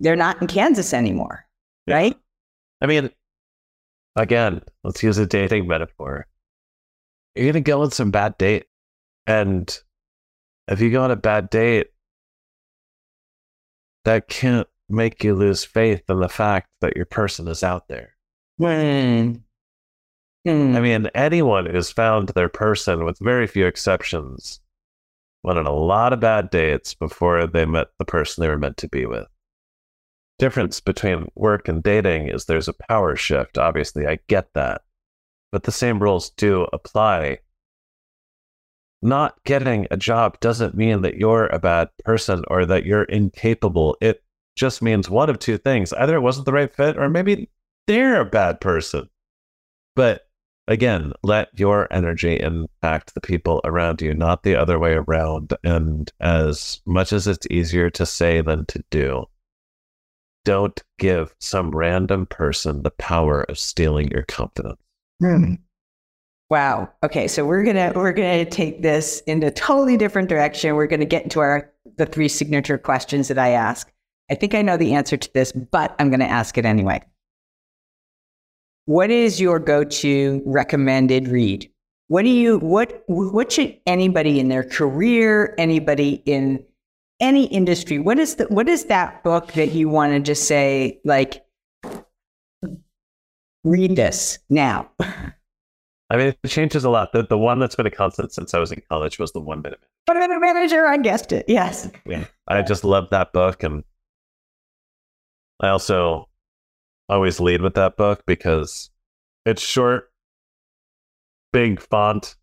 they're 0.00 0.16
not 0.16 0.40
in 0.40 0.48
Kansas 0.48 0.92
anymore, 0.92 1.46
yeah. 1.86 1.94
right? 1.94 2.16
I 2.80 2.86
mean, 2.86 3.10
again, 4.16 4.62
let's 4.82 5.02
use 5.02 5.18
a 5.18 5.26
dating 5.26 5.68
metaphor. 5.68 6.26
You're 7.36 7.52
going 7.52 7.62
to 7.64 7.70
go 7.70 7.82
on 7.82 7.90
some 7.90 8.10
bad 8.10 8.36
date. 8.38 8.66
And 9.26 9.78
if 10.66 10.80
you 10.80 10.90
go 10.90 11.02
on 11.02 11.10
a 11.10 11.16
bad 11.16 11.50
date, 11.50 11.88
that 14.04 14.28
can't 14.28 14.66
make 14.88 15.22
you 15.22 15.34
lose 15.34 15.64
faith 15.64 16.02
in 16.08 16.18
the 16.18 16.28
fact 16.28 16.68
that 16.80 16.96
your 16.96 17.04
person 17.04 17.46
is 17.46 17.62
out 17.62 17.86
there. 17.88 18.16
Mm. 18.60 19.42
Mm. 20.46 20.74
I 20.74 20.80
mean, 20.80 21.10
anyone 21.14 21.66
who's 21.66 21.90
found 21.90 22.30
their 22.30 22.48
person, 22.48 23.04
with 23.04 23.18
very 23.18 23.46
few 23.46 23.66
exceptions, 23.66 24.60
went 25.42 25.58
on 25.58 25.66
a 25.66 25.72
lot 25.72 26.12
of 26.12 26.20
bad 26.20 26.50
dates 26.50 26.94
before 26.94 27.46
they 27.46 27.66
met 27.66 27.88
the 27.98 28.04
person 28.04 28.40
they 28.40 28.48
were 28.48 28.58
meant 28.58 28.76
to 28.78 28.88
be 28.88 29.06
with. 29.06 29.26
Difference 30.38 30.80
between 30.80 31.30
work 31.34 31.68
and 31.68 31.82
dating 31.82 32.28
is 32.28 32.44
there's 32.44 32.68
a 32.68 32.74
power 32.88 33.16
shift. 33.16 33.58
Obviously, 33.58 34.06
I 34.06 34.18
get 34.28 34.48
that. 34.54 34.82
But 35.52 35.64
the 35.64 35.72
same 35.72 36.02
rules 36.02 36.30
do 36.30 36.66
apply. 36.72 37.40
Not 39.02 39.42
getting 39.44 39.86
a 39.90 39.96
job 39.96 40.40
doesn't 40.40 40.74
mean 40.74 41.02
that 41.02 41.16
you're 41.16 41.46
a 41.46 41.58
bad 41.58 41.90
person 42.04 42.44
or 42.48 42.64
that 42.66 42.84
you're 42.84 43.04
incapable. 43.04 43.96
It 44.00 44.22
just 44.56 44.80
means 44.80 45.10
one 45.10 45.28
of 45.28 45.38
two 45.38 45.58
things. 45.58 45.92
Either 45.92 46.14
it 46.16 46.20
wasn't 46.20 46.46
the 46.46 46.52
right 46.52 46.74
fit 46.74 46.96
or 46.96 47.08
maybe 47.10 47.50
they're 47.86 48.20
a 48.20 48.26
bad 48.26 48.60
person. 48.60 49.08
But 49.96 50.29
again, 50.70 51.12
let 51.22 51.48
your 51.58 51.92
energy 51.92 52.38
impact 52.40 53.14
the 53.14 53.20
people 53.20 53.60
around 53.64 54.00
you, 54.00 54.14
not 54.14 54.44
the 54.44 54.54
other 54.54 54.78
way 54.78 54.92
around. 54.92 55.52
And 55.64 56.10
as 56.20 56.80
much 56.86 57.12
as 57.12 57.26
it's 57.26 57.46
easier 57.50 57.90
to 57.90 58.06
say 58.06 58.40
than 58.40 58.64
to 58.66 58.82
do, 58.90 59.26
don't 60.44 60.80
give 60.98 61.34
some 61.40 61.70
random 61.72 62.24
person 62.24 62.82
the 62.82 62.92
power 62.92 63.42
of 63.42 63.58
stealing 63.58 64.10
your 64.10 64.22
confidence. 64.22 64.80
Mm. 65.22 65.58
Wow. 66.48 66.88
Okay, 67.04 67.28
so 67.28 67.44
we're 67.44 67.62
gonna 67.62 67.92
we're 67.94 68.12
gonna 68.12 68.44
take 68.44 68.82
this 68.82 69.22
in 69.26 69.42
a 69.42 69.50
totally 69.50 69.96
different 69.96 70.28
direction. 70.28 70.74
We're 70.74 70.86
gonna 70.86 71.04
get 71.04 71.24
into 71.24 71.40
our 71.40 71.70
the 71.96 72.06
three 72.06 72.28
signature 72.28 72.78
questions 72.78 73.28
that 73.28 73.38
I 73.38 73.50
ask. 73.50 73.92
I 74.30 74.34
think 74.34 74.54
I 74.54 74.62
know 74.62 74.76
the 74.76 74.94
answer 74.94 75.16
to 75.16 75.32
this, 75.34 75.52
but 75.52 75.94
I'm 75.98 76.10
gonna 76.10 76.24
ask 76.24 76.56
it 76.56 76.64
anyway. 76.64 77.02
What 78.90 79.12
is 79.12 79.40
your 79.40 79.60
go-to 79.60 80.42
recommended 80.44 81.28
read? 81.28 81.70
What 82.08 82.22
do 82.22 82.28
you 82.28 82.58
what 82.58 83.04
what 83.06 83.52
should 83.52 83.78
anybody 83.86 84.40
in 84.40 84.48
their 84.48 84.64
career, 84.64 85.54
anybody 85.58 86.24
in 86.26 86.64
any 87.20 87.44
industry, 87.44 88.00
what 88.00 88.18
is 88.18 88.34
the 88.34 88.46
what 88.46 88.68
is 88.68 88.86
that 88.86 89.22
book 89.22 89.52
that 89.52 89.74
you 89.74 89.88
want 89.88 90.14
to 90.14 90.18
just 90.18 90.48
say 90.48 90.98
like 91.04 91.46
read 93.62 93.94
this 93.94 94.40
now? 94.48 94.90
I 94.98 96.16
mean, 96.16 96.34
it 96.42 96.48
changes 96.48 96.82
a 96.82 96.90
lot. 96.90 97.12
The 97.12 97.22
the 97.22 97.38
one 97.38 97.60
that's 97.60 97.76
been 97.76 97.86
a 97.86 97.92
constant 97.92 98.32
since 98.32 98.54
I 98.54 98.58
was 98.58 98.72
in 98.72 98.82
college 98.90 99.20
was 99.20 99.30
the 99.30 99.40
One 99.40 99.62
Minute 99.62 99.78
One 100.06 100.18
Minute 100.18 100.40
Manager. 100.40 100.84
I 100.88 100.96
guessed 100.96 101.30
it. 101.30 101.44
Yes. 101.46 101.88
Yeah, 102.06 102.24
I 102.48 102.62
just 102.62 102.82
love 102.82 103.08
that 103.10 103.32
book, 103.32 103.62
and 103.62 103.84
I 105.60 105.68
also 105.68 106.29
always 107.10 107.40
lead 107.40 107.62
with 107.62 107.74
that 107.74 107.96
book 107.96 108.22
because 108.26 108.90
it's 109.44 109.62
short, 109.62 110.10
big 111.52 111.80
font, 111.80 112.36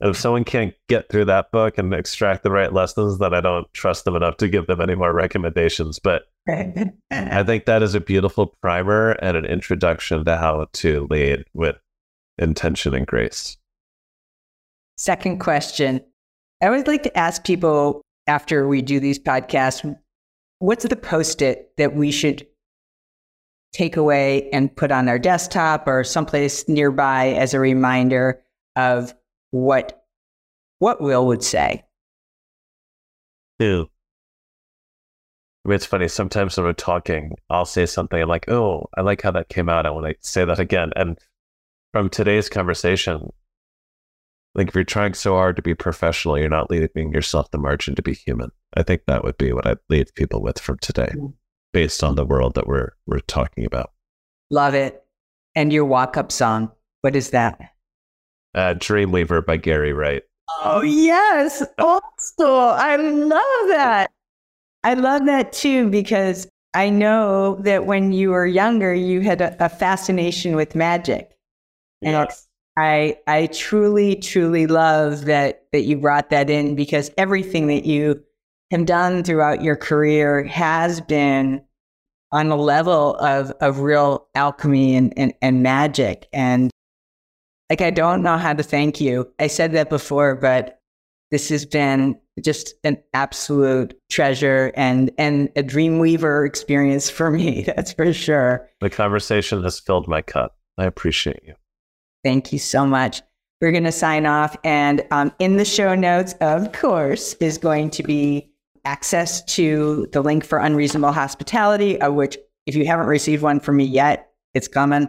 if 0.00 0.16
someone 0.16 0.44
can't 0.44 0.74
get 0.88 1.08
through 1.08 1.26
that 1.26 1.50
book 1.52 1.78
and 1.78 1.94
extract 1.94 2.42
the 2.42 2.50
right 2.50 2.72
lessons, 2.72 3.18
then 3.18 3.32
I 3.32 3.40
don't 3.40 3.72
trust 3.72 4.04
them 4.04 4.16
enough 4.16 4.36
to 4.38 4.48
give 4.48 4.66
them 4.66 4.80
any 4.80 4.94
more 4.94 5.12
recommendations. 5.12 5.98
But 5.98 6.24
I 6.48 7.42
think 7.44 7.64
that 7.64 7.82
is 7.82 7.94
a 7.94 8.00
beautiful 8.00 8.54
primer 8.60 9.12
and 9.12 9.36
an 9.36 9.46
introduction 9.46 10.24
to 10.24 10.36
how 10.36 10.66
to 10.74 11.06
lead 11.10 11.44
with 11.54 11.76
intention 12.38 12.94
and 12.94 13.06
grace. 13.06 13.56
Second 14.98 15.38
question. 15.38 16.00
I 16.62 16.66
always 16.66 16.86
like 16.86 17.02
to 17.04 17.16
ask 17.16 17.44
people 17.44 18.02
after 18.26 18.66
we 18.66 18.82
do 18.82 19.00
these 19.00 19.18
podcasts 19.18 19.96
what's 20.58 20.86
the 20.86 20.96
post 20.96 21.42
it 21.42 21.72
that 21.76 21.94
we 21.94 22.10
should 22.10 22.46
take 23.74 23.96
away 23.96 24.48
and 24.50 24.74
put 24.74 24.90
on 24.90 25.08
our 25.08 25.18
desktop 25.18 25.86
or 25.86 26.04
someplace 26.04 26.66
nearby 26.68 27.28
as 27.30 27.52
a 27.52 27.60
reminder 27.60 28.42
of 28.76 29.12
what 29.50 30.00
what 30.78 31.00
Will 31.00 31.26
would 31.26 31.42
say. 31.42 31.84
Ew. 33.58 33.88
I 35.64 35.68
mean, 35.68 35.76
it's 35.76 35.86
funny. 35.86 36.08
Sometimes 36.08 36.56
when 36.56 36.66
we're 36.66 36.72
talking, 36.72 37.36
I'll 37.48 37.64
say 37.64 37.86
something 37.86 38.20
I'm 38.20 38.28
like, 38.28 38.48
"Oh, 38.48 38.88
I 38.96 39.00
like 39.02 39.22
how 39.22 39.30
that 39.32 39.48
came 39.48 39.68
out. 39.68 39.86
I 39.86 39.90
want 39.90 40.06
to 40.06 40.14
say 40.20 40.44
that 40.44 40.58
again." 40.58 40.92
And 40.96 41.18
from 41.92 42.10
today's 42.10 42.48
conversation, 42.48 43.30
like 44.54 44.68
if 44.68 44.74
you're 44.74 44.84
trying 44.84 45.14
so 45.14 45.34
hard 45.34 45.56
to 45.56 45.62
be 45.62 45.74
professional, 45.74 46.38
you're 46.38 46.48
not 46.48 46.70
leaving 46.70 47.12
yourself 47.12 47.50
the 47.50 47.58
margin 47.58 47.94
to 47.94 48.02
be 48.02 48.14
human. 48.14 48.50
I 48.76 48.82
think 48.82 49.02
that 49.06 49.24
would 49.24 49.38
be 49.38 49.52
what 49.52 49.66
I 49.66 49.76
leave 49.88 50.14
people 50.14 50.42
with 50.42 50.58
from 50.58 50.78
today, 50.78 51.12
mm. 51.14 51.32
Based 51.74 52.02
on 52.02 52.14
the 52.14 52.24
world 52.24 52.54
that 52.54 52.66
we're 52.66 52.92
we're 53.06 53.20
talking 53.20 53.66
about. 53.66 53.90
Love 54.50 54.72
it. 54.74 55.04
And 55.54 55.72
your 55.72 55.84
walk 55.84 56.16
up 56.16 56.32
song, 56.32 56.72
what 57.02 57.14
is 57.14 57.30
that? 57.30 57.60
uh, 58.54 58.74
Dreamweaver 58.74 59.44
by 59.44 59.56
Gary 59.56 59.92
Wright. 59.92 60.22
Oh, 60.62 60.82
yes. 60.82 61.62
Also, 61.78 62.46
I 62.48 62.96
love 62.96 63.68
that. 63.68 64.10
I 64.84 64.94
love 64.94 65.26
that 65.26 65.52
too, 65.52 65.88
because 65.90 66.46
I 66.74 66.90
know 66.90 67.56
that 67.60 67.86
when 67.86 68.12
you 68.12 68.30
were 68.30 68.46
younger, 68.46 68.94
you 68.94 69.20
had 69.20 69.40
a, 69.40 69.64
a 69.64 69.68
fascination 69.68 70.56
with 70.56 70.74
magic. 70.74 71.30
And 72.02 72.12
yes. 72.12 72.46
I, 72.76 73.16
I 73.26 73.46
truly, 73.46 74.16
truly 74.16 74.66
love 74.66 75.24
that, 75.24 75.66
that 75.72 75.82
you 75.82 75.96
brought 75.96 76.30
that 76.30 76.50
in 76.50 76.74
because 76.74 77.10
everything 77.16 77.68
that 77.68 77.86
you 77.86 78.22
have 78.70 78.84
done 78.84 79.24
throughout 79.24 79.62
your 79.62 79.76
career 79.76 80.44
has 80.44 81.00
been 81.00 81.63
on 82.34 82.50
a 82.50 82.56
level 82.56 83.14
of, 83.18 83.52
of 83.60 83.78
real 83.78 84.26
alchemy 84.34 84.96
and, 84.96 85.14
and, 85.16 85.32
and 85.40 85.62
magic. 85.62 86.28
And 86.32 86.68
like, 87.70 87.80
I 87.80 87.90
don't 87.90 88.24
know 88.24 88.36
how 88.36 88.52
to 88.52 88.62
thank 88.64 89.00
you. 89.00 89.32
I 89.38 89.46
said 89.46 89.70
that 89.72 89.88
before, 89.88 90.34
but 90.34 90.80
this 91.30 91.48
has 91.50 91.64
been 91.64 92.18
just 92.42 92.74
an 92.82 93.00
absolute 93.14 93.96
treasure 94.10 94.72
and, 94.74 95.12
and 95.16 95.48
a 95.54 95.62
dreamweaver 95.62 96.44
experience 96.44 97.08
for 97.08 97.30
me. 97.30 97.62
That's 97.76 97.92
for 97.92 98.12
sure. 98.12 98.68
The 98.80 98.90
conversation 98.90 99.62
has 99.62 99.78
filled 99.78 100.08
my 100.08 100.20
cup. 100.20 100.56
I 100.76 100.86
appreciate 100.86 101.40
you. 101.46 101.54
Thank 102.24 102.52
you 102.52 102.58
so 102.58 102.84
much. 102.84 103.22
We're 103.60 103.70
going 103.70 103.84
to 103.84 103.92
sign 103.92 104.26
off. 104.26 104.56
And 104.64 105.06
um, 105.12 105.32
in 105.38 105.56
the 105.56 105.64
show 105.64 105.94
notes, 105.94 106.34
of 106.40 106.72
course, 106.72 107.34
is 107.34 107.58
going 107.58 107.90
to 107.90 108.02
be 108.02 108.50
access 108.84 109.42
to 109.44 110.06
the 110.12 110.22
link 110.22 110.44
for 110.44 110.58
Unreasonable 110.58 111.12
Hospitality, 111.12 112.00
of 112.00 112.14
which, 112.14 112.38
if 112.66 112.74
you 112.74 112.86
haven't 112.86 113.06
received 113.06 113.42
one 113.42 113.60
from 113.60 113.76
me 113.76 113.84
yet, 113.84 114.30
it's 114.54 114.68
coming. 114.68 115.08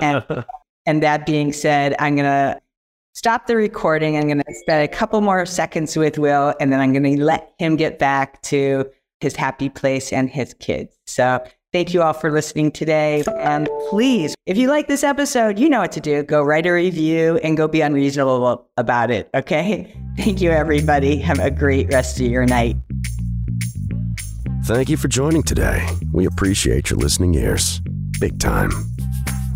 And, 0.00 0.24
and 0.86 1.02
that 1.02 1.26
being 1.26 1.52
said, 1.52 1.94
I'm 1.98 2.16
going 2.16 2.24
to 2.24 2.60
stop 3.14 3.46
the 3.46 3.56
recording. 3.56 4.16
I'm 4.16 4.24
going 4.24 4.38
to 4.38 4.54
spend 4.54 4.84
a 4.84 4.88
couple 4.88 5.20
more 5.20 5.46
seconds 5.46 5.96
with 5.96 6.18
Will, 6.18 6.54
and 6.60 6.72
then 6.72 6.80
I'm 6.80 6.92
going 6.92 7.16
to 7.16 7.24
let 7.24 7.52
him 7.58 7.76
get 7.76 7.98
back 7.98 8.42
to 8.42 8.86
his 9.20 9.34
happy 9.34 9.68
place 9.68 10.12
and 10.12 10.28
his 10.28 10.54
kids. 10.54 10.98
So 11.06 11.42
thank 11.72 11.94
you 11.94 12.02
all 12.02 12.12
for 12.12 12.30
listening 12.30 12.70
today. 12.70 13.24
And 13.38 13.68
please, 13.88 14.34
if 14.46 14.56
you 14.56 14.68
like 14.68 14.88
this 14.88 15.02
episode, 15.02 15.58
you 15.58 15.68
know 15.68 15.80
what 15.80 15.92
to 15.92 16.00
do. 16.00 16.22
Go 16.22 16.42
write 16.42 16.66
a 16.66 16.70
review 16.70 17.38
and 17.42 17.56
go 17.56 17.66
be 17.66 17.80
unreasonable 17.80 18.68
about 18.76 19.10
it. 19.10 19.30
Okay. 19.34 19.94
Thank 20.16 20.40
you, 20.40 20.50
everybody. 20.50 21.18
Have 21.18 21.38
a 21.38 21.50
great 21.50 21.92
rest 21.92 22.20
of 22.20 22.26
your 22.26 22.46
night. 22.46 22.76
Thank 24.66 24.88
you 24.88 24.96
for 24.96 25.06
joining 25.06 25.44
today. 25.44 25.86
We 26.12 26.26
appreciate 26.26 26.90
your 26.90 26.98
listening 26.98 27.36
ears. 27.36 27.80
Big 28.18 28.40
time. 28.40 28.72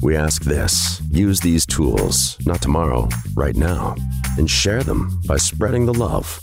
We 0.03 0.15
ask 0.15 0.45
this 0.45 1.03
use 1.11 1.41
these 1.41 1.67
tools, 1.67 2.39
not 2.47 2.63
tomorrow, 2.63 3.09
right 3.35 3.57
now, 3.57 3.97
and 4.39 4.49
share 4.49 4.85
them 4.85 5.21
by 5.27 5.37
spreading 5.37 5.85
the 5.85 5.93
love, 5.93 6.41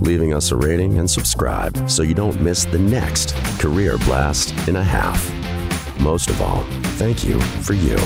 leaving 0.00 0.32
us 0.32 0.52
a 0.52 0.56
rating 0.56 0.98
and 0.98 1.10
subscribe 1.10 1.90
so 1.90 2.02
you 2.02 2.14
don't 2.14 2.40
miss 2.40 2.64
the 2.64 2.78
next 2.78 3.36
career 3.60 3.98
blast 3.98 4.54
in 4.66 4.76
a 4.76 4.82
half. 4.82 5.30
Most 6.00 6.30
of 6.30 6.40
all, 6.40 6.62
thank 6.96 7.24
you 7.24 7.38
for 7.60 7.74
you. 7.74 7.98